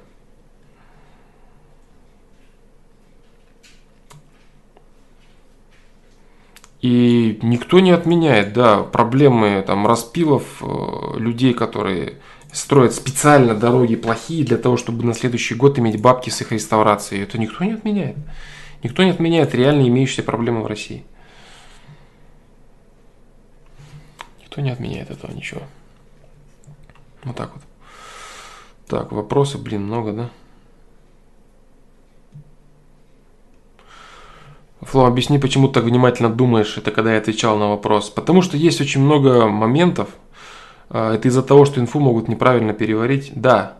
[6.81, 12.19] И никто не отменяет, да, проблемы там распилов, э, людей, которые
[12.51, 17.23] строят специально дороги плохие для того, чтобы на следующий год иметь бабки с их реставрацией.
[17.23, 18.15] Это никто не отменяет.
[18.83, 21.03] Никто не отменяет реально имеющиеся проблемы в России.
[24.41, 25.61] Никто не отменяет этого ничего.
[27.23, 27.63] Вот так вот.
[28.87, 30.29] Так, вопросы, блин, много, да?
[34.81, 38.09] Фло, объясни, почему ты так внимательно думаешь, это когда я отвечал на вопрос.
[38.09, 40.09] Потому что есть очень много моментов,
[40.89, 43.31] а, это из-за того, что инфу могут неправильно переварить.
[43.35, 43.78] Да,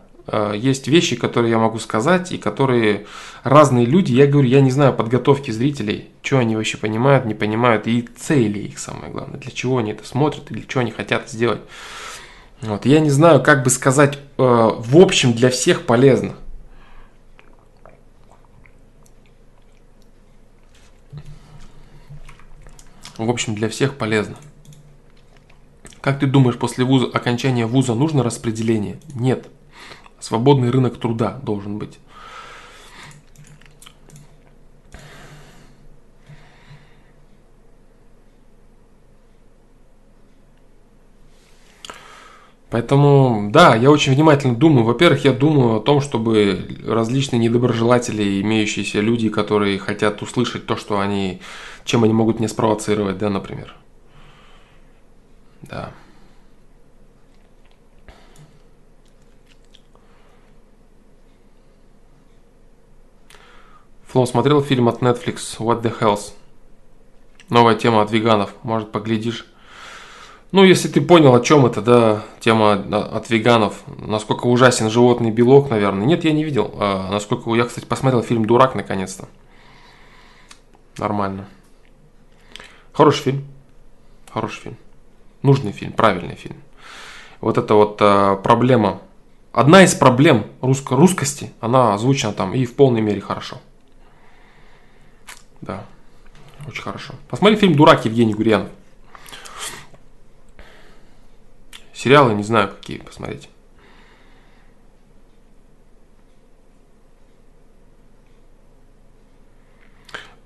[0.54, 3.06] есть вещи, которые я могу сказать, и которые
[3.42, 7.86] разные люди, я говорю, я не знаю подготовки зрителей, что они вообще понимают, не понимают,
[7.86, 11.60] и цели их самое главное, для чего они это смотрят, или что они хотят сделать.
[12.60, 16.34] Вот, я не знаю, как бы сказать, э, в общем, для всех полезно.
[23.16, 24.36] В общем, для всех полезно.
[26.00, 28.98] Как ты думаешь, после вуза, окончания вуза нужно распределение?
[29.14, 29.48] Нет.
[30.20, 31.98] Свободный рынок труда должен быть.
[42.70, 44.84] Поэтому, да, я очень внимательно думаю.
[44.84, 51.00] Во-первых, я думаю о том, чтобы различные недоброжелатели, имеющиеся люди, которые хотят услышать то, что
[51.00, 51.40] они,
[51.84, 53.74] чем они могут меня спровоцировать, да, например.
[55.62, 55.92] Да.
[64.10, 66.32] Флоу смотрел фильм от Netflix What the Hells.
[67.48, 68.52] Новая тема от веганов.
[68.64, 69.46] Может, поглядишь.
[70.50, 75.70] Ну, если ты понял, о чем это, да, тема от веганов, насколько ужасен животный белок,
[75.70, 76.06] наверное.
[76.06, 76.74] Нет, я не видел.
[76.76, 79.28] А, насколько я, кстати, посмотрел фильм Дурак наконец-то.
[80.98, 81.46] Нормально.
[82.92, 83.44] Хороший фильм.
[84.32, 84.76] Хороший фильм.
[85.42, 86.56] Нужный фильм, правильный фильм.
[87.40, 89.02] Вот это вот а, проблема.
[89.52, 93.58] Одна из проблем русско русскости, она озвучена там и в полной мере хорошо.
[95.60, 95.84] Да,
[96.66, 97.14] очень хорошо.
[97.28, 98.70] Посмотри фильм «Дурак» Евгений Гурьянов.
[101.92, 103.50] Сериалы не знаю, какие посмотреть.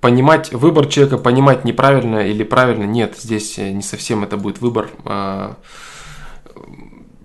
[0.01, 4.89] Понимать, выбор человека понимать неправильно или правильно, нет, здесь не совсем это будет выбор.
[5.05, 5.57] А,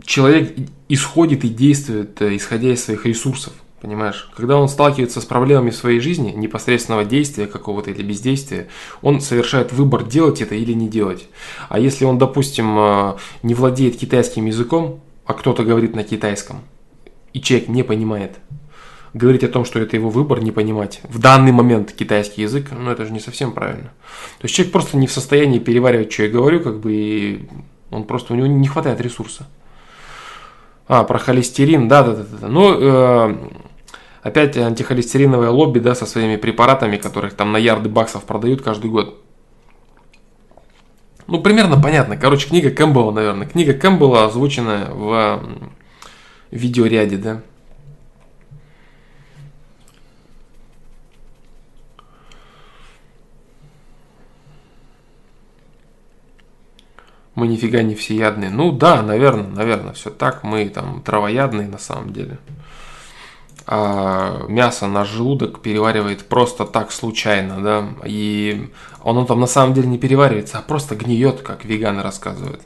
[0.04, 0.56] человек
[0.88, 3.52] исходит и действует, э, исходя из своих ресурсов.
[3.80, 8.68] Понимаешь, когда он сталкивается с проблемами в своей жизни, непосредственного действия какого-то или бездействия,
[9.00, 11.28] он совершает выбор, делать это или не делать.
[11.70, 16.60] А если он, допустим, э, не владеет китайским языком, а кто-то говорит на китайском,
[17.32, 18.38] и человек не понимает,
[19.14, 22.90] говорить о том, что это его выбор, не понимать в данный момент китайский язык, ну
[22.90, 23.92] это же не совсем правильно.
[24.38, 27.48] То есть человек просто не в состоянии переваривать, что я говорю, как бы, и
[27.90, 29.46] он просто, у него не хватает ресурса.
[30.86, 32.48] А, про холестерин, да, да, да, да.
[32.48, 33.36] Ну, э,
[34.22, 39.22] Опять антихолестериновое лобби, да, со своими препаратами, которых там на ярды баксов продают каждый год.
[41.26, 42.16] Ну, примерно понятно.
[42.16, 43.46] Короче, книга Кэмпбелла, наверное.
[43.46, 45.42] Книга Кэмпбелла озвученная в
[46.50, 47.42] видеоряде, да.
[57.34, 58.50] Мы нифига не всеядные.
[58.50, 60.42] Ну да, наверное, наверное, все так.
[60.42, 62.38] Мы там травоядные на самом деле
[63.72, 68.68] а, мясо на желудок переваривает просто так случайно, да, и
[69.04, 72.62] оно там на самом деле не переваривается, а просто гниет, как веганы рассказывают.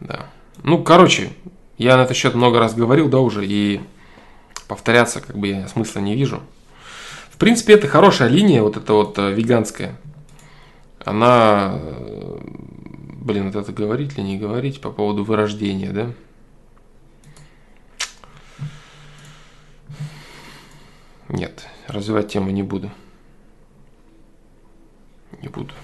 [0.00, 0.26] Да.
[0.64, 1.30] Ну, короче,
[1.76, 3.80] я на этот счет много раз говорил, да, уже, и
[4.66, 6.40] повторяться как бы я смысла не вижу.
[7.30, 9.96] В принципе, это хорошая линия, вот эта вот э, веганская.
[11.04, 12.38] Она, э,
[13.22, 16.10] блин, вот это говорить или не говорить по поводу вырождения, да?
[21.28, 22.90] Нет, развивать тему не буду.
[25.42, 25.74] Не буду.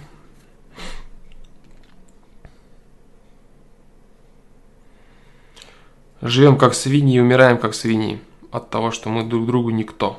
[6.22, 8.18] Живем как свиньи и умираем как свиньи
[8.50, 10.18] от того, что мы друг другу никто.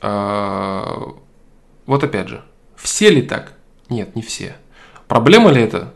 [0.00, 1.14] А,
[1.86, 2.44] вот опять же,
[2.76, 3.54] все ли так?
[3.88, 4.56] Нет, не все.
[5.08, 5.92] Проблема ли это?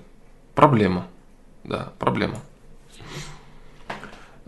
[0.56, 1.06] Проблема.
[1.62, 2.40] Да, проблема.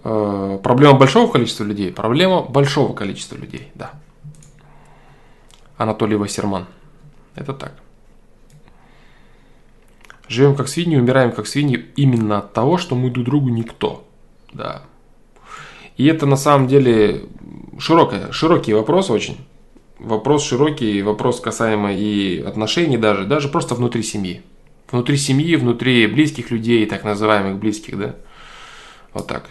[0.03, 3.93] Э, проблема большого количества людей, проблема большого количества людей, да.
[5.77, 6.67] Анатолий Вассерман.
[7.35, 7.75] Это так.
[10.29, 14.07] Живем как свиньи, умираем как свиньи именно от того, что мы друг другу никто.
[14.53, 14.83] Да.
[15.97, 17.25] И это на самом деле
[17.79, 19.39] широкое, широкий вопрос очень.
[19.99, 24.43] Вопрос широкий, вопрос касаемо и отношений даже, даже просто внутри семьи.
[24.91, 28.17] Внутри семьи, внутри близких людей, так называемых близких, да.
[29.13, 29.51] Вот так.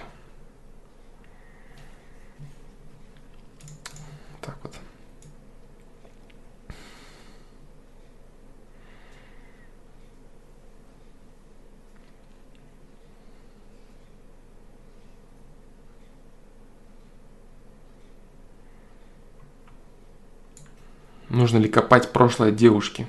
[21.29, 23.07] Нужно ли копать прошлое девушки?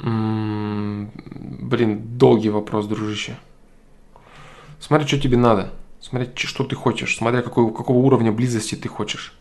[0.00, 1.10] Блин,
[2.18, 3.36] долгий вопрос, дружище.
[4.80, 5.72] Смотри, что тебе надо.
[6.00, 7.16] Смотри, что ты хочешь.
[7.16, 9.32] Смотря какой, какого уровня близости ты хочешь.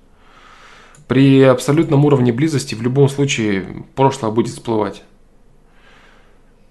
[1.08, 5.04] При абсолютном уровне близости в любом случае прошлое будет всплывать.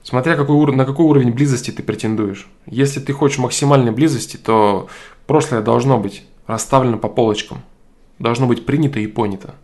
[0.02, 2.48] Смотря какой, на какой уровень близости ты претендуешь.
[2.66, 4.88] Если ты хочешь максимальной близости, то
[5.26, 7.62] прошлое должно быть расставлено по полочкам
[8.22, 9.54] должно быть принято и понято.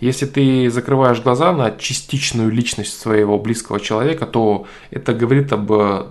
[0.00, 6.06] Если ты закрываешь глаза на частичную личность своего близкого человека, то это говорит об э,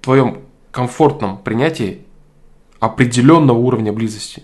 [0.00, 2.04] твоем комфортном принятии
[2.78, 4.42] определенного уровня близости.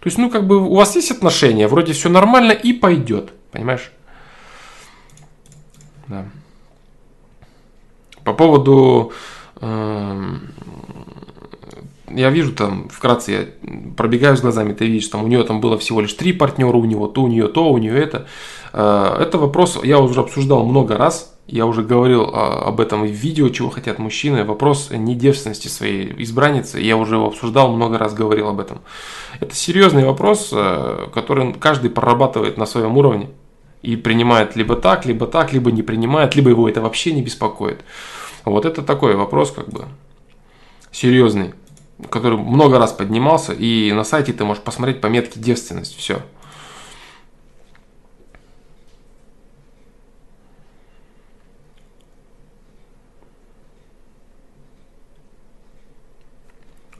[0.00, 3.92] То есть, ну, как бы у вас есть отношения, вроде все нормально и пойдет, понимаешь?
[6.08, 6.26] Да.
[8.24, 9.12] По поводу
[9.60, 10.50] эм,
[12.08, 13.46] я вижу там, вкратце я
[13.96, 16.84] пробегаю с глазами, ты видишь, там у нее там было всего лишь три партнера, у
[16.84, 18.26] него то, у нее то, у нее это.
[18.72, 23.10] Э, это вопрос я уже обсуждал много раз, я уже говорил а, об этом в
[23.10, 24.44] видео, чего хотят мужчины.
[24.44, 28.80] Вопрос не девственности своей избранницы, я уже его обсуждал, много раз говорил об этом.
[29.40, 33.28] Это серьезный вопрос, э, который каждый прорабатывает на своем уровне
[33.82, 37.84] и принимает либо так, либо так, либо не принимает, либо его это вообще не беспокоит.
[38.44, 39.84] Вот это такой вопрос как бы
[40.90, 41.52] серьезный
[42.10, 46.22] который много раз поднимался, и на сайте ты можешь посмотреть пометки девственность, все.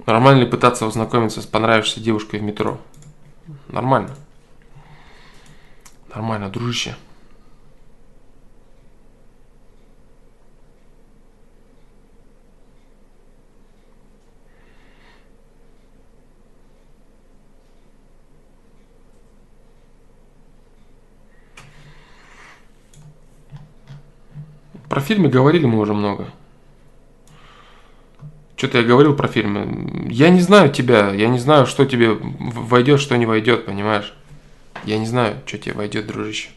[0.07, 2.79] Нормально ли пытаться познакомиться с понравившейся девушкой в метро?
[3.69, 4.15] Нормально.
[6.15, 6.95] Нормально, дружище.
[24.95, 26.29] Про фильмы говорили мы уже много.
[28.55, 30.09] Что-то я говорил про фильмы.
[30.09, 34.15] Я не знаю тебя, я не знаю, что тебе войдет, что не войдет, понимаешь?
[34.85, 36.51] Я не знаю, что тебе войдет, дружище.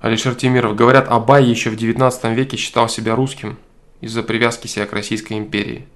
[0.00, 0.74] Алишер Тимиров.
[0.74, 3.58] Говорят, Абай еще в 19 веке считал себя русским
[4.00, 5.86] из-за привязки себя к Российской империи.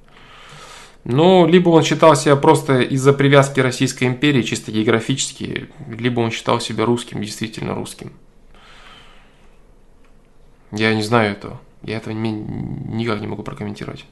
[1.05, 6.61] Ну, либо он считал себя просто из-за привязки Российской империи, чисто географически, либо он считал
[6.61, 8.13] себя русским, действительно русским.
[10.71, 11.61] Я не знаю этого.
[11.83, 14.05] Я этого никак не могу прокомментировать.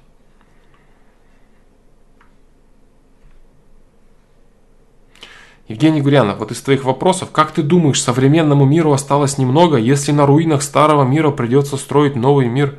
[5.68, 10.24] Евгений Гурянов, вот из твоих вопросов, как ты думаешь, современному миру осталось немного, если на
[10.24, 12.78] руинах старого мира придется строить новый мир?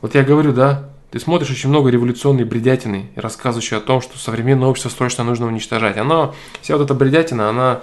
[0.00, 4.68] Вот я говорю, да, ты смотришь очень много революционной бредятины, рассказывающей о том, что современное
[4.68, 5.96] общество срочно нужно уничтожать.
[5.96, 7.82] Оно, вся вот эта бредятина, она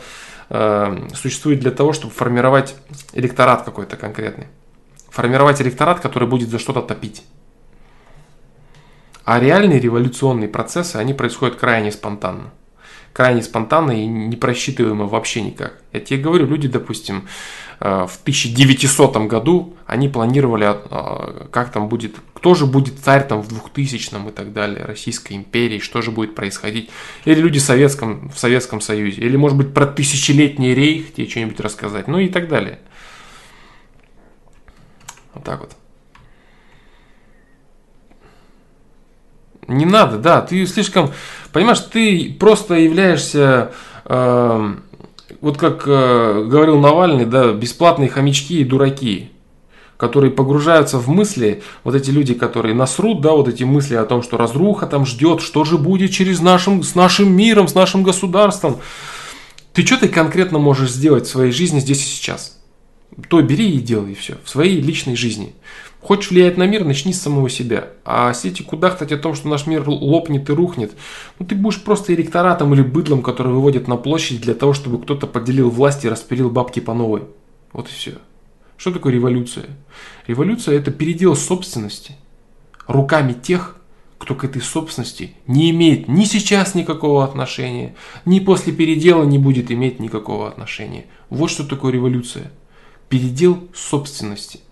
[0.50, 2.76] э, существует для того, чтобы формировать
[3.14, 4.48] электорат какой-то конкретный.
[5.10, 7.24] Формировать электорат, который будет за что-то топить.
[9.24, 12.52] А реальные революционные процессы, они происходят крайне спонтанно
[13.14, 15.82] крайне спонтанно и не просчитываемо вообще никак.
[15.94, 17.28] Я тебе говорю, люди, допустим,
[17.80, 23.42] э, в 1900 году они планировали, э, как там будет, кто же будет царь там
[23.42, 26.90] в 2000 и так далее, Российской империи, что же будет происходить.
[27.24, 31.62] Или люди в Советском, в Советском Союзе, или может быть про тысячелетний рейх тебе что-нибудь
[31.62, 32.80] рассказать, ну и так далее.
[35.34, 35.72] Вот так вот.
[39.70, 41.14] Не надо, да, ты слишком,
[41.54, 43.72] понимаешь, ты просто являешься,
[44.04, 44.74] э,
[45.40, 49.33] вот как э, говорил Навальный, да, бесплатные хомячки и дураки,
[49.98, 54.22] которые погружаются в мысли, вот эти люди, которые насрут, да, вот эти мысли о том,
[54.22, 58.80] что разруха там ждет, что же будет через нашим, с нашим миром, с нашим государством.
[59.74, 62.60] Ты что ты конкретно можешь сделать в своей жизни здесь и сейчас?
[63.30, 65.54] То бери и делай, все, в своей личной жизни.
[66.04, 67.88] Хочешь влиять на мир, начни с самого себя.
[68.04, 70.92] А сети кудахтать о том, что наш мир лопнет и рухнет,
[71.40, 75.28] ну ты будешь просто электоратом или быдлом, который выводит на площадь для того, чтобы кто-то
[75.28, 77.24] поделил власть и распилил бабки по новой.
[77.72, 78.16] Вот и все.
[78.78, 79.66] Что такое революция?
[80.28, 82.16] Революция– это передел собственности
[82.88, 83.78] руками тех,
[84.18, 87.96] кто к этой собственности не имеет ни сейчас никакого отношения,
[88.26, 91.06] ни после передела не будет иметь никакого отношения.
[91.30, 92.52] Вот что такое революция.
[93.10, 94.60] Передел собственности–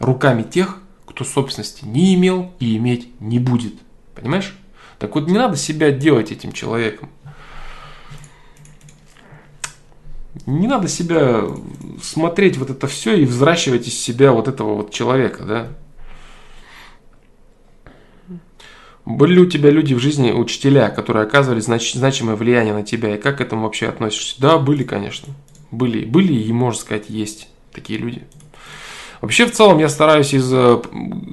[0.00, 3.74] руками тех, кто собственности не имел и иметь не будет.
[4.14, 4.56] Понимаешь?
[4.98, 7.10] Так вот не надо себя делать этим человеком.
[10.46, 11.44] Не надо себя
[12.02, 15.68] смотреть вот это все и взращивать из себя вот этого вот человека, да?
[19.04, 23.16] Были ли у тебя люди в жизни, учителя, которые оказывали знач- значимое влияние на тебя,
[23.16, 24.40] и как к этому вообще относишься?
[24.40, 25.34] Да, были, конечно.
[25.70, 28.24] Были, были и, можно сказать, есть такие люди.
[29.20, 30.80] Вообще, в целом, я стараюсь из э,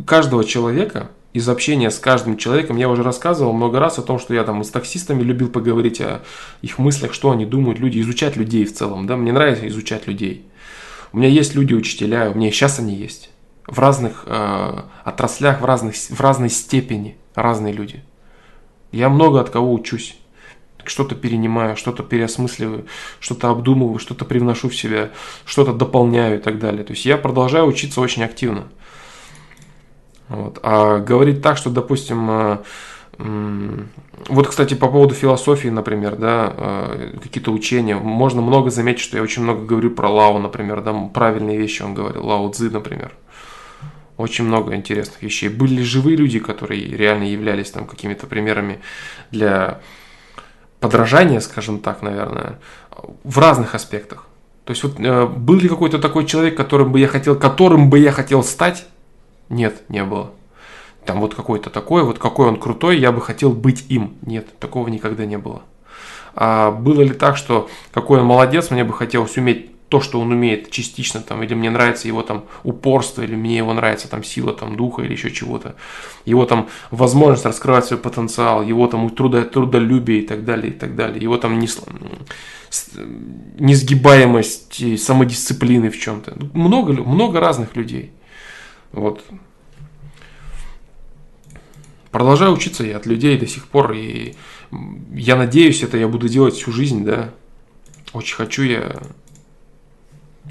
[0.05, 4.33] каждого человека, из общения с каждым человеком, я уже рассказывал много раз о том, что
[4.33, 6.21] я там с таксистами любил поговорить о
[6.61, 10.45] их мыслях, что они думают, люди, изучать людей в целом, да, мне нравится изучать людей.
[11.13, 13.29] У меня есть люди-учителя, у меня сейчас они есть.
[13.65, 18.03] В разных э, отраслях, в, разных, в разной степени разные люди.
[18.91, 20.17] Я много от кого учусь
[20.89, 22.85] что-то перенимаю, что-то переосмысливаю,
[23.19, 25.11] что-то обдумываю, что-то привношу в себя,
[25.45, 26.83] что-то дополняю и так далее.
[26.83, 28.67] То есть я продолжаю учиться очень активно.
[30.29, 30.59] Вот.
[30.63, 32.57] А говорить так, что, допустим, э,
[34.29, 37.95] Вот, кстати, по поводу философии, например, да, э, какие-то учения.
[37.95, 41.93] Можно много заметить, что я очень много говорю про Лао, например, да, правильные вещи он
[41.93, 43.11] говорил, Лао Цзы, например.
[44.17, 45.49] Очень много интересных вещей.
[45.49, 48.79] Были ли живые люди, которые реально являлись там какими-то примерами
[49.31, 49.79] для
[50.79, 52.59] подражания, скажем так, наверное,
[53.23, 54.27] в разных аспектах.
[54.65, 57.99] То есть вот э, был ли какой-то такой человек, которым бы я хотел, которым бы
[57.99, 58.85] я хотел стать?
[59.49, 60.31] Нет, не было.
[61.05, 64.15] Там вот какой-то такой, вот какой он крутой, я бы хотел быть им.
[64.21, 65.61] Нет, такого никогда не было.
[66.35, 70.31] А было ли так, что какой он молодец, мне бы хотелось уметь то, что он
[70.31, 74.53] умеет частично, там, или мне нравится его там упорство, или мне его нравится там сила
[74.53, 75.75] там духа или еще чего-то,
[76.25, 80.95] его там возможность раскрывать свой потенциал, его там трудо, трудолюбие и так далее, и так
[80.95, 81.69] далее, его там не,
[83.59, 86.37] несгибаемость самодисциплины в чем-то.
[86.53, 88.11] Много, много разных людей.
[88.91, 89.23] Вот.
[92.11, 94.35] Продолжаю учиться я от людей до сих пор, и
[95.13, 97.33] я надеюсь, это я буду делать всю жизнь, да.
[98.13, 99.01] Очень хочу я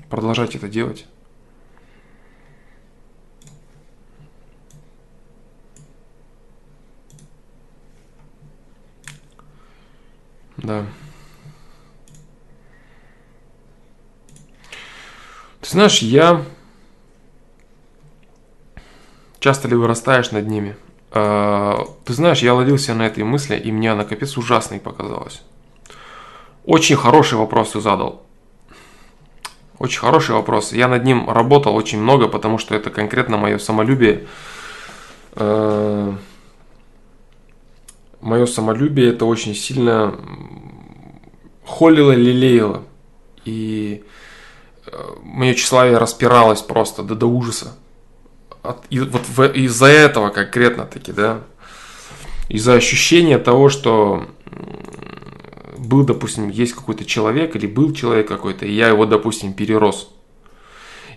[0.09, 1.07] продолжать это делать.
[10.57, 10.87] Да.
[15.61, 16.45] Ты знаешь, я...
[19.39, 20.77] Часто ли вырастаешь над ними?
[21.11, 25.43] А, ты знаешь, я ловился на этой мысли, и мне она капец ужасной показалась.
[26.65, 28.23] Очень хороший вопрос ты задал.
[29.79, 30.73] Очень хороший вопрос.
[30.73, 34.27] Я над ним работал очень много, потому что это конкретно мое самолюбие.
[35.35, 36.15] Э,
[38.21, 40.15] мое самолюбие это очень сильно
[41.65, 42.85] холило, лелеяло.
[43.45, 44.03] И
[44.87, 47.77] э, мое тщеславие распиралось просто до, до ужаса.
[48.69, 49.23] От, и, вот
[49.57, 51.41] из-за этого конкретно таки, да.
[52.49, 54.27] Из-за ощущения того, что
[55.79, 60.11] был, допустим, есть какой-то человек или был человек какой-то, и я его, допустим, перерос.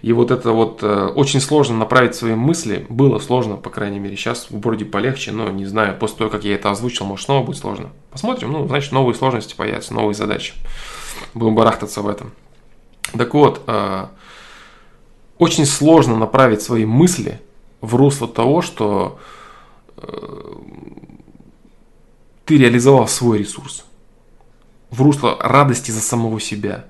[0.01, 2.85] И вот это вот э, очень сложно направить свои мысли.
[2.87, 4.15] Было сложно, по крайней мере.
[4.15, 7.57] Сейчас вроде полегче, но не знаю, после того, как я это озвучил, может снова будет
[7.57, 7.89] сложно.
[8.09, 10.53] Посмотрим, ну, значит, новые сложности появятся, новые задачи.
[11.33, 12.31] Будем барахтаться в этом.
[13.17, 14.07] Так вот, э,
[15.39, 17.41] очень сложно направить свои мысли
[17.81, 19.19] в русло того, что
[19.97, 20.03] э,
[22.45, 23.85] ты реализовал свой ресурс
[24.91, 26.85] в русло радости за самого себя.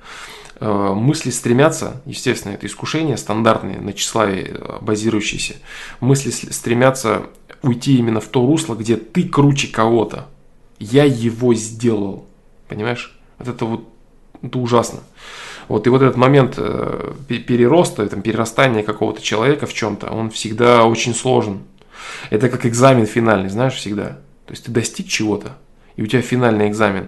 [0.59, 5.55] Э, мысли стремятся, естественно, это искушение стандартные, на тщеславии э, базирующиеся.
[5.99, 7.23] Мысли стремятся
[7.61, 10.27] уйти именно в то русло, где ты круче кого-то.
[10.79, 12.25] Я его сделал.
[12.67, 13.17] Понимаешь?
[13.37, 13.89] Вот это вот
[14.41, 14.99] это ужасно.
[15.69, 20.83] Вот, и вот этот момент э, перероста, там, перерастания какого-то человека в чем-то, он всегда
[20.83, 21.59] очень сложен.
[22.31, 24.17] Это как экзамен финальный, знаешь, всегда.
[24.47, 25.57] То есть ты достиг чего-то,
[25.95, 27.07] и у тебя финальный экзамен.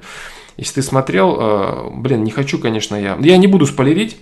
[0.57, 3.17] Если ты смотрел, э, блин, не хочу, конечно, я...
[3.19, 4.17] Я не буду спойлерить,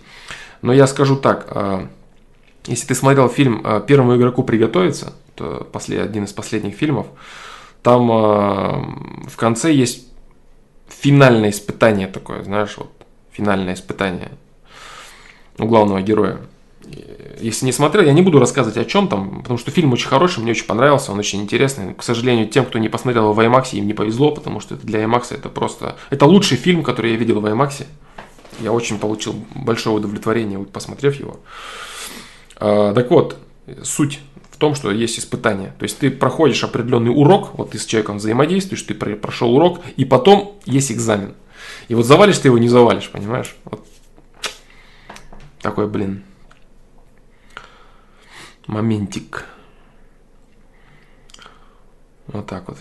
[0.62, 1.48] но я скажу так.
[1.50, 1.88] Э,
[2.66, 5.68] если ты смотрел фильм «Первому игроку приготовиться», это
[6.02, 7.08] один из последних фильмов,
[7.82, 10.08] там в конце есть
[10.88, 12.99] финальное испытание такое, знаешь, вот
[13.40, 14.32] финальное испытание
[15.58, 16.40] у главного героя.
[17.40, 20.42] Если не смотрел, я не буду рассказывать о чем там, потому что фильм очень хороший,
[20.42, 21.94] мне очень понравился, он очень интересный.
[21.94, 25.04] К сожалению, тем, кто не посмотрел его в IMAX, им не повезло, потому что для
[25.04, 25.96] IMAX это просто...
[26.10, 27.86] Это лучший фильм, который я видел в IMAX.
[28.60, 31.40] Я очень получил большое удовлетворение, посмотрев его.
[32.58, 33.38] А, так вот,
[33.84, 34.20] суть
[34.52, 35.74] в том, что есть испытание.
[35.80, 40.04] То есть ты проходишь определенный урок, вот ты с человеком взаимодействуешь, ты прошел урок, и
[40.04, 41.36] потом есть экзамен.
[41.90, 43.56] И вот завалишь ты его, не завалишь, понимаешь?
[43.66, 43.86] Вот
[45.62, 46.24] такой, блин,
[48.68, 49.46] моментик.
[52.28, 52.78] Вот так вот.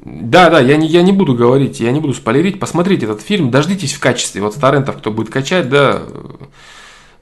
[0.00, 2.60] Да, да, я не, я не буду говорить, я не буду спойлерить.
[2.60, 4.42] Посмотрите этот фильм, дождитесь в качестве.
[4.42, 6.02] Вот старентов, кто будет качать, да,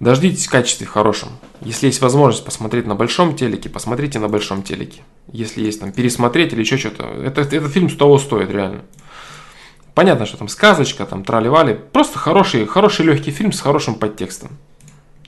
[0.01, 1.29] дождитесь в качестве хорошем.
[1.61, 5.03] Если есть возможность посмотреть на большом телеке, посмотрите на большом телеке.
[5.31, 7.05] Если есть там пересмотреть или еще что-то.
[7.05, 8.83] Это, этот фильм с того стоит, реально.
[10.01, 11.75] Понятно, что там сказочка, там трали-вали.
[11.75, 14.57] Просто хороший, хороший легкий фильм с хорошим подтекстом.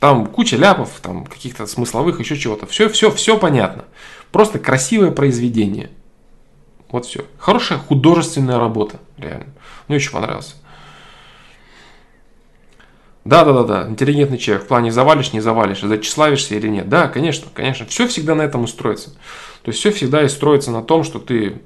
[0.01, 2.65] Там куча ляпов, там каких-то смысловых, еще чего-то.
[2.65, 3.85] Все, все, все понятно.
[4.31, 5.91] Просто красивое произведение.
[6.89, 7.27] Вот все.
[7.37, 9.49] Хорошая художественная работа, реально.
[9.89, 10.55] Мне очень понравился.
[13.27, 14.65] Да, да, да, да, интеллигентный человек.
[14.65, 16.89] В плане завалишь, не завалишь, зачиславишься или нет.
[16.89, 17.85] Да, конечно, конечно.
[17.85, 19.11] Все всегда на этом устроится.
[19.65, 21.61] То есть все всегда и строится на том, что ты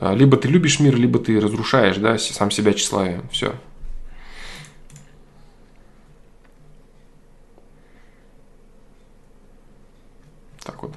[0.00, 3.28] либо ты любишь мир, либо ты разрушаешь, да, сам себя тщеславием.
[3.30, 3.54] Все.
[10.62, 10.92] Так вот.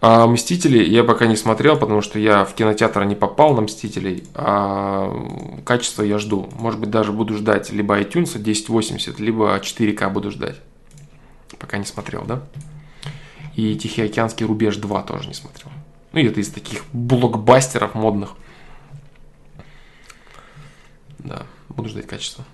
[0.00, 4.24] А Мстители я пока не смотрел, потому что я в кинотеатр не попал на Мстителей,
[4.34, 5.10] а
[5.64, 6.48] качество я жду.
[6.58, 10.60] Может быть, даже буду ждать либо iTunes 1080, либо 4К буду ждать.
[11.58, 12.42] Пока не смотрел, да?
[13.56, 15.72] И Тихоокеанский рубеж 2 тоже не смотрел.
[16.12, 18.34] Ну, это из таких блокбастеров модных.
[21.18, 22.44] Да, буду ждать качества.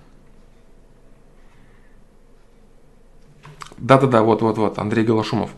[3.77, 5.51] Да-да-да, вот-вот-вот, Андрей Голошумов.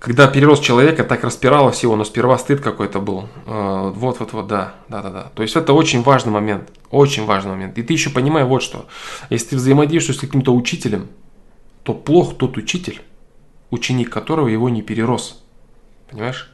[0.00, 3.28] Когда перерос человека, так распирало всего, но сперва стыд какой-то был.
[3.46, 5.30] Э, вот-вот-вот, да, да-да-да.
[5.34, 7.78] То есть это очень важный момент, очень важный момент.
[7.78, 8.86] И ты еще понимаешь вот что.
[9.28, 11.08] Если ты взаимодействуешь с каким-то учителем,
[11.84, 13.00] то плох тот учитель,
[13.70, 15.42] ученик которого его не перерос.
[16.10, 16.50] Понимаешь?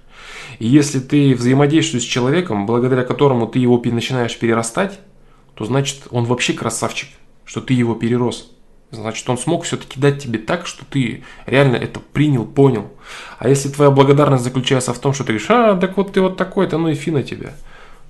[0.58, 4.98] И если ты взаимодействуешь с человеком, благодаря которому ты его начинаешь перерастать,
[5.54, 7.08] то значит он вообще красавчик,
[7.44, 8.50] что ты его перерос.
[8.90, 12.92] Значит, он смог все-таки дать тебе так, что ты реально это принял, понял.
[13.38, 16.36] А если твоя благодарность заключается в том, что ты говоришь, а, так вот ты вот
[16.36, 17.54] такой-то, ну и фи на тебя.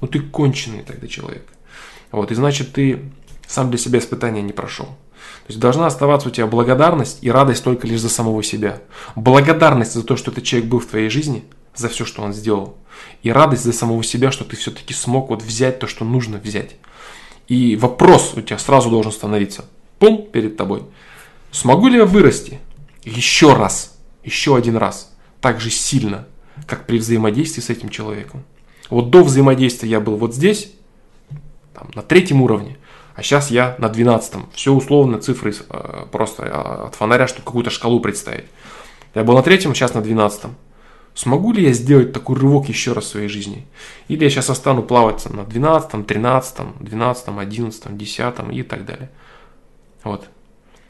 [0.01, 1.47] Ну ты конченый тогда человек.
[2.12, 3.01] Вот, и значит, ты
[3.47, 4.89] сам для себя испытания не прошел.
[5.47, 8.81] То есть должна оставаться у тебя благодарность и радость только лишь за самого себя.
[9.15, 11.44] Благодарность за то, что этот человек был в твоей жизни,
[11.74, 12.77] за все, что он сделал.
[13.23, 16.77] И радость за самого себя, что ты все-таки смог вот взять то, что нужно взять.
[17.48, 19.65] И вопрос у тебя сразу должен становиться–
[19.98, 20.82] пум, перед тобой.
[21.51, 22.61] Смогу ли я вырасти
[23.05, 26.27] еще раз, еще один раз, так же сильно,
[26.66, 28.44] как при взаимодействии с этим человеком?
[28.90, 30.73] Вот до взаимодействия я был вот здесь,
[31.74, 32.78] там, на третьем уровне,
[33.16, 34.48] а сейчас я на двенадцатом.
[34.52, 36.51] Все условно, цифры э, просто э,
[36.86, 38.44] от фонаря, чтобы какую-то шкалу представить.
[39.14, 40.55] Я был на третьем, сейчас на двенадцатом.
[41.14, 43.66] Смогу ли я сделать такой рывок еще раз в своей жизни?
[44.09, 49.10] Или я сейчас остану плавать на 12, 13, 12, 11, 10 и так далее.
[50.05, 50.28] Вот.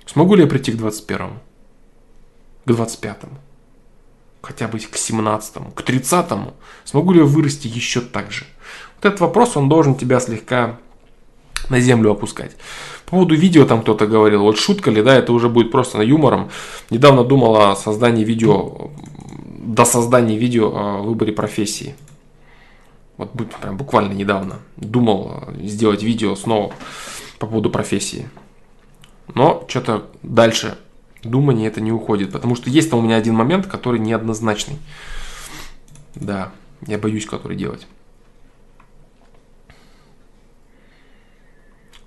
[0.04, 1.38] Смогу ли я прийти к 21-му?
[2.64, 3.38] К 25-му?
[4.42, 6.54] Хотя бы к 17-му, к 30-му?
[6.84, 8.46] Смогу ли я вырасти еще так же?
[8.96, 10.80] Вот этот вопрос, он должен тебя слегка
[11.68, 12.56] на землю опускать.
[13.04, 16.02] По поводу видео там кто-то говорил, вот шутка ли, да, это уже будет просто на
[16.02, 16.50] юмором.
[16.90, 18.90] Недавно думал о создании видео,
[19.58, 21.94] до создания видео о выборе профессии.
[23.16, 23.30] Вот
[23.60, 26.72] прям буквально недавно думал сделать видео снова
[27.38, 28.28] по поводу профессии.
[29.34, 30.78] Но что-то дальше
[31.22, 34.78] думание это не уходит, потому что есть там у меня один момент, который неоднозначный.
[36.14, 36.52] Да,
[36.86, 37.86] я боюсь, который делать.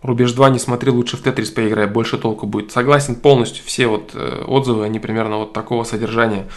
[0.02, 2.72] Рубеж 2 не смотри, лучше в Тетрис поиграй, больше толку будет.
[2.72, 6.48] Согласен полностью, все вот э, отзывы, они примерно вот такого содержания.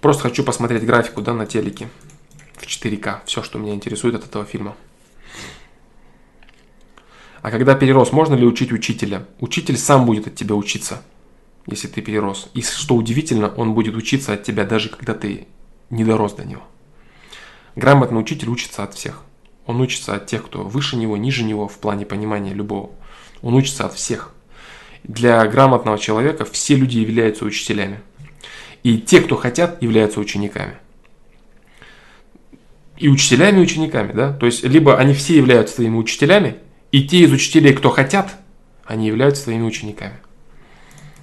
[0.00, 1.88] Просто хочу посмотреть графику, да, на телеке
[2.56, 3.20] в 4К.
[3.24, 4.76] Все, что меня интересует от этого фильма.
[7.40, 9.26] А когда перерос, можно ли учить учителя?
[9.40, 11.02] Учитель сам будет от тебя учиться,
[11.66, 12.50] если ты перерос.
[12.54, 15.46] И что удивительно, он будет учиться от тебя даже когда ты
[15.88, 16.62] не дорос до него.
[17.74, 19.22] Грамотный учитель учится от всех.
[19.66, 22.90] Он учится от тех, кто выше него, ниже него в плане понимания любого.
[23.42, 24.32] Он учится от всех.
[25.02, 28.00] Для грамотного человека все люди являются учителями.
[28.82, 30.74] И те, кто хотят, являются учениками.
[32.96, 34.32] И учителями, и учениками, да?
[34.32, 36.56] То есть, либо они все являются твоими учителями,
[36.92, 38.36] и те из учителей, кто хотят,
[38.84, 40.18] они являются своими учениками.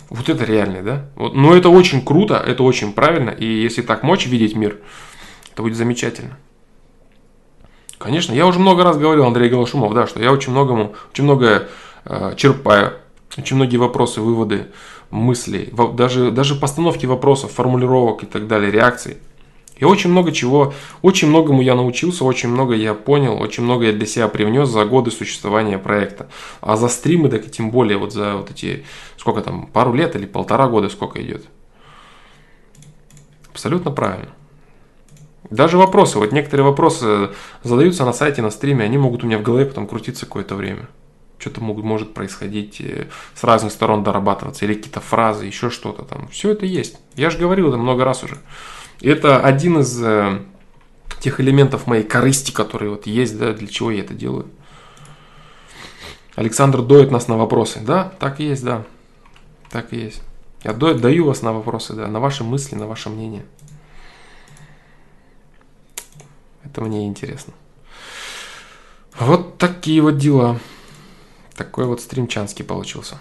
[0.10, 1.10] Вот это реально, да?
[1.16, 3.32] Вот, но это очень круто, это очень правильно.
[3.32, 4.78] И если так мочь видеть мир,
[5.52, 6.38] это будет замечательно.
[8.04, 11.70] Конечно, я уже много раз говорил, Андрей Голошумов, да, что я очень многому, очень многое
[12.04, 12.96] э, черпаю,
[13.38, 14.68] очень многие вопросы, выводы,
[15.10, 19.18] мысли, даже, даже постановки вопросов, формулировок и так далее, реакций–
[19.78, 23.92] и очень много чего, очень многому я научился, очень много я понял, очень много я
[23.94, 26.30] для себя привнес за годы существования проекта.
[26.62, 28.86] А за стримы, так и тем более вот за вот эти,
[29.18, 31.46] сколько там, пару лет или полтора года сколько идет.
[33.52, 34.30] Абсолютно правильно.
[35.50, 37.32] Даже вопросы, вот некоторые вопросы
[37.64, 40.88] задаются на сайте, на стриме, они могут у меня в голове потом крутиться какое-то время.
[41.38, 46.28] Что-то могут, может происходить э, с разных сторон дорабатываться, или какие-то фразы, еще что-то там.
[46.30, 46.98] Все это есть.
[47.16, 48.38] Я же говорил это много раз уже.
[49.02, 50.40] Это один из э,
[51.20, 54.48] тех элементов моей корысти, которые вот есть, да, для чего я это делаю.
[56.36, 57.80] Александр доет нас на вопросы.
[57.82, 58.84] Да, так и есть, да.
[59.70, 60.22] Так и есть.
[60.64, 63.44] Я даю вас на вопросы, да, на ваши мысли, на ваше мнение.
[66.74, 67.54] Это мне интересно.
[69.20, 70.60] Вот такие вот дела.
[71.56, 73.20] Такой вот стримчанский получился.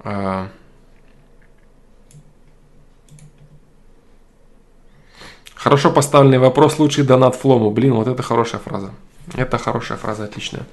[0.00, 0.50] А,
[5.54, 7.70] Хорошо поставленный вопрос, лучший донат Флому.
[7.70, 8.90] Блин, вот это хорошая фраза.
[9.34, 10.66] Это хорошая фраза, отличная.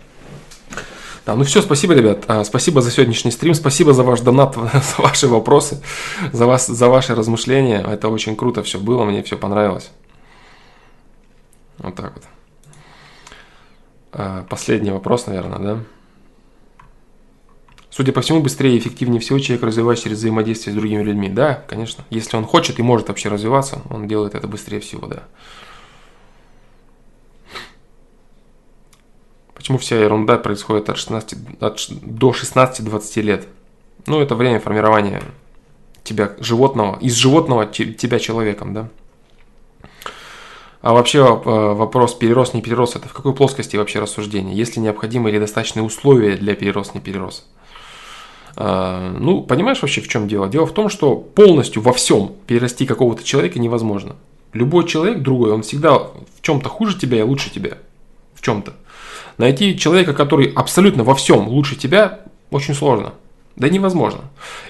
[1.26, 2.26] Да, ну все, спасибо, ребят.
[2.28, 3.54] А, спасибо за сегодняшний стрим.
[3.54, 5.82] Спасибо за ваш донат, за ваши вопросы,
[6.34, 7.82] за, вас, за ваши размышления.
[7.82, 9.90] Это очень круто все было, мне все понравилось.
[11.78, 12.24] Вот так вот.
[14.12, 15.80] А, последний вопрос, наверное, да?
[17.90, 21.30] Судя по всему, быстрее и эффективнее всего человек развивается через взаимодействие с другими людьми.
[21.30, 22.04] Да, конечно.
[22.10, 25.24] Если он хочет и может вообще развиваться, он делает это быстрее всего, да.
[29.54, 33.48] Почему вся ерунда происходит от 16, от, до 16-20 лет?
[34.08, 35.22] Ну, это время формирования
[36.04, 38.90] тебя, животного, из животного тебя человеком, да?
[40.84, 44.54] А вообще э, вопрос перерос, не перерос, это в какой плоскости вообще рассуждение?
[44.54, 47.46] Есть ли необходимые или достаточные условия для перерос, не перерос?
[48.58, 50.50] А, ну, понимаешь вообще в чем дело?
[50.50, 54.18] Дело в том, что полностью во всем перерасти какого-то человека невозможно.
[54.52, 57.78] Любой человек другой, он всегда в чем-то хуже тебя и лучше тебя.
[58.36, 58.74] В чем-то.
[59.38, 62.20] Найти человека, который абсолютно во всем лучше тебя,
[62.52, 63.14] очень сложно.
[63.56, 64.22] Да невозможно.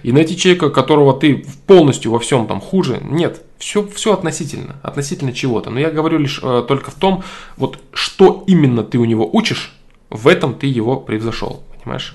[0.01, 3.41] И найти человека, которого ты полностью во всем там хуже, нет.
[3.57, 4.75] Все, все относительно.
[4.83, 5.69] Относительно чего-то.
[5.69, 7.23] Но я говорю лишь э, только в том,
[7.55, 9.73] вот что именно ты у него учишь,
[10.09, 11.63] в этом ты его превзошел.
[11.81, 12.13] Понимаешь?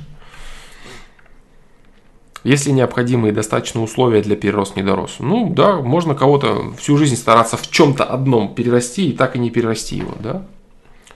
[2.44, 5.16] Если необходимые достаточно условия для перерос не дорос.
[5.18, 9.50] Ну да, можно кого-то всю жизнь стараться в чем-то одном перерасти и так и не
[9.50, 10.46] перерасти его, да.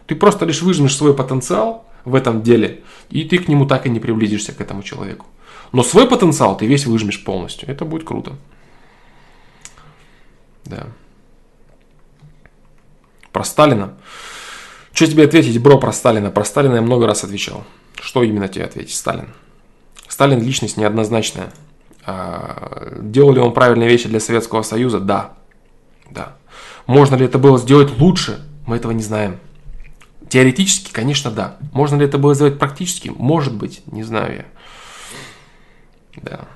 [0.06, 2.80] Ты просто лишь выжмешь свой потенциал в этом деле,
[3.10, 5.26] и ты к нему так и не приблизишься, к этому человеку.
[5.72, 7.68] Но свой потенциал ты весь выжмешь полностью.
[7.68, 8.36] Это будет круто.
[10.64, 10.86] Да.
[13.32, 13.94] Про Сталина.
[14.92, 16.30] Что тебе ответить, бро, про Сталина?
[16.30, 17.64] Про Сталина я много раз отвечал.
[17.94, 19.28] Что именно тебе ответить, Сталин?
[20.06, 21.52] Сталин личность неоднозначная.
[22.04, 25.00] А, делал ли он правильные вещи для Советского Союза?
[25.00, 25.32] Да.
[26.10, 26.36] Да.
[26.86, 28.44] Можно ли это было сделать лучше?
[28.66, 29.38] Мы этого не знаем.
[30.28, 31.56] Теоретически, конечно, да.
[31.72, 33.08] Можно ли это было сделать практически?
[33.08, 34.44] Может быть, не знаю я.
[36.16, 36.48] Да.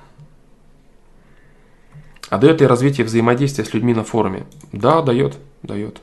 [2.29, 4.45] А дает ли развитие взаимодействия с людьми на форуме?
[4.71, 6.01] Да, дает, дает,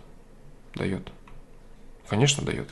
[0.74, 1.08] дает.
[2.08, 2.68] Конечно, дает.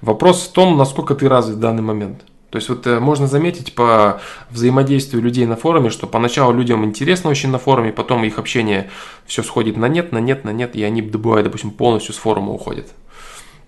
[0.00, 2.24] Вопрос в том, насколько ты развит в данный момент–
[2.54, 7.28] то есть вот э, можно заметить по взаимодействию людей на форуме, что поначалу людям интересно
[7.28, 8.90] очень на форуме, потом их общение
[9.26, 12.52] все сходит на нет, на нет, на нет, и они, добывают, допустим, полностью с форума
[12.52, 12.86] уходят.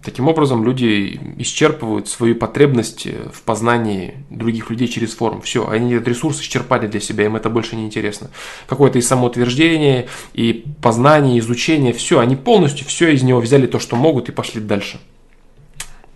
[0.06, 5.40] Таким образом, люди исчерпывают свою потребность э, в познании других людей через форум.
[5.40, 8.30] Все, они этот ресурс исчерпали для себя, им это больше не интересно.
[8.68, 13.96] Какое-то и самоутверждение, и познание, изучение, все, они полностью все из него взяли то, что
[13.96, 15.00] могут, и пошли дальше.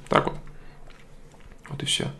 [0.08, 0.36] Так вот.
[1.68, 2.12] Вот и все.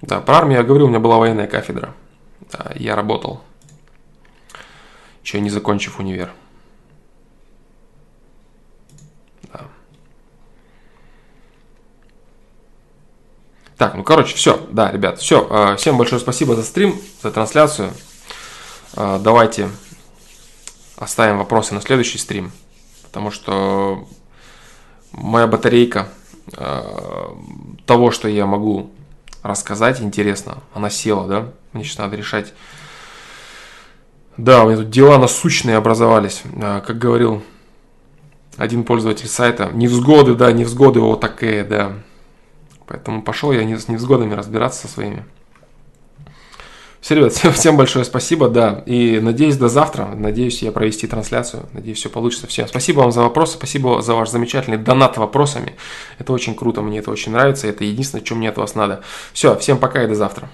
[0.00, 1.92] Да, про армию я говорю, у меня была военная кафедра.
[2.52, 3.42] Да, я работал,
[5.24, 6.30] еще не закончив универ.
[13.78, 15.46] Так, ну короче, все, да, ребят, все.
[15.48, 17.92] А, всем большое спасибо за стрим, за трансляцию.
[18.96, 19.68] А, давайте
[20.96, 22.50] оставим вопросы на следующий стрим,
[23.04, 24.08] потому что
[25.12, 26.08] моя батарейка
[26.56, 27.38] а,
[27.86, 28.90] того, что я могу
[29.44, 30.58] рассказать интересно.
[30.74, 31.52] Она села, да?
[31.72, 32.54] Мне сейчас надо решать.
[34.36, 36.42] Да, у меня тут дела насущные образовались.
[36.60, 37.44] Как говорил
[38.56, 41.92] один пользователь сайта, невзгоды, да, невзгоды вот такие, да.
[42.88, 45.24] Поэтому пошел я с невзгодами разбираться со своими.
[47.00, 48.82] Все, ребят, всем, всем большое спасибо, да.
[48.86, 50.06] И надеюсь, до завтра.
[50.06, 51.66] Надеюсь, я провести трансляцию.
[51.72, 52.46] Надеюсь, все получится.
[52.46, 53.54] Всем спасибо вам за вопросы.
[53.54, 55.76] Спасибо за ваш замечательный донат вопросами.
[56.18, 57.68] Это очень круто, мне это очень нравится.
[57.68, 59.02] Это единственное, что мне от вас надо.
[59.32, 60.50] Все, всем пока и до завтра.